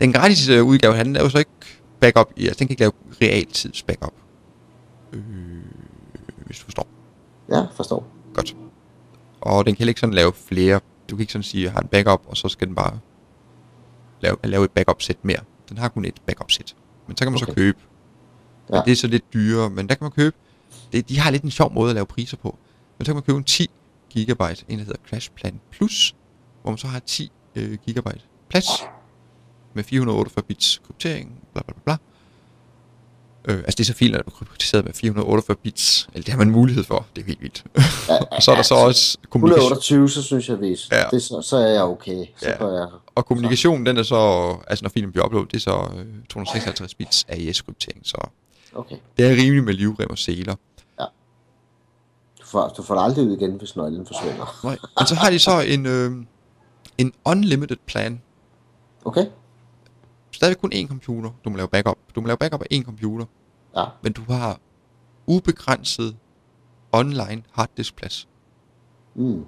Den 0.00 0.12
gratis 0.12 0.48
øh, 0.48 0.64
udgave, 0.64 0.94
han 0.94 1.12
laver 1.12 1.28
så 1.28 1.38
ikke 1.38 1.50
backup. 2.00 2.32
Altså, 2.36 2.56
den 2.58 2.66
kan 2.66 2.70
ikke 2.70 2.80
lave 2.80 2.92
realtids 3.22 3.82
backup. 3.82 4.12
Øh, 5.12 5.22
hvis 6.46 6.58
du 6.58 6.64
forstår. 6.64 6.86
Ja, 7.48 7.66
forstår. 7.74 8.06
Godt. 8.34 8.56
Og 9.40 9.66
den 9.66 9.74
kan 9.74 9.78
heller 9.78 9.90
ikke 9.90 10.00
sådan 10.00 10.14
lave 10.14 10.32
flere. 10.32 10.80
Du 11.10 11.16
kan 11.16 11.20
ikke 11.20 11.32
sådan 11.32 11.42
sige, 11.42 11.60
at 11.60 11.64
jeg 11.64 11.72
har 11.72 11.80
en 11.80 11.88
backup, 11.88 12.22
og 12.26 12.36
så 12.36 12.48
skal 12.48 12.66
den 12.66 12.74
bare 12.74 12.98
lave, 14.20 14.36
lave 14.44 14.64
et 14.64 14.70
backup 14.70 15.02
sæt 15.02 15.16
mere. 15.22 15.40
Den 15.68 15.78
har 15.78 15.88
kun 15.88 16.04
et 16.04 16.22
backup 16.26 16.50
sæt. 16.50 16.76
Men 17.06 17.16
så 17.16 17.24
kan 17.24 17.32
man 17.32 17.42
okay. 17.42 17.46
så 17.46 17.54
købe. 17.54 17.78
Ja. 18.72 18.82
Det 18.84 18.92
er 18.92 18.96
så 18.96 19.06
lidt 19.06 19.32
dyrere, 19.34 19.70
men 19.70 19.88
der 19.88 19.94
kan 19.94 20.04
man 20.04 20.10
købe. 20.10 20.36
Det, 20.92 21.08
de 21.08 21.18
har 21.18 21.30
lidt 21.30 21.42
en 21.42 21.50
sjov 21.50 21.72
måde 21.72 21.90
at 21.90 21.94
lave 21.94 22.06
priser 22.06 22.36
på. 22.36 22.58
Men 22.98 23.04
så 23.04 23.08
kan 23.08 23.16
man 23.16 23.22
købe 23.22 23.38
en 23.38 23.44
10 23.44 23.70
gigabyte, 24.10 24.64
en 24.68 24.78
der 24.78 24.84
hedder 24.84 25.00
Crash 25.08 25.30
Plan 25.30 25.60
Plus, 25.70 26.14
hvor 26.62 26.70
man 26.70 26.78
så 26.78 26.86
har 26.86 26.98
10 26.98 27.32
øh, 27.54 27.78
gigabyte 27.86 28.20
plads 28.48 28.66
med 29.74 29.84
448 29.84 30.42
bits 30.42 30.80
kryptering, 30.86 31.40
bla 31.52 31.62
bla 31.62 31.72
bla 31.72 31.82
bla. 31.84 31.96
Øh, 33.46 33.56
altså 33.56 33.74
det 33.76 33.80
er 33.80 33.84
så 33.84 33.94
filer, 33.94 34.18
er 34.18 34.22
krypteret 34.22 34.84
med 34.84 34.92
448 34.92 35.56
bits. 35.56 36.08
Eller 36.12 36.24
det 36.24 36.32
har 36.32 36.38
man 36.38 36.50
mulighed 36.50 36.84
for. 36.84 37.06
Det 37.16 37.22
er 37.22 37.26
helt 37.26 37.42
vildt. 37.42 37.64
Ja, 38.08 38.18
og 38.36 38.42
så 38.42 38.50
er 38.50 38.54
der 38.54 38.62
så 38.62 38.74
også 38.74 39.18
kommunikation. 39.30 39.62
128, 39.72 40.08
så 40.08 40.22
synes 40.22 40.48
jeg, 40.48 40.60
vi, 40.60 40.78
Ja. 40.92 40.98
ja. 40.98 41.04
det, 41.10 41.22
så, 41.22 41.42
så 41.42 41.56
er 41.56 41.66
jeg 41.66 41.82
okay. 41.82 42.24
Så 42.36 42.48
Ja. 42.48 42.66
ja. 42.66 42.72
jeg, 42.80 42.88
Og 43.14 43.26
kommunikationen, 43.26 43.86
den 43.86 43.96
er 43.96 44.02
så, 44.02 44.56
altså 44.66 44.84
når 44.84 44.90
filmen 44.90 45.12
bliver 45.12 45.24
uploadet, 45.26 45.50
det 45.52 45.56
er 45.56 45.60
så 45.60 45.90
øh, 45.98 46.06
256 46.28 46.94
bits 46.94 47.24
AES-kryptering, 47.28 48.00
så 48.04 48.28
okay. 48.74 48.96
det 49.16 49.26
er 49.26 49.30
rimeligt 49.30 49.64
med 49.64 49.74
livrem 49.74 50.10
og 50.10 50.18
seler. 50.18 50.54
Du 52.40 52.50
får, 52.50 52.68
du 52.76 52.82
får 52.82 52.94
det 52.94 53.02
aldrig 53.02 53.26
ud 53.26 53.36
igen, 53.36 53.52
hvis 53.52 53.76
nøglen 53.76 54.06
forsvinder. 54.06 54.60
Nej. 54.64 54.78
Men 54.98 55.06
så 55.06 55.14
har 55.14 55.30
de 55.30 55.38
så 55.38 55.60
en, 55.60 55.86
øh, 55.86 56.12
en 56.98 57.12
unlimited 57.24 57.76
plan. 57.86 58.22
Okay? 59.04 59.26
Stadig 60.30 60.58
kun 60.58 60.72
én 60.72 60.88
computer, 60.88 61.30
du 61.44 61.50
må 61.50 61.56
lave 61.56 61.68
backup. 61.68 61.98
Du 62.14 62.20
må 62.20 62.26
lave 62.26 62.36
backup 62.36 62.62
af 62.62 62.66
én 62.76 62.82
computer, 62.84 63.26
Ja. 63.76 63.84
men 64.02 64.12
du 64.12 64.22
har 64.32 64.58
ubegrænset 65.26 66.16
online 66.92 67.42
harddiskplads. 67.52 68.28
Mm, 69.14 69.44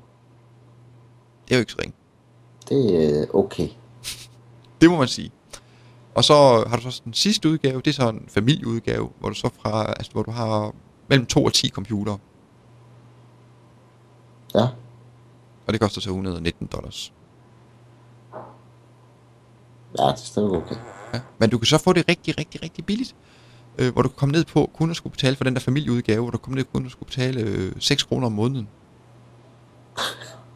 Det 1.49 1.55
er 1.55 1.57
jo 1.57 1.61
ikke 1.61 1.73
så 1.73 1.79
ringe. 1.81 1.95
det 2.69 3.21
er 3.21 3.35
okay. 3.35 3.69
Det 4.81 4.91
må 4.91 4.97
man 4.97 5.09
sige. 5.09 5.33
Og 6.15 6.25
så 6.25 6.65
har 6.69 6.77
du 6.77 6.83
så 6.91 7.01
den 7.05 7.15
sidste 7.15 7.49
udgave, 7.49 7.81
det 7.81 7.87
er 7.91 7.93
så 7.95 8.09
en 8.09 8.25
familieudgave, 8.29 9.11
hvor 9.21 9.29
du 9.29 9.35
så 9.35 9.51
fra, 9.63 9.87
altså 9.87 10.13
hvor 10.13 10.23
du 10.23 10.31
har 10.31 10.75
mellem 11.09 11.27
2 11.27 11.45
og 11.45 11.53
10 11.53 11.69
computere. 11.69 12.19
Ja. 14.55 14.69
Og 15.67 15.73
det 15.73 15.81
koster 15.81 16.01
så 16.01 16.11
119 16.11 16.67
dollars. 16.67 17.13
Ja, 19.99 20.05
det 20.05 20.13
er 20.13 20.17
stadig 20.17 20.51
okay. 20.51 20.77
Ja. 21.15 21.21
Men 21.39 21.51
du 21.51 21.59
kan 21.59 21.67
så 21.67 21.79
få 21.79 21.93
det 21.93 22.09
rigtig, 22.09 22.39
rigtig, 22.39 22.63
rigtig 22.63 22.87
billigt. 22.87 23.17
Øh, 23.79 23.93
hvor 23.93 24.03
du 24.03 24.09
kan 24.09 24.17
komme 24.17 24.33
ned 24.33 24.45
på 24.45 24.71
kun 24.75 24.91
at 24.91 24.97
skulle 24.97 25.11
betale 25.11 25.37
for 25.37 25.45
den 25.45 25.55
der 25.55 25.61
familieudgave, 25.61 26.21
hvor 26.23 26.31
du 26.31 26.39
kommer 26.39 26.57
ned 26.57 26.65
på 26.65 26.71
kun 26.73 26.87
at 26.87 26.93
skulle 26.93 27.07
betale 27.07 27.41
øh, 27.41 27.73
6 27.79 28.03
kroner 28.03 28.27
om 28.27 28.33
måneden. 28.33 28.69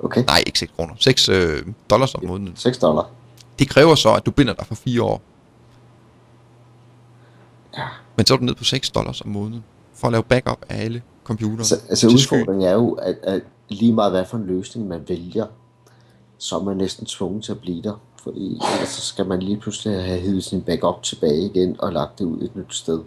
Okay. 0.01 0.25
Nej, 0.25 0.43
ikke 0.47 0.59
6 0.59 0.73
kroner. 0.77 0.95
6 0.99 1.29
øh, 1.29 1.63
dollars 1.91 2.15
om 2.15 2.25
måneden. 2.27 2.57
6 2.57 2.79
dollar. 2.79 3.11
Det 3.59 3.69
kræver 3.69 3.95
så, 3.95 4.15
at 4.15 4.27
du 4.27 4.31
binder 4.31 4.55
dig 4.55 4.67
for 4.67 4.75
4 4.75 5.03
år. 5.03 5.23
Ja. 7.79 7.85
Men 8.17 8.27
så 8.27 8.35
er 8.35 8.39
du 8.39 8.45
ned 8.45 8.55
på 8.55 8.65
6 8.65 8.91
dollars 8.91 9.21
om 9.21 9.29
måneden. 9.29 9.65
For 9.95 10.07
at 10.07 10.13
lave 10.13 10.23
backup 10.23 10.65
af 10.69 10.85
alle 10.85 11.03
computere. 11.25 11.65
Så, 11.65 11.75
altså 11.89 12.09
sky. 12.09 12.15
udfordringen 12.15 12.69
er 12.69 12.73
jo, 12.73 12.93
at, 12.93 13.17
at 13.23 13.43
lige 13.69 13.93
meget 13.93 14.13
hvad 14.13 14.25
for 14.25 14.37
en 14.37 14.47
løsning 14.47 14.89
man 14.89 15.05
vælger, 15.09 15.47
så 16.43 16.57
er 16.59 16.63
man 16.63 16.77
næsten 16.77 17.07
tvunget 17.07 17.45
til 17.45 17.53
at 17.53 17.61
blive 17.61 17.83
der. 17.83 18.01
Fordi 18.23 18.47
ellers 18.75 18.89
så 18.89 19.01
skal 19.03 19.27
man 19.27 19.43
lige 19.43 19.57
pludselig 19.57 20.05
have 20.05 20.21
hævet 20.21 20.45
sin 20.45 20.63
backup 20.63 21.03
tilbage 21.03 21.47
igen 21.47 21.81
og 21.81 21.93
lagt 21.93 22.19
det 22.19 22.25
ud 22.25 22.43
et 22.43 22.57
nyt 22.57 22.75
sted. 22.75 23.03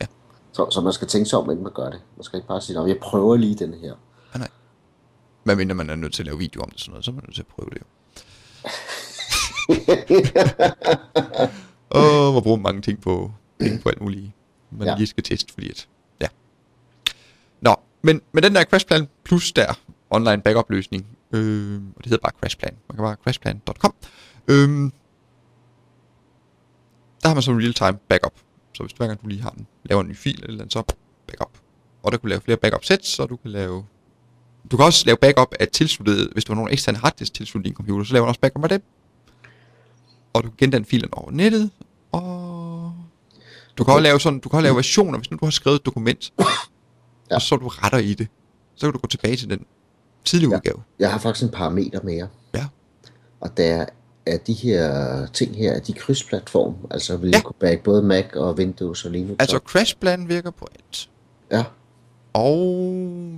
Ja. 0.00 0.06
Så, 0.52 0.70
så 0.70 0.80
man 0.80 0.92
skal 0.92 1.08
tænke 1.08 1.28
sig 1.28 1.38
om, 1.38 1.50
inden 1.50 1.62
man 1.62 1.72
gør 1.72 1.90
det. 1.90 2.00
Man 2.16 2.24
skal 2.24 2.36
ikke 2.36 2.48
bare 2.48 2.60
sige, 2.60 2.80
at 2.80 2.88
jeg 2.88 2.98
prøver 3.02 3.36
lige 3.36 3.54
den 3.54 3.74
her. 3.74 3.94
Ah, 4.34 4.40
nej. 4.40 4.48
Hvad 5.44 5.56
mindre 5.56 5.74
man 5.74 5.90
er 5.90 5.96
nødt 5.96 6.14
til 6.14 6.22
at 6.22 6.26
lave 6.26 6.38
video 6.38 6.62
om 6.62 6.70
det 6.70 6.80
sådan 6.80 6.90
noget, 6.90 7.04
så 7.04 7.10
er 7.10 7.14
man 7.14 7.24
nødt 7.26 7.34
til 7.34 7.42
at 7.42 7.46
prøve 7.46 7.70
det 7.70 7.78
jo. 7.80 7.86
Åh, 12.00 12.32
hvor 12.32 12.40
bruger 12.40 12.56
man 12.56 12.62
mange 12.62 12.82
ting 12.82 13.00
på, 13.00 13.32
penge 13.58 13.78
på 13.78 13.88
alt 13.88 14.00
muligt, 14.00 14.30
man 14.70 14.86
ja. 14.86 14.92
Ja. 14.92 14.98
lige 14.98 15.06
skal 15.06 15.22
teste, 15.22 15.52
fordi 15.52 15.70
at, 15.70 15.88
ja. 16.20 16.26
Nå, 17.60 17.76
men 18.02 18.20
med 18.32 18.42
den 18.42 18.54
der 18.54 18.64
Crashplan 18.64 19.08
Plus 19.24 19.52
der, 19.52 19.78
online 20.10 20.42
backup 20.42 20.70
løsning, 20.70 21.13
øh, 21.34 21.82
og 21.96 22.04
det 22.04 22.06
hedder 22.06 22.22
bare 22.22 22.32
Crashplan, 22.40 22.76
man 22.88 22.96
kan 22.96 23.02
bare 23.04 23.16
crashplan.com, 23.24 23.94
øh, 24.48 24.90
der 27.22 27.28
har 27.28 27.34
man 27.34 27.42
så 27.42 27.52
real-time 27.52 27.98
backup, 28.08 28.34
så 28.74 28.82
hvis 28.82 28.92
hver 28.92 29.06
gang 29.06 29.22
du 29.22 29.28
lige 29.28 29.42
har 29.42 29.50
en, 29.50 29.66
laver 29.84 30.02
en 30.02 30.08
ny 30.08 30.16
fil 30.16 30.42
eller 30.42 30.60
andet, 30.60 30.72
så 30.72 30.82
backup. 31.26 31.58
Og 32.02 32.12
der 32.12 32.18
kan 32.18 32.22
du 32.22 32.28
lave 32.28 32.40
flere 32.40 32.56
backup 32.56 32.84
sets, 32.84 33.08
så 33.08 33.26
du 33.26 33.36
kan 33.36 33.50
lave 33.50 33.84
du 34.70 34.76
kan 34.76 34.86
også 34.86 35.06
lave 35.06 35.16
backup 35.16 35.54
af 35.60 35.68
tilsluttet, 35.68 36.28
hvis 36.32 36.44
du 36.44 36.52
har 36.52 36.56
nogle 36.56 36.72
eksterne 36.72 36.98
harddisk 36.98 37.34
tilsluttet 37.34 37.66
din 37.66 37.74
computer, 37.74 38.04
så 38.04 38.12
laver 38.12 38.26
du 38.26 38.28
også 38.28 38.40
backup 38.40 38.62
af 38.62 38.68
dem. 38.68 38.82
Og 40.32 40.42
du 40.42 40.48
kan 40.48 40.56
gendanne 40.58 40.84
filerne 40.84 41.14
over 41.14 41.30
nettet, 41.30 41.70
og 42.12 42.94
du 43.78 43.84
kan 43.84 43.94
også 43.94 44.02
lave 44.02 44.20
sådan, 44.20 44.38
du 44.38 44.48
kan 44.48 44.56
også 44.56 44.62
lave 44.62 44.76
versioner, 44.76 45.18
hvis 45.18 45.30
nu 45.30 45.36
du 45.40 45.46
har 45.46 45.50
skrevet 45.50 45.76
et 45.76 45.86
dokument. 45.86 46.32
Ja. 47.30 47.34
og 47.36 47.42
så 47.42 47.56
du 47.56 47.68
retter 47.68 47.98
i 47.98 48.14
det, 48.14 48.28
så 48.74 48.86
kan 48.86 48.92
du 48.92 48.98
gå 48.98 49.06
tilbage 49.06 49.36
til 49.36 49.50
den 49.50 49.66
tidlige 50.24 50.50
Ja. 50.50 50.56
udgave. 50.56 50.82
Jeg 50.98 51.10
har 51.12 51.18
faktisk 51.18 51.44
en 51.44 51.50
parameter 51.50 52.00
mere. 52.02 52.28
Ja. 52.54 52.66
Og 53.40 53.56
der 53.56 53.86
er 54.26 54.36
de 54.36 54.52
her 54.52 55.26
ting 55.26 55.56
her, 55.56 55.72
er 55.72 55.80
de 55.80 55.92
krydsplatform. 55.92 56.74
Altså 56.90 57.16
vil 57.16 57.28
Ja. 57.30 57.36
jeg 57.36 57.42
kunne 57.44 57.54
back 57.60 57.82
både 57.82 58.02
Mac 58.02 58.24
og 58.34 58.54
Windows 58.54 59.04
og 59.04 59.10
Linux. 59.10 59.36
Altså? 59.38 59.58
Crashplan 59.58 60.28
virker 60.28 60.50
på 60.50 60.68
alt. 60.74 61.08
Ja. 61.52 61.64
Og 62.32 62.56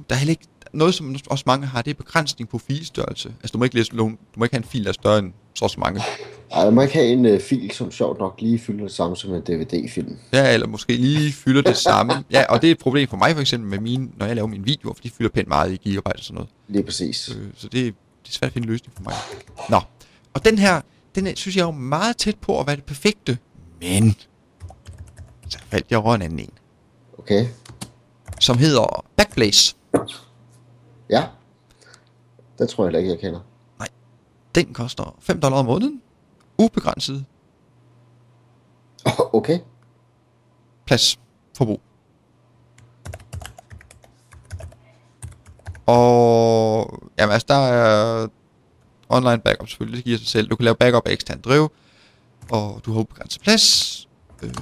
der 0.08 0.14
er 0.14 0.18
heller 0.18 0.30
ikke 0.30 0.46
noget, 0.72 0.94
som 0.94 1.16
også 1.30 1.44
mange 1.46 1.66
har, 1.66 1.82
det 1.82 1.90
er 1.90 1.94
begrænsning 1.94 2.48
på 2.48 2.58
filstørrelse. 2.58 3.28
Altså 3.28 3.52
du 3.52 3.58
må 3.58 3.64
ikke, 3.64 3.76
læse, 3.76 3.90
du 3.96 4.16
må 4.36 4.44
ikke 4.44 4.54
have 4.54 4.62
en 4.62 4.64
fil, 4.68 4.82
der 4.82 4.88
er 4.88 4.92
større 4.92 5.18
end 5.18 5.32
så 5.54 5.68
så 5.68 5.80
mange. 5.80 6.02
Ej, 6.52 6.62
jeg 6.62 6.72
må 6.72 6.82
ikke 6.82 6.94
have 6.94 7.06
en 7.06 7.26
uh, 7.26 7.40
fil, 7.40 7.70
som 7.70 7.92
sjovt 7.92 8.18
nok 8.18 8.34
lige 8.40 8.58
fylder 8.58 8.82
det 8.84 8.92
samme 8.92 9.16
som 9.16 9.34
en 9.34 9.40
DVD-film. 9.42 10.16
Ja, 10.32 10.54
eller 10.54 10.66
måske 10.66 10.96
lige 10.96 11.32
fylder 11.32 11.62
det 11.62 11.76
samme. 11.76 12.24
Ja, 12.30 12.44
og 12.48 12.62
det 12.62 12.68
er 12.68 12.72
et 12.72 12.78
problem 12.78 13.08
for 13.08 13.16
mig 13.16 13.34
for 13.34 13.40
eksempel 13.40 13.70
med 13.70 13.78
mine, 13.78 14.08
når 14.16 14.26
jeg 14.26 14.34
laver 14.36 14.48
mine 14.48 14.64
videoer, 14.64 14.94
for 14.94 15.02
de 15.02 15.10
fylder 15.10 15.30
pænt 15.30 15.48
meget 15.48 15.72
i 15.72 15.76
gigabyte 15.76 16.16
og 16.16 16.22
sådan 16.24 16.34
noget. 16.34 16.50
Lige 16.68 16.82
præcis. 16.84 17.28
Øh, 17.36 17.46
så 17.56 17.68
det, 17.68 17.72
det 17.72 18.28
er 18.28 18.32
svært 18.32 18.48
at 18.48 18.52
finde 18.52 18.66
en 18.66 18.72
løsning 18.72 18.94
for 18.96 19.02
mig. 19.02 19.14
Nå, 19.70 19.80
og 20.34 20.44
den 20.44 20.58
her, 20.58 20.80
den 21.14 21.26
er, 21.26 21.32
synes 21.36 21.56
jeg 21.56 21.62
er 21.62 21.66
jo 21.66 21.72
meget 21.72 22.16
tæt 22.16 22.36
på 22.38 22.60
at 22.60 22.66
være 22.66 22.76
det 22.76 22.84
perfekte. 22.84 23.38
Men, 23.80 24.16
så 25.48 25.58
faldt 25.68 25.86
jeg 25.90 25.98
over 25.98 26.14
en 26.14 26.22
anden 26.22 26.38
en, 26.38 26.50
Okay. 27.18 27.46
som 28.40 28.58
hedder 28.58 29.04
Backblaze. 29.16 29.74
Ja. 31.10 31.26
Den 32.58 32.68
tror 32.68 32.84
jeg 32.84 32.88
heller 32.88 32.98
ikke, 32.98 33.10
jeg 33.10 33.18
kender. 33.20 33.40
Den 34.54 34.74
koster 34.74 35.16
5 35.20 35.40
dollar 35.40 35.58
om 35.58 35.64
måneden. 35.64 36.02
Ubegrænset 36.58 37.24
Okay. 39.32 39.58
plads 40.86 41.18
forbrug. 41.56 41.80
Og 45.86 47.02
jamen, 47.18 47.32
altså, 47.32 47.46
der 47.48 47.54
er 47.54 48.28
online 49.08 49.38
backup 49.38 49.68
selvfølgelig, 49.68 49.96
det 49.96 50.04
giver 50.04 50.18
sig 50.18 50.26
selv. 50.26 50.48
Du 50.50 50.56
kan 50.56 50.64
lave 50.64 50.76
backup 50.76 51.06
af 51.06 51.12
ekstern 51.12 51.40
drev, 51.40 51.72
og 52.50 52.80
du 52.86 52.92
har 52.92 53.00
ubegrænset 53.00 53.42
plads. 53.42 54.08
Øh, 54.42 54.54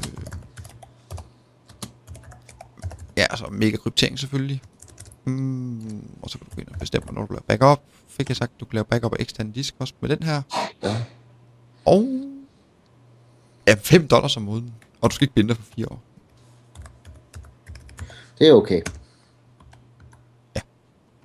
ja, 3.17 3.27
altså 3.31 3.47
mega 3.51 3.77
kryptering 3.77 4.19
selvfølgelig. 4.19 4.63
Mm, 5.25 6.05
og 6.23 6.31
så 6.31 6.39
kan 6.39 6.47
du 6.51 6.55
gå 6.55 6.61
ind 6.61 6.69
og 6.69 6.79
bestemme, 6.79 7.13
når 7.13 7.27
du 7.27 7.33
laver 7.33 7.43
backup. 7.43 7.83
Fik 8.09 8.29
jeg 8.29 8.37
sagt, 8.37 8.61
du 8.61 8.65
kan 8.65 8.75
lave 8.75 8.85
backup 8.85 9.13
af 9.13 9.17
ekstern 9.21 9.51
disk 9.51 9.75
også 9.79 9.95
med 10.01 10.09
den 10.09 10.23
her. 10.23 10.43
Ja. 10.83 10.97
Og 11.85 12.09
ja, 13.69 13.75
5 13.83 14.09
dollars 14.09 14.37
om 14.37 14.43
måneden. 14.43 14.75
Og 15.01 15.11
du 15.11 15.15
skal 15.15 15.25
ikke 15.25 15.35
binde 15.35 15.49
dig 15.49 15.57
for 15.57 15.73
4 15.77 15.87
år. 15.91 16.03
Det 18.39 18.49
er 18.49 18.53
okay. 18.53 18.83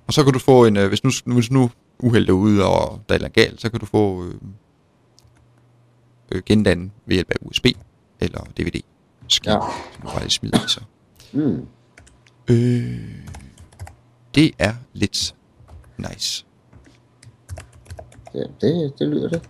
Og 0.08 0.14
så 0.14 0.24
kan 0.24 0.34
du 0.34 0.40
få 0.40 0.66
en, 0.66 0.78
øh, 0.78 0.88
hvis 0.88 1.04
nu, 1.04 1.12
hvis 1.34 1.52
nu 1.52 1.72
uheld 2.00 2.30
er 2.30 2.34
ude, 2.34 2.66
og 2.66 3.02
der 3.10 3.16
er 3.16 3.20
noget 3.20 3.34
galt, 3.34 3.62
så 3.62 3.70
kan 3.72 3.80
du 3.80 3.86
få 3.86 4.26
øh, 4.26 4.34
øh, 6.32 6.42
gendanne 6.46 6.92
ved 7.06 7.16
hjælp 7.16 7.32
af 7.32 7.36
USB 7.42 7.66
eller 8.20 8.40
DVD. 8.58 8.82
Skib, 9.28 9.48
Ja. 9.48 9.60
som 9.94 10.02
du 10.02 10.08
bare 10.08 10.30
smider 10.30 10.66
i 10.66 10.68
så. 10.68 10.82
Mm. 11.34 11.68
Øh, 12.48 13.28
det 14.36 14.52
er 14.60 14.74
lidt 14.94 15.36
nice. 15.98 16.46
Ja, 18.34 18.44
det, 18.62 18.94
det 19.00 19.08
lyder 19.08 19.30
det. 19.30 19.42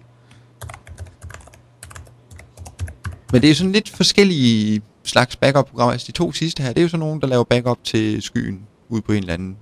Men 3.32 3.42
det 3.42 3.50
er 3.50 3.56
sådan 3.56 3.72
lidt 3.72 3.90
forskellige 3.90 4.82
slags 5.04 5.36
backup-programmer. 5.36 5.92
Altså 5.92 6.08
de 6.08 6.12
to 6.12 6.32
sidste 6.32 6.64
her, 6.64 6.70
det 6.70 6.78
er 6.78 6.82
jo 6.82 6.90
sådan 6.90 7.00
nogle, 7.00 7.22
der 7.22 7.28
laver 7.28 7.44
backup 7.44 7.84
til 7.84 8.22
skyen 8.22 8.68
ude 8.90 9.02
på 9.02 9.12
en 9.12 9.18
eller 9.18 9.34
anden, 9.34 9.58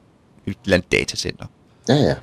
et 0.46 0.58
eller 0.66 0.78
andet 0.78 0.92
datacenter. 0.92 1.46
Ja, 1.90 1.96
ja. 1.96 2.16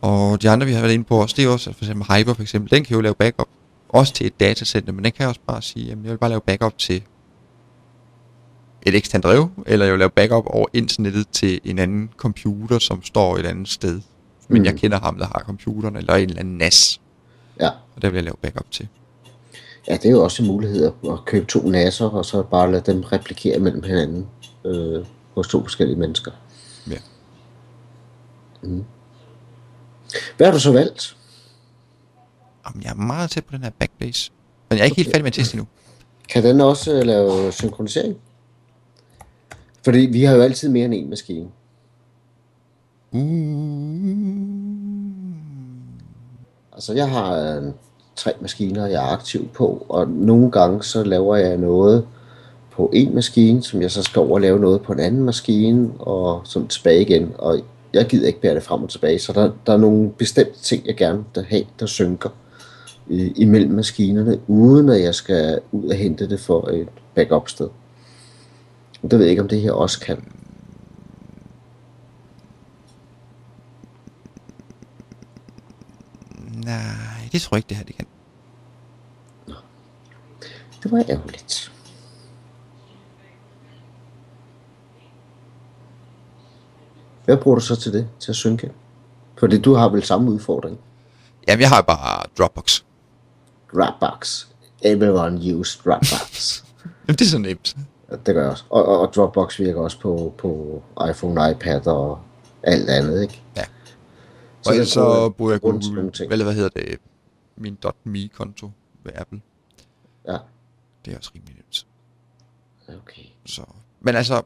Og 0.00 0.42
de 0.42 0.50
andre, 0.50 0.66
vi 0.66 0.72
har 0.72 0.80
været 0.80 0.92
inde 0.92 1.04
på 1.04 1.22
også, 1.22 1.34
det 1.36 1.44
er 1.44 1.48
også, 1.48 1.72
for 1.72 1.84
eksempel 1.84 2.18
Hyper 2.18 2.34
for 2.34 2.42
eksempel, 2.42 2.70
den 2.70 2.84
kan 2.84 2.94
jo 2.94 3.00
lave 3.00 3.14
backup 3.14 3.48
også 3.88 4.12
til 4.14 4.26
et 4.26 4.40
datacenter, 4.40 4.92
men 4.92 5.04
den 5.04 5.12
kan 5.12 5.28
også 5.28 5.40
bare 5.46 5.62
sige, 5.62 5.86
jamen 5.86 6.04
jeg 6.04 6.12
vil 6.12 6.18
bare 6.18 6.30
lave 6.30 6.40
backup 6.40 6.78
til 6.78 7.02
et 8.86 8.94
eksternt 8.94 9.24
drev, 9.24 9.48
eller 9.66 9.86
jeg 9.86 9.92
vil 9.92 9.98
lave 9.98 10.10
backup 10.10 10.44
over 10.46 10.66
internettet 10.72 11.28
til 11.32 11.60
en 11.64 11.78
anden 11.78 12.10
computer, 12.16 12.78
som 12.78 13.02
står 13.02 13.36
et 13.36 13.46
andet 13.46 13.68
sted. 13.68 14.00
Men 14.48 14.58
Mm. 14.62 14.64
jeg 14.64 14.74
kender 14.74 15.00
ham, 15.00 15.18
der 15.18 15.26
har 15.26 15.42
computeren, 15.46 15.96
eller 15.96 16.14
en 16.14 16.28
eller 16.28 16.40
anden 16.40 16.58
NAS, 16.58 17.00
Ja. 17.60 17.68
og 17.96 18.02
der 18.02 18.08
vil 18.08 18.14
jeg 18.16 18.24
lave 18.24 18.36
backup 18.42 18.70
til. 18.70 18.88
Ja, 19.88 19.92
det 19.96 20.04
er 20.06 20.10
jo 20.10 20.24
også 20.24 20.42
en 20.42 20.48
mulighed 20.48 20.92
at 21.04 21.24
købe 21.26 21.46
to 21.46 21.68
nasser, 21.68 22.06
og 22.06 22.24
så 22.24 22.42
bare 22.42 22.72
lade 22.72 22.92
dem 22.92 23.00
replikere 23.02 23.58
mellem 23.58 23.82
hinanden 23.82 24.26
øh, 24.64 25.04
hos 25.34 25.48
to 25.48 25.60
forskellige 25.62 25.98
mennesker. 25.98 26.30
Ja. 26.90 26.96
Hvad 30.36 30.46
har 30.46 30.52
du 30.52 30.60
så 30.60 30.72
valgt? 30.72 31.16
Jamen, 32.66 32.82
jeg 32.82 32.90
er 32.90 32.94
meget 32.94 33.30
tæt 33.30 33.44
på 33.44 33.52
den 33.56 33.62
her 33.62 33.70
Backblaze, 33.78 34.30
men 34.70 34.76
jeg 34.78 34.80
er 34.82 34.84
ikke 34.84 34.96
helt 34.96 35.08
færdig 35.08 35.22
med 35.22 35.26
at 35.30 35.32
teste 35.34 35.54
endnu. 35.54 35.66
Kan 36.28 36.42
den 36.44 36.60
også 36.60 36.92
øh, 36.94 37.02
lave 37.02 37.52
synkronisering? 37.52 38.16
Fordi 39.84 39.98
vi 39.98 40.24
har 40.24 40.34
jo 40.36 40.42
altid 40.42 40.68
mere 40.68 40.84
end 40.84 40.94
en 40.94 41.10
maskine. 41.10 41.48
Uh, 43.12 44.62
Altså, 46.82 46.92
jeg 46.94 47.10
har 47.10 47.56
øh, 47.56 47.62
tre 48.16 48.32
maskiner, 48.40 48.86
jeg 48.86 49.04
er 49.04 49.12
aktiv 49.12 49.48
på, 49.48 49.86
og 49.88 50.08
nogle 50.08 50.50
gange 50.50 50.82
så 50.82 51.04
laver 51.04 51.36
jeg 51.36 51.56
noget 51.56 52.06
på 52.70 52.90
en 52.92 53.14
maskine, 53.14 53.62
som 53.62 53.82
jeg 53.82 53.90
så 53.90 54.02
skal 54.02 54.20
over 54.20 54.34
og 54.34 54.40
lave 54.40 54.58
noget 54.58 54.82
på 54.82 54.92
en 54.92 55.00
anden 55.00 55.22
maskine, 55.22 55.90
og 55.98 56.40
så 56.44 56.66
tilbage 56.66 57.00
igen. 57.00 57.32
Og 57.38 57.60
jeg 57.92 58.06
gider 58.06 58.26
ikke 58.26 58.40
bære 58.40 58.54
det 58.54 58.62
frem 58.62 58.82
og 58.82 58.88
tilbage, 58.88 59.18
så 59.18 59.32
der, 59.32 59.50
der 59.66 59.72
er 59.72 59.76
nogle 59.76 60.10
bestemte 60.10 60.62
ting, 60.62 60.86
jeg 60.86 60.96
gerne 60.96 61.24
vil 61.34 61.44
have, 61.44 61.64
der 61.80 61.86
synker 61.86 62.28
i, 63.10 63.32
imellem 63.36 63.72
maskinerne, 63.72 64.38
uden 64.46 64.88
at 64.88 65.02
jeg 65.02 65.14
skal 65.14 65.60
ud 65.72 65.88
og 65.88 65.96
hente 65.96 66.28
det 66.28 66.40
for 66.40 66.68
et 66.68 66.88
backup 67.14 67.48
det 69.10 69.18
ved 69.18 69.20
jeg 69.20 69.30
ikke, 69.30 69.42
om 69.42 69.48
det 69.48 69.60
her 69.60 69.72
også 69.72 70.00
kan. 70.00 70.32
nej, 76.64 77.28
det 77.32 77.42
tror 77.42 77.56
jeg 77.56 77.58
ikke, 77.58 77.68
det 77.68 77.76
her 77.76 77.84
det 77.84 77.96
kan. 77.96 78.06
Det 80.82 80.92
var 80.92 81.04
ærgerligt. 81.08 81.72
Hvad 87.24 87.36
bruger 87.36 87.54
du 87.54 87.64
så 87.64 87.76
til 87.76 87.92
det, 87.92 88.08
til 88.20 88.32
at 88.32 88.36
synke? 88.36 88.72
Fordi 89.38 89.60
du 89.60 89.74
har 89.74 89.88
vel 89.88 90.02
samme 90.02 90.30
udfordring. 90.30 90.78
Jamen, 91.48 91.60
jeg 91.60 91.68
har 91.68 91.82
bare 91.82 92.24
Dropbox. 92.38 92.82
Dropbox. 93.74 94.46
Everyone 94.82 95.54
use 95.54 95.78
Dropbox. 95.84 96.62
Jamen, 97.08 97.18
det 97.18 97.20
er 97.20 97.30
så 97.30 97.38
nemt. 97.38 97.76
Det 98.26 98.34
gør 98.34 98.42
jeg 98.42 98.50
også. 98.50 98.64
Og, 98.70 99.00
og, 99.00 99.14
Dropbox 99.14 99.58
virker 99.58 99.80
også 99.80 100.00
på, 100.00 100.34
på 100.38 100.82
iPhone, 101.10 101.50
iPad 101.50 101.86
og 101.86 102.20
alt 102.62 102.90
andet, 102.90 103.22
ikke? 103.22 103.42
Ja. 103.56 103.64
Så 104.62 104.70
og 104.70 104.74
ellers 104.74 104.88
så 104.88 105.30
bruger 105.30 105.52
jeg 105.52 105.60
Google, 105.60 106.12
eller 106.30 106.44
hvad 106.44 106.54
hedder 106.54 106.68
det, 106.68 106.98
min 107.56 107.78
.me-konto 108.04 108.70
ved 109.04 109.12
Apple. 109.14 109.40
Ja, 110.28 110.38
Det 111.04 111.12
er 111.12 111.18
også 111.18 111.30
rimelig 111.34 111.54
nemt. 111.54 111.86
okay. 113.02 113.22
Så. 113.46 113.62
Men 114.00 114.16
altså, 114.16 114.42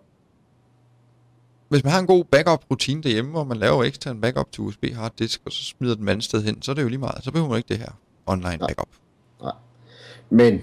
hvis 1.69 1.85
man 1.85 1.93
har 1.93 2.01
en 2.01 2.07
god 2.07 2.25
backup-rutine 2.25 3.03
derhjemme, 3.03 3.31
hvor 3.31 3.45
man 3.45 3.57
laver 3.57 3.85
ekstern 3.85 4.21
backup 4.21 4.53
til 4.53 4.61
USB 4.64 4.85
harddisk, 4.95 5.43
og 5.45 5.53
så 5.53 5.64
smider 5.64 5.95
den 5.95 6.09
andet 6.09 6.25
sted 6.25 6.43
hen, 6.43 6.62
så 6.62 6.71
er 6.71 6.75
det 6.75 6.83
jo 6.83 6.89
lige 6.89 6.99
meget. 6.99 7.25
Så 7.25 7.31
behøver 7.31 7.49
man 7.49 7.57
ikke 7.59 7.69
det 7.69 7.79
her 7.79 7.93
online 8.27 8.57
Nej. 8.57 8.67
backup. 8.69 8.89
Nej. 9.43 9.53
Men 10.31 10.62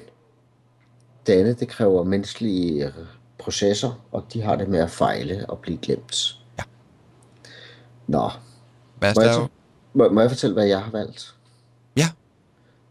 det 1.28 1.34
andet, 1.34 1.59
det 1.59 1.67
kræver 1.67 2.03
menneskelige 2.03 2.93
processer, 3.38 4.01
og 4.11 4.26
de 4.34 4.41
har 4.41 4.55
det 4.55 4.67
med 4.67 4.80
at 4.80 4.91
fejle 4.91 5.45
og 5.49 5.59
blive 5.59 5.78
glemt. 5.78 6.39
Ja. 6.59 6.63
Nå, 8.07 8.30
Hvad 8.99 9.13
må 9.15 9.21
jeg, 9.21 9.47
må, 9.93 10.09
må 10.09 10.21
jeg 10.21 10.30
fortælle, 10.30 10.53
hvad 10.53 10.65
jeg 10.65 10.82
har 10.82 10.91
valgt? 10.91 11.36
Ja. 11.97 12.09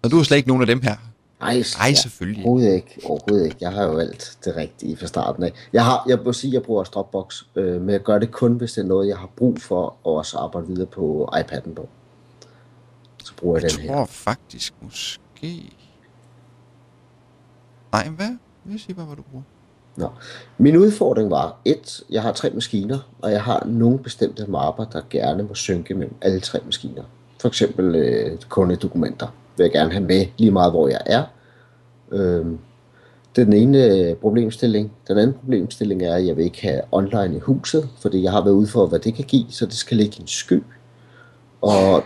Og 0.02 0.10
du 0.10 0.18
er 0.18 0.22
slet 0.22 0.36
ikke 0.36 0.48
nogen 0.48 0.62
af 0.62 0.66
dem 0.66 0.80
her. 0.82 0.96
Nej, 1.40 1.62
Nej, 1.78 1.92
selvfølgelig. 1.94 2.44
Overhovedet 2.44 2.74
ikke. 2.74 3.00
Overhovedet 3.04 3.44
ikke. 3.44 3.56
Jeg 3.60 3.72
har 3.72 3.82
jo 3.84 3.90
valgt 3.90 4.38
det 4.44 4.56
rigtige 4.56 4.96
fra 4.96 5.06
starten 5.06 5.42
af. 5.42 5.52
Jeg, 5.72 5.84
har, 5.84 6.04
jeg 6.08 6.18
må 6.24 6.32
sige, 6.32 6.50
at 6.50 6.54
jeg 6.54 6.62
bruger 6.62 6.84
Dropbox, 6.84 7.42
øh, 7.56 7.80
men 7.80 7.90
jeg 7.90 8.00
gør 8.02 8.18
det 8.18 8.30
kun, 8.30 8.52
hvis 8.52 8.72
det 8.72 8.82
er 8.82 8.86
noget, 8.86 9.08
jeg 9.08 9.18
har 9.18 9.30
brug 9.36 9.58
for, 9.60 9.86
at 9.86 9.92
også 10.04 10.38
arbejde 10.38 10.66
videre 10.66 10.86
på 10.86 11.28
iPad'en 11.32 11.74
på. 11.74 11.88
Så 13.24 13.32
bruger 13.36 13.56
jeg, 13.56 13.62
Jeg 13.62 13.70
den 13.72 13.80
her. 13.80 13.94
tror 13.94 14.04
faktisk 14.06 14.74
måske... 14.82 15.72
Nej, 17.93 18.09
hvad? 18.09 18.36
Jeg 18.70 18.80
siger 18.80 18.95
bare, 18.95 19.07
hvad 19.07 19.16
du 19.16 19.22
bruger. 19.22 19.45
Nå. 19.97 20.09
Min 20.59 20.76
udfordring 20.76 21.30
var, 21.30 21.57
et, 21.64 22.03
jeg 22.11 22.22
har 22.22 22.32
tre 22.32 22.51
maskiner, 22.51 22.99
og 23.22 23.32
jeg 23.32 23.43
har 23.43 23.64
nogle 23.66 23.99
bestemte 23.99 24.47
mapper, 24.47 24.84
der 24.84 25.01
gerne 25.11 25.43
må 25.43 25.55
synke 25.55 25.95
mellem 25.95 26.14
alle 26.20 26.40
tre 26.40 26.59
maskiner. 26.64 27.03
For 27.40 27.49
eksempel 27.49 27.95
øh, 27.95 28.38
kundedokumenter 28.49 29.26
vil 29.57 29.64
jeg 29.64 29.72
gerne 29.72 29.93
have 29.93 30.05
med 30.05 30.26
lige 30.36 30.51
meget, 30.51 30.72
hvor 30.72 30.88
jeg 30.88 31.01
er. 31.07 31.24
Øhm, 32.12 32.59
det 33.36 33.43
er 33.43 33.45
den 33.45 33.55
ene 33.55 33.84
øh, 33.84 34.16
problemstilling. 34.16 34.93
Den 35.09 35.18
anden 35.18 35.36
problemstilling 35.36 36.03
er, 36.03 36.14
at 36.14 36.26
jeg 36.26 36.36
vil 36.36 36.45
ikke 36.45 36.62
have 36.62 36.80
online 36.93 37.36
i 37.36 37.38
huset, 37.38 37.88
fordi 38.01 38.22
jeg 38.22 38.32
har 38.32 38.45
været 38.45 38.55
ude 38.55 38.66
for, 38.66 38.86
hvad 38.86 38.99
det 38.99 39.14
kan 39.14 39.24
give, 39.24 39.47
så 39.51 39.66
det 39.66 39.74
skal 39.74 39.97
ligge 39.97 40.16
i 40.18 40.20
en 40.20 40.26
sky. 40.26 40.62
Og 41.61 42.03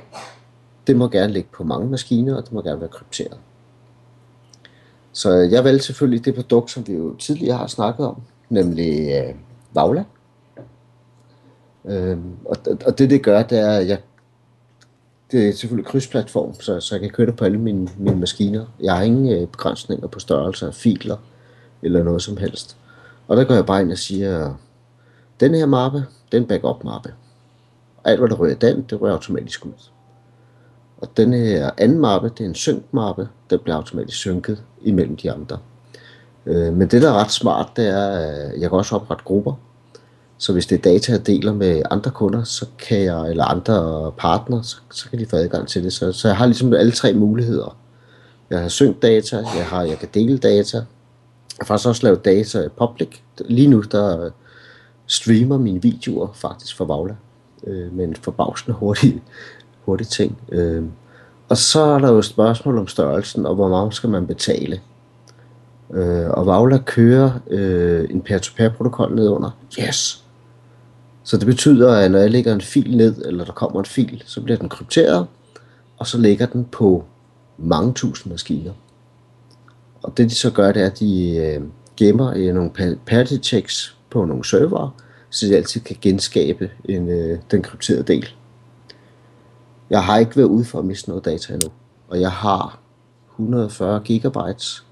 det 0.87 0.97
må 0.97 1.09
gerne 1.09 1.33
ligge 1.33 1.49
på 1.53 1.65
mange 1.65 1.91
maskiner, 1.91 2.37
og 2.37 2.45
det 2.45 2.53
må 2.53 2.63
gerne 2.63 2.81
være 2.81 2.89
krypteret. 2.89 3.39
Så 5.17 5.31
jeg 5.33 5.65
valgte 5.65 5.87
selvfølgelig 5.87 6.25
det 6.25 6.35
produkt, 6.35 6.71
som 6.71 6.87
vi 6.87 6.93
jo 6.93 7.17
tidligere 7.17 7.57
har 7.57 7.67
snakket 7.67 8.07
om, 8.07 8.23
nemlig 8.49 9.11
øh, 9.11 9.35
Vagla. 9.75 10.05
Øhm, 11.85 12.33
og, 12.45 12.57
og 12.87 12.99
det 12.99 13.11
det 13.11 13.23
gør, 13.23 13.43
det 13.43 13.59
er, 13.59 13.71
at 13.71 13.89
jeg, 13.89 13.99
det 15.31 15.49
er 15.49 15.53
selvfølgelig 15.53 15.87
krydsplatform, 15.87 16.55
så, 16.61 16.81
så 16.81 16.95
jeg 16.95 17.01
kan 17.01 17.11
køre 17.11 17.27
det 17.27 17.37
på 17.37 17.45
alle 17.45 17.59
mine, 17.59 17.89
mine 17.99 18.17
maskiner. 18.17 18.67
Jeg 18.81 18.97
har 18.97 19.03
ingen 19.03 19.33
øh, 19.33 19.49
begrænsninger 19.49 20.07
på 20.07 20.21
størrelse 20.21 20.67
af 20.67 20.75
filer 20.75 21.17
eller 21.83 22.03
noget 22.03 22.23
som 22.23 22.37
helst. 22.37 22.77
Og 23.29 23.37
der 23.37 23.45
går 23.45 23.55
jeg 23.55 23.67
bare 23.67 23.81
ind 23.81 23.93
og 23.93 23.99
siger, 23.99 24.55
den 25.41 25.55
her 25.55 25.67
mappe, 25.67 26.07
den 26.33 26.47
backup 26.47 26.85
mappe. 26.85 27.15
Alt 28.05 28.19
hvad 28.19 28.29
der 28.29 28.37
rører 28.37 28.55
den, 28.55 28.83
det 28.91 29.01
rører 29.01 29.13
automatisk 29.13 29.67
ud. 29.67 29.91
Og 30.99 31.09
den 31.17 31.33
her 31.33 31.71
anden 31.79 31.99
mappe, 31.99 32.29
det 32.29 32.41
er 32.41 32.49
en 32.49 32.55
sync-mappe, 32.55 33.29
den 33.51 33.59
bliver 33.59 33.77
automatisk 33.77 34.19
synket 34.19 34.63
imellem 34.83 35.17
de 35.17 35.33
andre. 35.33 35.59
Øh, 36.47 36.73
men 36.73 36.89
det, 36.89 37.03
der 37.03 37.09
er 37.09 37.15
ret 37.15 37.31
smart, 37.31 37.73
det 37.77 37.87
er, 37.89 38.09
at 38.09 38.61
jeg 38.61 38.71
kan 38.71 38.79
også 38.79 38.95
oprette 38.97 39.25
grupper. 39.25 39.53
Så 40.39 40.53
hvis 40.53 40.67
det 40.67 40.79
er 40.79 40.83
data, 40.83 41.13
jeg 41.13 41.27
deler 41.27 41.53
med 41.53 41.83
andre 41.91 42.11
kunder, 42.11 42.45
så 42.45 42.67
kan 42.79 43.03
jeg, 43.03 43.31
eller 43.31 43.45
andre 43.45 44.13
partnere, 44.13 44.65
så, 44.65 44.77
så 44.91 45.11
kan 45.11 45.19
de 45.19 45.27
få 45.27 45.37
adgang 45.37 45.69
til 45.69 45.85
det. 45.85 45.93
Så, 45.93 46.13
så 46.13 46.29
jeg 46.29 46.37
har 46.37 46.47
ligesom 46.47 46.73
alle 46.73 46.93
tre 46.93 47.13
muligheder. 47.13 47.77
Jeg 48.51 48.61
har 48.61 48.69
synkt 48.69 49.03
data, 49.03 49.37
jeg, 49.37 49.67
har, 49.67 49.83
jeg 49.83 49.99
kan 49.99 50.09
dele 50.15 50.39
data. 50.39 50.77
Jeg 50.77 50.87
har 51.61 51.67
faktisk 51.67 51.89
også 51.89 52.03
lavet 52.03 52.25
data 52.25 52.69
public. 52.79 53.09
Lige 53.41 53.69
nu, 53.69 53.81
der 53.81 54.25
øh, 54.25 54.31
streamer 55.07 55.59
mine 55.59 55.83
videoer 55.83 56.33
faktisk 56.35 56.77
fra 56.77 56.85
Vagla. 56.85 57.17
Øh, 57.67 57.93
med 57.93 58.05
en 58.05 58.17
forbavsende 58.17 58.77
hurtig, 58.77 59.23
hurtig 59.87 60.09
ting. 60.09 60.39
Øh, 60.53 60.85
og 61.49 61.57
så 61.57 61.81
er 61.81 61.99
der 61.99 62.13
jo 62.13 62.19
et 62.19 62.25
spørgsmål 62.25 62.79
om 62.79 62.87
størrelsen, 62.87 63.47
og 63.47 63.55
hvor 63.55 63.69
meget 63.69 63.95
skal 63.95 64.11
man 64.11 64.27
betale. 64.27 64.81
Øh, 65.95 66.31
og 66.31 66.47
Vagla 66.47 66.79
kører 66.79 67.31
øh, 67.51 68.07
en 68.11 68.21
peer-to-peer 68.21 68.69
protokol 68.69 69.15
ned 69.15 69.29
under. 69.29 69.51
Yes! 69.81 70.23
Så 71.25 71.37
det 71.37 71.47
betyder, 71.47 71.93
at 71.93 72.11
når 72.11 72.19
jeg 72.19 72.31
lægger 72.31 72.55
en 72.55 72.61
fil 72.61 72.97
ned, 72.97 73.25
eller 73.25 73.45
der 73.45 73.53
kommer 73.53 73.81
en 73.81 73.87
fil, 73.87 74.23
så 74.27 74.41
bliver 74.41 74.59
den 74.59 74.69
krypteret, 74.69 75.27
og 75.99 76.07
så 76.07 76.19
ligger 76.19 76.47
den 76.47 76.65
på 76.65 77.05
mange 77.59 77.93
tusind 77.93 78.33
maskiner. 78.33 78.73
Og 80.03 80.17
det 80.17 80.31
de 80.31 80.35
så 80.35 80.51
gør, 80.51 80.73
det 80.73 80.83
er, 80.83 80.87
at 80.87 80.99
de 80.99 81.37
øh, 81.37 81.63
gemmer 81.97 82.33
øh, 82.37 82.55
nogle 82.55 82.71
parity 83.07 83.37
checks 83.43 83.97
på 84.11 84.25
nogle 84.25 84.45
server, 84.45 85.03
så 85.31 85.47
de 85.47 85.57
altid 85.57 85.81
kan 85.81 85.97
genskabe 86.01 86.71
en, 86.85 87.09
øh, 87.09 87.39
den 87.51 87.63
krypterede 87.63 88.03
del. 88.03 88.29
Jeg 89.91 90.05
har 90.05 90.19
ikke 90.19 90.37
været 90.37 90.47
ude 90.47 90.65
for 90.65 90.79
at 90.79 90.85
miste 90.85 91.09
noget 91.09 91.25
data 91.25 91.55
endnu, 91.55 91.71
og 92.09 92.21
jeg 92.21 92.33
har 92.33 92.81
140 93.31 94.01
gigabytes. 94.01 94.85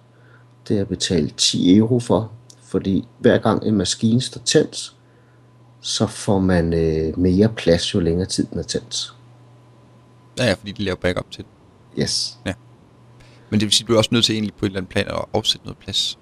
Det 0.68 0.74
er 0.74 0.78
jeg 0.78 0.88
betalt 0.88 1.36
10 1.36 1.76
euro 1.76 2.00
for, 2.00 2.32
fordi 2.62 3.08
hver 3.18 3.38
gang 3.38 3.66
en 3.66 3.74
maskine 3.74 4.20
står 4.20 4.40
tændt, 4.40 4.96
så 5.80 6.06
får 6.06 6.38
man 6.38 6.72
øh, 6.72 7.18
mere 7.18 7.48
plads, 7.48 7.94
jo 7.94 8.00
længere 8.00 8.26
tid 8.26 8.46
den 8.46 8.58
er 8.58 8.62
tændt. 8.62 9.14
Ja, 10.38 10.44
ja, 10.44 10.52
fordi 10.52 10.72
de 10.72 10.82
laver 10.82 10.96
backup 10.96 11.30
til 11.30 11.44
det. 11.44 11.50
Yes. 12.02 12.38
Men 13.50 13.60
det 13.60 13.66
vil 13.66 13.72
sige, 13.72 13.84
at 13.84 13.88
du 13.88 13.94
er 13.94 13.98
også 13.98 14.10
nødt 14.12 14.24
til 14.24 14.32
egentlig 14.32 14.54
på 14.54 14.66
et 14.66 14.68
eller 14.68 14.78
andet 14.78 14.90
plan 14.90 15.08
at 15.08 15.24
afsætte 15.34 15.66
noget 15.66 15.78
plads. 15.78 16.18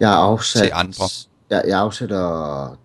Jeg 0.00 0.08
har 0.08 0.16
afsat, 0.16 0.62
Til 0.62 0.70
andre. 0.74 1.04
Jeg, 1.50 1.64
jeg 1.66 1.78
afsætter 1.78 2.78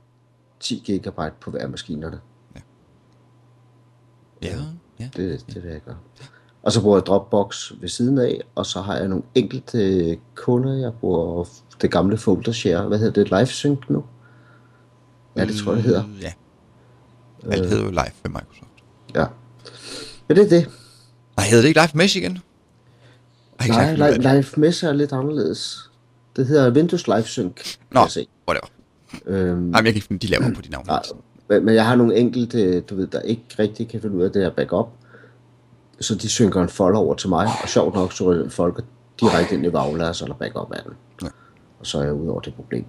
10 0.59 0.81
gigabyte 0.85 1.33
på 1.41 1.51
hver 1.51 1.59
af 1.59 1.69
maskinerne. 1.69 2.19
Ja, 2.55 2.61
ja. 4.41 4.55
Det, 5.15 5.45
det 5.53 5.63
vil 5.63 5.71
jeg 5.71 5.81
gøre. 5.85 5.97
Og 6.63 6.71
så 6.71 6.81
bruger 6.81 6.97
jeg 6.97 7.05
Dropbox 7.05 7.71
ved 7.81 7.89
siden 7.89 8.17
af, 8.17 8.41
og 8.55 8.65
så 8.65 8.81
har 8.81 8.95
jeg 8.95 9.07
nogle 9.07 9.23
enkelte 9.35 10.17
kunder, 10.35 10.73
jeg 10.73 10.93
bruger 10.93 11.45
det 11.81 11.91
gamle 11.91 12.17
folder 12.17 12.51
share. 12.51 12.87
Hvad 12.87 12.99
hedder 12.99 13.23
det? 13.23 13.31
LiveSync 13.31 13.79
nu? 13.89 14.03
Ja, 15.35 15.45
det 15.45 15.55
tror 15.55 15.71
jeg, 15.71 15.77
det 15.77 15.85
hedder. 15.85 16.03
Ja. 16.21 16.33
Alt 17.51 17.69
hedder 17.69 17.83
jo 17.83 17.89
Live 17.89 18.11
ved 18.23 18.29
Microsoft. 18.31 18.69
Ja. 19.15 19.25
Men 20.27 20.37
det 20.37 20.45
er 20.45 20.49
det. 20.49 20.69
Nej, 21.37 21.45
hedder 21.45 21.61
det 21.61 21.67
ikke 21.67 21.79
Live 21.81 21.91
Mesh 21.93 22.17
igen? 22.17 22.39
Ej, 23.59 23.67
Nej, 23.67 23.95
live, 23.95 24.17
live 24.17 24.45
Mesh 24.57 24.85
er 24.85 24.93
lidt 24.93 25.11
anderledes. 25.11 25.89
Det 26.35 26.47
hedder 26.47 26.71
Windows 26.71 27.07
LiveSync, 27.07 27.55
kan 27.55 27.65
Nå, 27.91 27.99
whatever. 28.47 28.67
Øhm, 29.25 29.37
Nej, 29.37 29.55
men 29.57 29.73
jeg 29.73 29.83
kan 29.83 29.95
ikke 29.95 30.07
finde, 30.07 30.27
de 30.27 30.31
laver 30.31 30.53
på 30.55 30.61
de 30.61 30.69
navne. 30.69 30.87
Nej, 30.87 31.01
men, 31.49 31.65
men 31.65 31.75
jeg 31.75 31.85
har 31.85 31.95
nogle 31.95 32.15
enkelte, 32.15 32.81
du 32.81 32.95
ved, 32.95 33.07
der 33.07 33.21
ikke 33.21 33.43
rigtig 33.59 33.87
kan 33.89 34.01
finde 34.01 34.15
ud 34.15 34.23
af 34.23 34.31
det 34.31 34.41
her 34.41 34.49
backup. 34.49 34.89
Så 35.99 36.15
de 36.15 36.29
synker 36.29 36.61
en 36.61 36.69
folder 36.69 36.99
over 36.99 37.15
til 37.15 37.29
mig, 37.29 37.47
og 37.63 37.69
sjovt 37.69 37.95
nok, 37.95 38.13
så 38.13 38.23
ryger 38.23 38.49
folder 38.49 38.81
direkte 39.19 39.55
ind 39.55 39.65
i 39.65 39.73
Vagla, 39.73 40.07
og 40.07 40.15
så 40.15 40.25
er 40.25 40.27
der 40.27 40.35
backup 40.35 40.71
af 40.71 40.83
den. 40.83 40.93
Ja. 41.21 41.27
Og 41.79 41.87
så 41.87 41.99
er 41.99 42.03
jeg 42.03 42.13
ude 42.13 42.31
over 42.31 42.41
det 42.41 42.53
problem. 42.53 42.85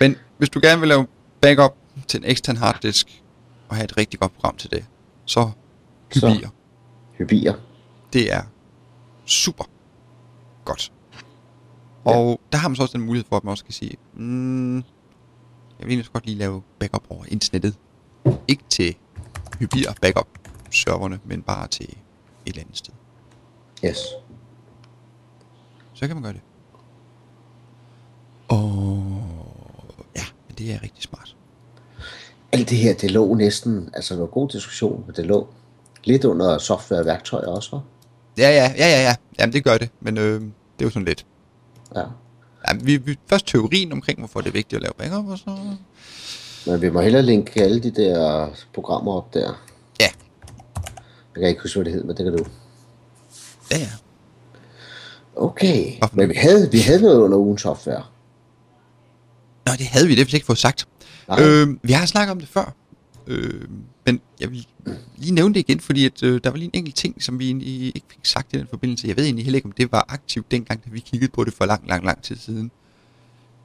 Men 0.00 0.16
hvis 0.38 0.48
du 0.48 0.60
gerne 0.62 0.80
vil 0.80 0.88
lave 0.88 1.06
backup 1.40 1.76
til 2.08 2.18
en 2.18 2.24
ekstern 2.24 2.56
harddisk, 2.56 3.22
og 3.68 3.76
have 3.76 3.84
et 3.84 3.96
rigtig 3.96 4.20
godt 4.20 4.34
program 4.34 4.56
til 4.56 4.70
det, 4.70 4.84
så 5.24 5.50
Så. 6.10 6.28
Hybier. 6.28 6.48
Hybier. 7.18 7.54
Det 8.12 8.32
er 8.32 8.42
super 9.26 9.64
godt. 10.64 10.92
Og 12.04 12.40
der 12.52 12.58
har 12.58 12.68
man 12.68 12.76
så 12.76 12.82
også 12.82 12.98
den 12.98 13.06
mulighed 13.06 13.28
for, 13.28 13.36
at 13.36 13.44
man 13.44 13.50
også 13.50 13.64
kan 13.64 13.74
sige, 13.74 13.96
mm, 14.14 14.84
jeg 15.82 15.86
vil 15.86 15.92
egentlig 15.92 16.02
også 16.02 16.12
godt 16.12 16.26
lige 16.26 16.38
lave 16.38 16.62
backup 16.78 17.02
over 17.10 17.24
internettet. 17.28 17.74
Ikke 18.48 18.62
til 18.68 18.96
Hybier 19.58 19.92
backup 20.02 20.28
serverne, 20.70 21.20
men 21.24 21.42
bare 21.42 21.68
til 21.68 21.84
et 21.90 21.96
eller 22.46 22.60
andet 22.60 22.76
sted. 22.76 22.92
Yes. 23.84 23.98
Så 25.94 26.06
kan 26.06 26.16
man 26.16 26.22
gøre 26.22 26.32
det. 26.32 26.40
Og 28.48 29.12
ja, 30.16 30.22
men 30.48 30.54
det 30.58 30.72
er 30.72 30.82
rigtig 30.82 31.02
smart. 31.02 31.36
Alt 32.52 32.70
det 32.70 32.78
her, 32.78 32.94
det 32.94 33.10
lå 33.10 33.34
næsten, 33.34 33.90
altså 33.94 34.14
det 34.14 34.20
var 34.20 34.26
en 34.26 34.32
god 34.32 34.48
diskussion, 34.48 35.04
men 35.06 35.16
det 35.16 35.26
lå 35.26 35.48
lidt 36.04 36.24
under 36.24 36.58
software 36.58 37.00
og 37.00 37.06
værktøjer 37.06 37.46
også, 37.46 37.70
var? 37.70 37.82
Ja, 38.38 38.50
ja, 38.50 38.74
ja, 38.76 38.88
ja, 38.88 39.02
ja. 39.02 39.14
Jamen, 39.38 39.52
det 39.52 39.64
gør 39.64 39.78
det, 39.78 39.90
men 40.00 40.18
øh, 40.18 40.40
det 40.40 40.50
er 40.80 40.84
jo 40.84 40.90
sådan 40.90 41.06
lidt. 41.06 41.26
Ja. 41.96 42.04
Vi, 42.82 42.96
vi, 42.96 43.18
først 43.26 43.46
teorien 43.46 43.92
omkring, 43.92 44.18
hvorfor 44.18 44.40
det 44.40 44.48
er 44.48 44.52
vigtigt 44.52 44.76
at 44.76 44.82
lave 44.82 44.92
backup, 44.98 45.28
og 45.28 45.38
så... 45.38 45.58
Men 46.66 46.82
vi 46.82 46.90
må 46.90 47.00
hellere 47.00 47.22
linke 47.22 47.62
alle 47.62 47.80
de 47.82 47.90
der 47.90 48.48
programmer 48.74 49.12
op 49.12 49.34
der. 49.34 49.62
Ja, 50.00 50.08
Jeg 51.34 51.40
kan 51.40 51.48
ikke 51.48 51.62
huske, 51.62 51.76
hvad 51.78 51.84
det 51.84 51.92
hed, 51.92 52.04
men 52.04 52.16
det 52.16 52.24
kan 52.24 52.36
du. 52.36 52.44
ja, 53.70 53.78
ja. 53.78 53.88
Okay, 55.36 55.98
Hvorfor? 55.98 56.16
men 56.16 56.28
vi 56.28 56.34
havde, 56.34 56.70
vi 56.70 56.78
havde 56.78 57.02
noget 57.02 57.18
under 57.20 57.38
ugen 57.38 57.58
software. 57.58 58.02
Nå, 59.66 59.72
det 59.78 59.86
havde 59.86 60.06
vi, 60.06 60.14
det 60.14 60.26
vi 60.32 60.34
ikke 60.36 60.46
fået 60.46 60.58
sagt. 60.58 60.88
Nej. 61.28 61.40
Øh, 61.42 61.68
vi 61.82 61.92
har 61.92 62.06
snakket 62.06 62.30
om 62.32 62.40
det 62.40 62.48
før, 62.48 62.74
øh, 63.26 63.68
men 64.06 64.20
jeg 64.40 64.50
vil 64.50 64.66
lige 65.16 65.34
nævne 65.34 65.54
det 65.54 65.60
igen, 65.60 65.80
fordi 65.80 66.06
at, 66.06 66.22
øh, 66.22 66.40
der 66.44 66.50
var 66.50 66.56
lige 66.56 66.70
en 66.74 66.74
enkelt 66.74 66.96
ting, 66.96 67.22
som 67.22 67.38
vi 67.38 67.46
egentlig 67.46 67.86
ikke 67.86 68.06
fik 68.10 68.18
sagt 68.22 68.54
i 68.54 68.58
den 68.58 68.66
forbindelse. 68.66 69.08
Jeg 69.08 69.16
ved 69.16 69.24
egentlig 69.24 69.44
heller 69.44 69.56
ikke, 69.56 69.66
om 69.66 69.72
det 69.72 69.92
var 69.92 70.06
aktivt 70.08 70.50
dengang, 70.50 70.84
da 70.84 70.90
vi 70.90 71.00
kiggede 71.00 71.32
på 71.32 71.44
det 71.44 71.54
for 71.54 71.66
lang, 71.66 71.88
lang, 71.88 72.04
lang 72.04 72.22
tid 72.22 72.36
siden. 72.36 72.70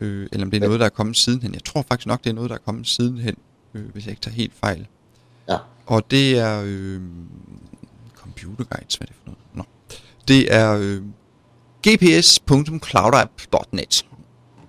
Øh, 0.02 0.28
eller 0.32 0.46
om 0.46 0.52
det 0.52 0.58
er 0.58 0.62
noget, 0.66 0.80
der 0.80 0.86
er 0.86 0.90
kommet 0.90 1.18
sidenhen. 1.18 1.54
Jeg 1.54 1.64
tror 1.64 1.82
faktisk 1.82 2.08
nok, 2.08 2.24
det 2.24 2.30
er 2.30 2.34
noget, 2.34 2.50
der 2.50 2.56
er 2.56 2.62
kommet 2.66 2.88
sidenhen. 2.88 3.36
øh, 3.74 3.90
hvis 3.94 4.06
jeg 4.06 4.12
ikke 4.12 4.22
tager 4.22 4.36
helt 4.36 4.54
fejl. 4.54 4.88
Ja. 5.50 5.58
Og 5.86 6.12
det 6.12 6.40
er 6.40 6.62
øh, 6.66 7.02
computer 8.16 8.64
guides, 8.64 8.96
hvad 8.96 9.08
er 9.08 9.12
det 9.12 9.16
for 9.24 9.26
noget? 9.26 9.40
Nå. 9.54 9.64
Det 10.28 10.54
er 10.54 10.78
øh, 10.82 11.02
gps.cloudapp.net. 11.88 14.06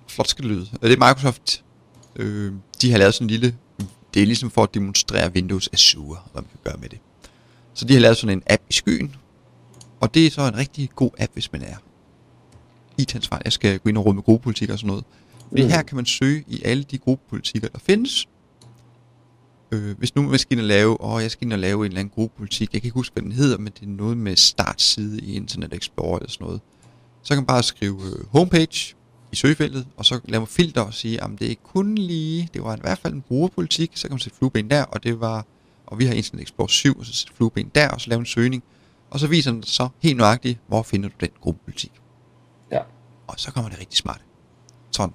Flot 0.09 0.29
skal 0.29 0.45
det 0.45 0.53
lyde. 0.53 0.67
Og 0.73 0.89
det 0.89 0.93
er 0.93 1.09
Microsoft. 1.09 1.65
Øh, 2.17 2.53
de 2.83 2.91
har 2.91 2.99
lavet 2.99 3.15
sådan 3.15 3.25
en 3.25 3.31
lille... 3.31 3.57
Det 4.15 4.23
er 4.23 4.27
ligesom 4.27 4.51
for 4.51 4.63
at 4.63 4.75
demonstrere 4.75 5.33
Windows 5.33 5.69
Azure, 5.73 6.19
hvad 6.33 6.43
man 6.43 6.49
kan 6.51 6.61
gøre 6.65 6.77
med 6.81 6.89
det. 6.89 6.99
Så 7.75 7.85
de 7.85 7.93
har 7.93 8.01
lavet 8.01 8.17
sådan 8.17 8.39
en 8.39 8.43
app 8.47 8.63
i 8.71 8.73
skyen. 8.73 9.17
Og 10.01 10.15
det 10.15 10.27
er 10.27 10.31
så 10.31 10.43
en 10.43 10.57
rigtig 10.57 10.91
god 10.97 11.11
app, 11.19 11.33
hvis 11.33 11.53
man 11.53 11.63
er 11.63 11.77
IT-ansvarlig. 12.99 13.45
Jeg 13.45 13.53
skal 13.53 13.79
gå 13.79 13.89
ind 13.89 13.99
og 13.99 14.15
med 14.15 14.23
gruppepolitik 14.23 14.71
og 14.71 14.79
sådan 14.79 14.87
noget. 14.89 15.05
Fordi 15.49 15.63
Mm. 15.63 15.69
her 15.69 15.83
kan 15.83 15.97
man 15.97 16.07
søge 16.07 16.45
i 16.47 16.63
alle 16.65 16.83
de 16.83 16.99
gruppepolitikker, 16.99 17.69
der 17.69 17.79
findes. 17.79 18.29
Øh, 19.73 19.99
hvis 19.99 20.15
nu 20.15 20.23
man 20.23 20.39
skal 20.39 20.53
ind 20.59 20.61
og 20.61 20.67
lave, 20.69 21.01
åh, 21.01 21.23
jeg 21.23 21.31
skal 21.31 21.45
ind 21.47 21.53
og 21.53 21.59
lave 21.59 21.79
en 21.79 21.85
eller 21.85 22.01
anden 22.01 22.13
gruppepolitik, 22.15 22.73
jeg 22.73 22.81
kan 22.83 22.87
ikke 22.87 22.95
huske, 22.95 23.13
hvad 23.13 23.23
den 23.23 23.33
hedder, 23.33 23.59
men 23.59 23.73
det 23.81 23.83
er 23.83 23.91
noget 23.91 24.17
med 24.17 24.37
startside 24.37 25.21
i 25.21 25.35
Internet 25.35 25.75
Explorer 25.75 26.19
eller 26.19 26.31
sådan 26.31 26.45
noget. 26.45 26.61
Så 27.23 27.29
kan 27.29 27.37
man 27.37 27.47
bare 27.47 27.63
skrive 27.63 28.01
øh, 28.07 28.27
homepage 28.27 28.95
i 29.33 29.37
søgefeltet, 29.37 29.87
og 29.97 30.05
så 30.05 30.21
lave 30.25 30.47
filter 30.47 30.81
og 30.81 30.95
sige, 30.95 31.25
at 31.25 31.31
det 31.39 31.51
er 31.51 31.55
kun 31.65 31.95
lige, 31.95 32.49
det 32.55 32.63
var 32.63 32.77
i 32.77 32.81
hvert 32.81 32.99
fald 32.99 33.15
en 33.15 33.23
brugerpolitik, 33.23 33.91
så 33.95 34.09
kan 34.09 34.15
man 34.15 34.19
sætte 34.21 34.39
flueben 34.39 34.71
der, 34.71 34.85
og 34.85 35.03
det 35.03 35.21
var, 35.21 35.47
og 35.87 35.99
vi 35.99 36.05
har 36.05 36.15
Internet 36.15 36.43
Explorer 36.43 36.69
7, 36.69 36.99
og 36.99 37.07
så 37.07 37.13
sætte 37.13 37.35
flueben 37.37 37.71
der, 37.75 37.89
og 37.89 38.01
så 38.01 38.11
lave 38.11 38.19
en 38.19 38.27
søgning, 38.27 38.63
og 39.11 39.21
så 39.21 39.27
viser 39.27 39.53
den 39.53 39.63
så 39.63 39.89
helt 40.03 40.17
nøjagtigt, 40.17 40.59
hvor 40.67 40.83
finder 40.83 41.09
du 41.09 41.15
den 41.21 41.31
gruppepolitik. 41.41 41.93
Ja. 42.73 42.81
Og 43.27 43.35
så 43.37 43.53
kommer 43.53 43.71
det 43.71 43.81
rigtig 43.81 43.99
smart. 43.99 44.21
Sådan 44.91 45.15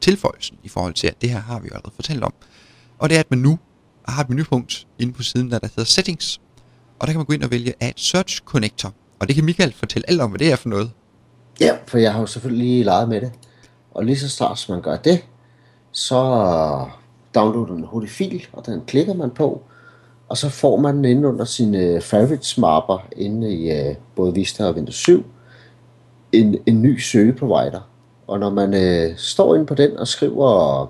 tilføjelsen 0.00 0.58
i 0.62 0.68
forhold 0.68 0.94
til, 0.94 1.06
at 1.06 1.22
det 1.22 1.30
her 1.30 1.40
har 1.40 1.60
vi 1.60 1.68
jo 1.68 1.74
allerede 1.74 1.94
fortalt 1.94 2.24
om. 2.24 2.34
Og 2.98 3.08
det 3.08 3.16
er, 3.16 3.20
at 3.20 3.30
man 3.30 3.38
nu 3.38 3.58
har 4.08 4.22
et 4.22 4.28
menupunkt 4.28 4.86
inde 4.98 5.12
på 5.12 5.22
siden, 5.22 5.50
der, 5.50 5.58
der 5.58 5.66
hedder 5.66 5.84
Settings. 5.84 6.40
Og 6.98 7.06
der 7.06 7.12
kan 7.12 7.18
man 7.18 7.26
gå 7.26 7.32
ind 7.32 7.42
og 7.42 7.50
vælge 7.50 7.74
Add 7.80 7.94
Search 7.96 8.40
Connector. 8.40 8.94
Og 9.18 9.28
det 9.28 9.34
kan 9.34 9.44
Michael 9.44 9.72
fortælle 9.72 10.10
alt 10.10 10.20
om, 10.20 10.30
hvad 10.30 10.38
det 10.38 10.52
er 10.52 10.56
for 10.56 10.68
noget. 10.68 10.90
Ja, 11.60 11.76
for 11.86 11.98
jeg 11.98 12.12
har 12.12 12.20
jo 12.20 12.26
selvfølgelig 12.26 12.66
lige 12.66 12.84
leget 12.84 13.08
med 13.08 13.20
det. 13.20 13.32
Og 13.90 14.04
lige 14.04 14.18
så 14.18 14.28
snart 14.28 14.58
som 14.58 14.74
man 14.74 14.82
gør 14.82 14.96
det, 14.96 15.24
så 15.92 16.14
downloader 17.34 17.66
den 17.66 17.78
en 17.78 17.84
hurtig 17.84 18.10
fil, 18.10 18.46
og 18.52 18.66
den 18.66 18.82
klikker 18.86 19.14
man 19.14 19.30
på. 19.30 19.62
Og 20.28 20.36
så 20.36 20.48
får 20.48 20.76
man 20.76 21.04
inde 21.04 21.28
under 21.28 21.44
sine 21.44 22.00
favorites 22.00 22.58
mapper 22.58 23.06
inde 23.16 23.54
i 23.54 23.88
uh, 23.90 23.96
både 24.16 24.34
Vista 24.34 24.64
og 24.64 24.74
Windows 24.74 24.96
7 24.96 25.24
en, 26.32 26.56
en 26.66 26.82
ny 26.82 26.98
søgeprovider. 26.98 27.90
Og 28.26 28.38
når 28.38 28.50
man 28.50 28.74
øh, 28.74 29.16
står 29.16 29.54
inde 29.54 29.66
på 29.66 29.74
den 29.74 29.96
og 29.96 30.08
skriver 30.08 30.82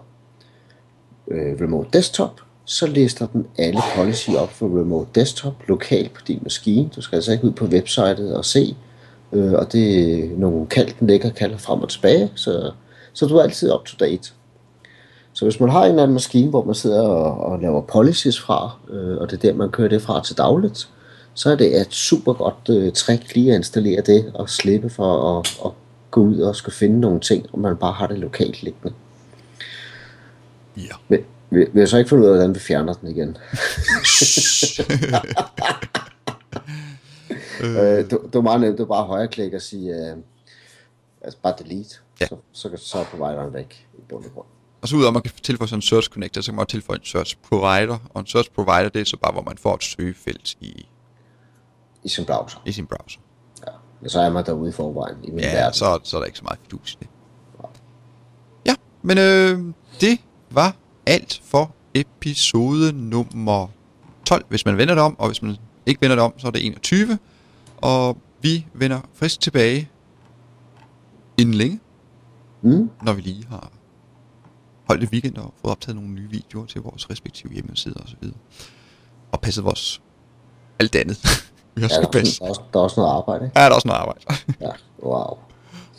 øh, 1.29 1.61
Remote 1.61 1.89
Desktop, 1.93 2.41
så 2.65 2.87
lister 2.87 3.27
den 3.27 3.47
alle 3.59 3.81
policy 3.97 4.31
op 4.31 4.51
for 4.51 4.67
Remote 4.67 5.11
Desktop 5.15 5.55
lokalt 5.69 6.13
på 6.13 6.21
din 6.29 6.39
maskine. 6.43 6.91
Du 6.97 7.01
skal 7.01 7.17
altså 7.17 7.33
ikke 7.33 7.45
ud 7.45 7.53
på 7.53 7.65
websitet 7.65 8.37
og 8.37 8.45
se, 8.45 8.77
øh, 9.33 9.53
og 9.53 9.73
det 9.73 10.15
er 10.25 10.39
nogle 10.39 10.67
kald, 10.67 10.89
den 11.01 11.07
lægger 11.07 11.31
kalder 11.31 11.59
frem 11.59 11.81
og 11.81 11.89
tilbage, 11.89 12.31
så, 12.35 12.71
så 13.13 13.27
du 13.27 13.37
er 13.37 13.43
altid 13.43 13.73
up 13.73 13.85
to 13.85 13.97
date. 14.01 14.31
Så 15.33 15.45
hvis 15.45 15.61
man 15.61 15.71
har 15.71 15.85
en 15.85 15.91
eller 15.91 16.03
anden 16.03 16.15
maskine, 16.15 16.51
hvor 16.51 16.65
man 16.65 16.75
sidder 16.75 17.03
og, 17.03 17.41
og 17.41 17.61
laver 17.61 17.81
policies 17.81 18.41
fra, 18.41 18.71
øh, 18.91 19.17
og 19.17 19.31
det 19.31 19.37
er 19.37 19.41
der, 19.41 19.55
man 19.55 19.71
kører 19.71 19.89
det 19.89 20.03
fra 20.03 20.23
til 20.23 20.39
dagligt, 20.39 20.89
så 21.35 21.51
er 21.51 21.57
det 21.57 21.81
et 21.81 21.95
super 21.95 22.33
godt 22.33 22.69
øh, 22.71 22.93
trick 22.93 23.35
lige 23.35 23.51
at 23.51 23.57
installere 23.57 24.03
det 24.07 24.31
og 24.35 24.51
slippe 24.51 24.91
for 24.91 25.39
at, 25.39 25.59
at 25.65 25.71
gå 26.11 26.21
ud 26.21 26.39
og 26.39 26.57
skulle 26.57 26.75
finde 26.75 27.01
nogle 27.01 27.21
ting, 27.21 27.47
og 27.53 27.59
man 27.59 27.77
bare 27.77 27.93
har 27.93 28.07
det 28.07 28.19
lokalt 28.19 28.63
liggende. 28.63 28.95
Ja. 30.77 30.95
Men 31.09 31.21
vi, 31.51 31.67
vi 31.73 31.81
har 31.81 31.87
så 31.87 31.99
ikke 31.99 32.09
fundet 32.09 32.25
ud 32.25 32.31
af, 32.31 32.37
hvordan 32.37 32.55
vi 32.55 32.61
fjerner 32.61 32.93
den 32.93 33.09
igen. 33.09 33.37
øh, 37.65 37.77
det, 37.77 38.11
det 38.11 38.35
var 38.35 38.41
meget 38.41 38.61
nemt, 38.61 38.79
det 38.79 38.89
var 38.89 38.95
bare 38.95 39.07
højreklik 39.07 39.53
og 39.53 39.63
sige, 39.63 39.95
øh, 39.95 40.17
altså 41.23 41.39
bare 41.43 41.55
delete, 41.59 41.95
Ja. 42.21 42.27
så, 42.27 42.37
så, 42.53 42.71
så 42.77 42.99
er 42.99 43.05
provideren 43.05 43.55
væk 43.55 43.89
i 43.99 44.01
bund 44.09 44.25
og 44.25 44.31
grund. 44.35 44.47
Og 44.83 44.89
så 44.89 44.97
udover 44.97 45.09
at 45.09 45.15
man 45.15 45.23
kan 45.23 45.33
tilføje 45.43 45.69
sådan 45.69 45.79
en 45.79 45.83
search 45.83 46.09
connector, 46.11 46.41
så 46.41 46.51
kan 46.51 46.55
man 46.57 46.61
også 46.63 46.71
tilføje 46.71 46.99
en 46.99 47.05
search 47.05 47.37
provider. 47.49 47.99
Og 48.15 48.21
en 48.21 48.27
search 48.27 48.51
provider, 48.51 48.89
det 48.89 49.01
er 49.01 49.05
så 49.05 49.17
bare, 49.17 49.33
hvor 49.33 49.43
man 49.43 49.59
får 49.59 49.75
et 49.75 49.83
søgefelt 49.85 50.57
i, 50.61 50.87
I 52.05 52.09
sin 52.09 52.25
browser. 52.25 52.59
i 52.67 52.73
sin 52.73 52.87
browser. 52.87 53.21
Ja. 53.67 53.73
Men 54.01 54.11
så 54.11 54.21
er 54.21 54.31
man 54.31 54.47
derude 54.47 54.69
i 54.69 54.73
forvejen 54.73 55.17
i 55.25 55.31
min 55.31 55.41
Ja, 55.41 55.55
verden. 55.55 55.75
så, 55.75 56.01
så 56.05 56.17
er 56.17 56.21
der 56.21 56.27
ikke 56.27 56.39
så 56.39 56.45
meget 56.45 56.59
fidus 56.63 56.93
i 56.93 56.97
det. 57.01 57.09
Ja, 58.67 58.75
men 59.03 59.19
øh, 59.19 59.75
det 60.01 60.19
var 60.51 60.77
alt 61.07 61.41
for 61.45 61.75
episode 61.95 62.93
nummer 62.93 63.67
12, 64.25 64.45
hvis 64.49 64.65
man 64.67 64.77
vender 64.77 64.95
det 64.95 65.03
om, 65.03 65.19
og 65.19 65.27
hvis 65.27 65.43
man 65.43 65.57
ikke 65.87 66.01
vender 66.01 66.17
det 66.17 66.25
om, 66.25 66.33
så 66.39 66.47
er 66.47 66.51
det 66.51 66.67
21. 66.67 67.19
Og 67.83 68.19
vi 68.43 68.67
vender 68.75 69.01
frisk 69.15 69.41
tilbage 69.41 69.91
inden 71.39 71.55
længe, 71.55 71.81
Mm? 72.63 72.91
når 73.03 73.13
vi 73.13 73.21
lige 73.21 73.45
har 73.47 73.71
holdt 74.89 75.03
et 75.03 75.11
weekend 75.11 75.37
og 75.37 75.55
fået 75.61 75.73
optaget 75.73 75.97
nogle 75.97 76.11
nye 76.11 76.29
videoer 76.31 76.67
til 76.67 76.81
vores 76.81 77.11
respektive 77.11 77.53
hjemmesider 77.53 78.01
osv. 78.05 78.29
Og 79.33 79.41
passet 79.41 79.65
vores 79.65 80.03
alt 80.79 80.93
det 80.93 80.99
andet. 80.99 81.19
vi 81.75 81.83
har 81.83 81.89
Ja, 81.89 81.95
der, 82.01 82.07
er, 82.07 82.11
passe. 82.13 82.39
der, 82.41 82.45
er 82.45 82.49
også, 82.49 82.61
der 82.73 82.79
er 82.79 82.83
også 82.85 83.01
noget 83.01 83.13
arbejde, 83.13 83.45
ikke? 83.45 83.59
Ja, 83.61 83.65
der 83.65 83.71
er 83.71 83.75
også 83.75 83.89
noget 83.89 84.01
arbejde. 84.01 84.21
Ja, 84.61 84.71
wow. 85.03 85.39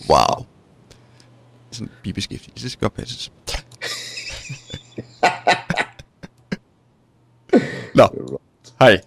Wow. 0.10 0.46
Sådan 1.72 1.92
bibeskæftigelse, 2.04 2.64
det 2.64 2.72
skal 2.72 2.82
godt 2.86 2.94
passes. 2.94 3.32
Nå, 7.96 8.08
hej. 8.80 9.02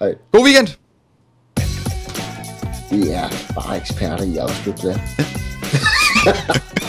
Ej, 0.00 0.14
God 0.32 0.44
weekend! 0.44 0.68
Vi 2.96 3.08
er 3.10 3.28
bare 3.54 3.76
eksperter 3.76 4.24
i 4.24 4.36
at 4.36 4.42
afslutte 4.42 4.88
det. 4.88 5.00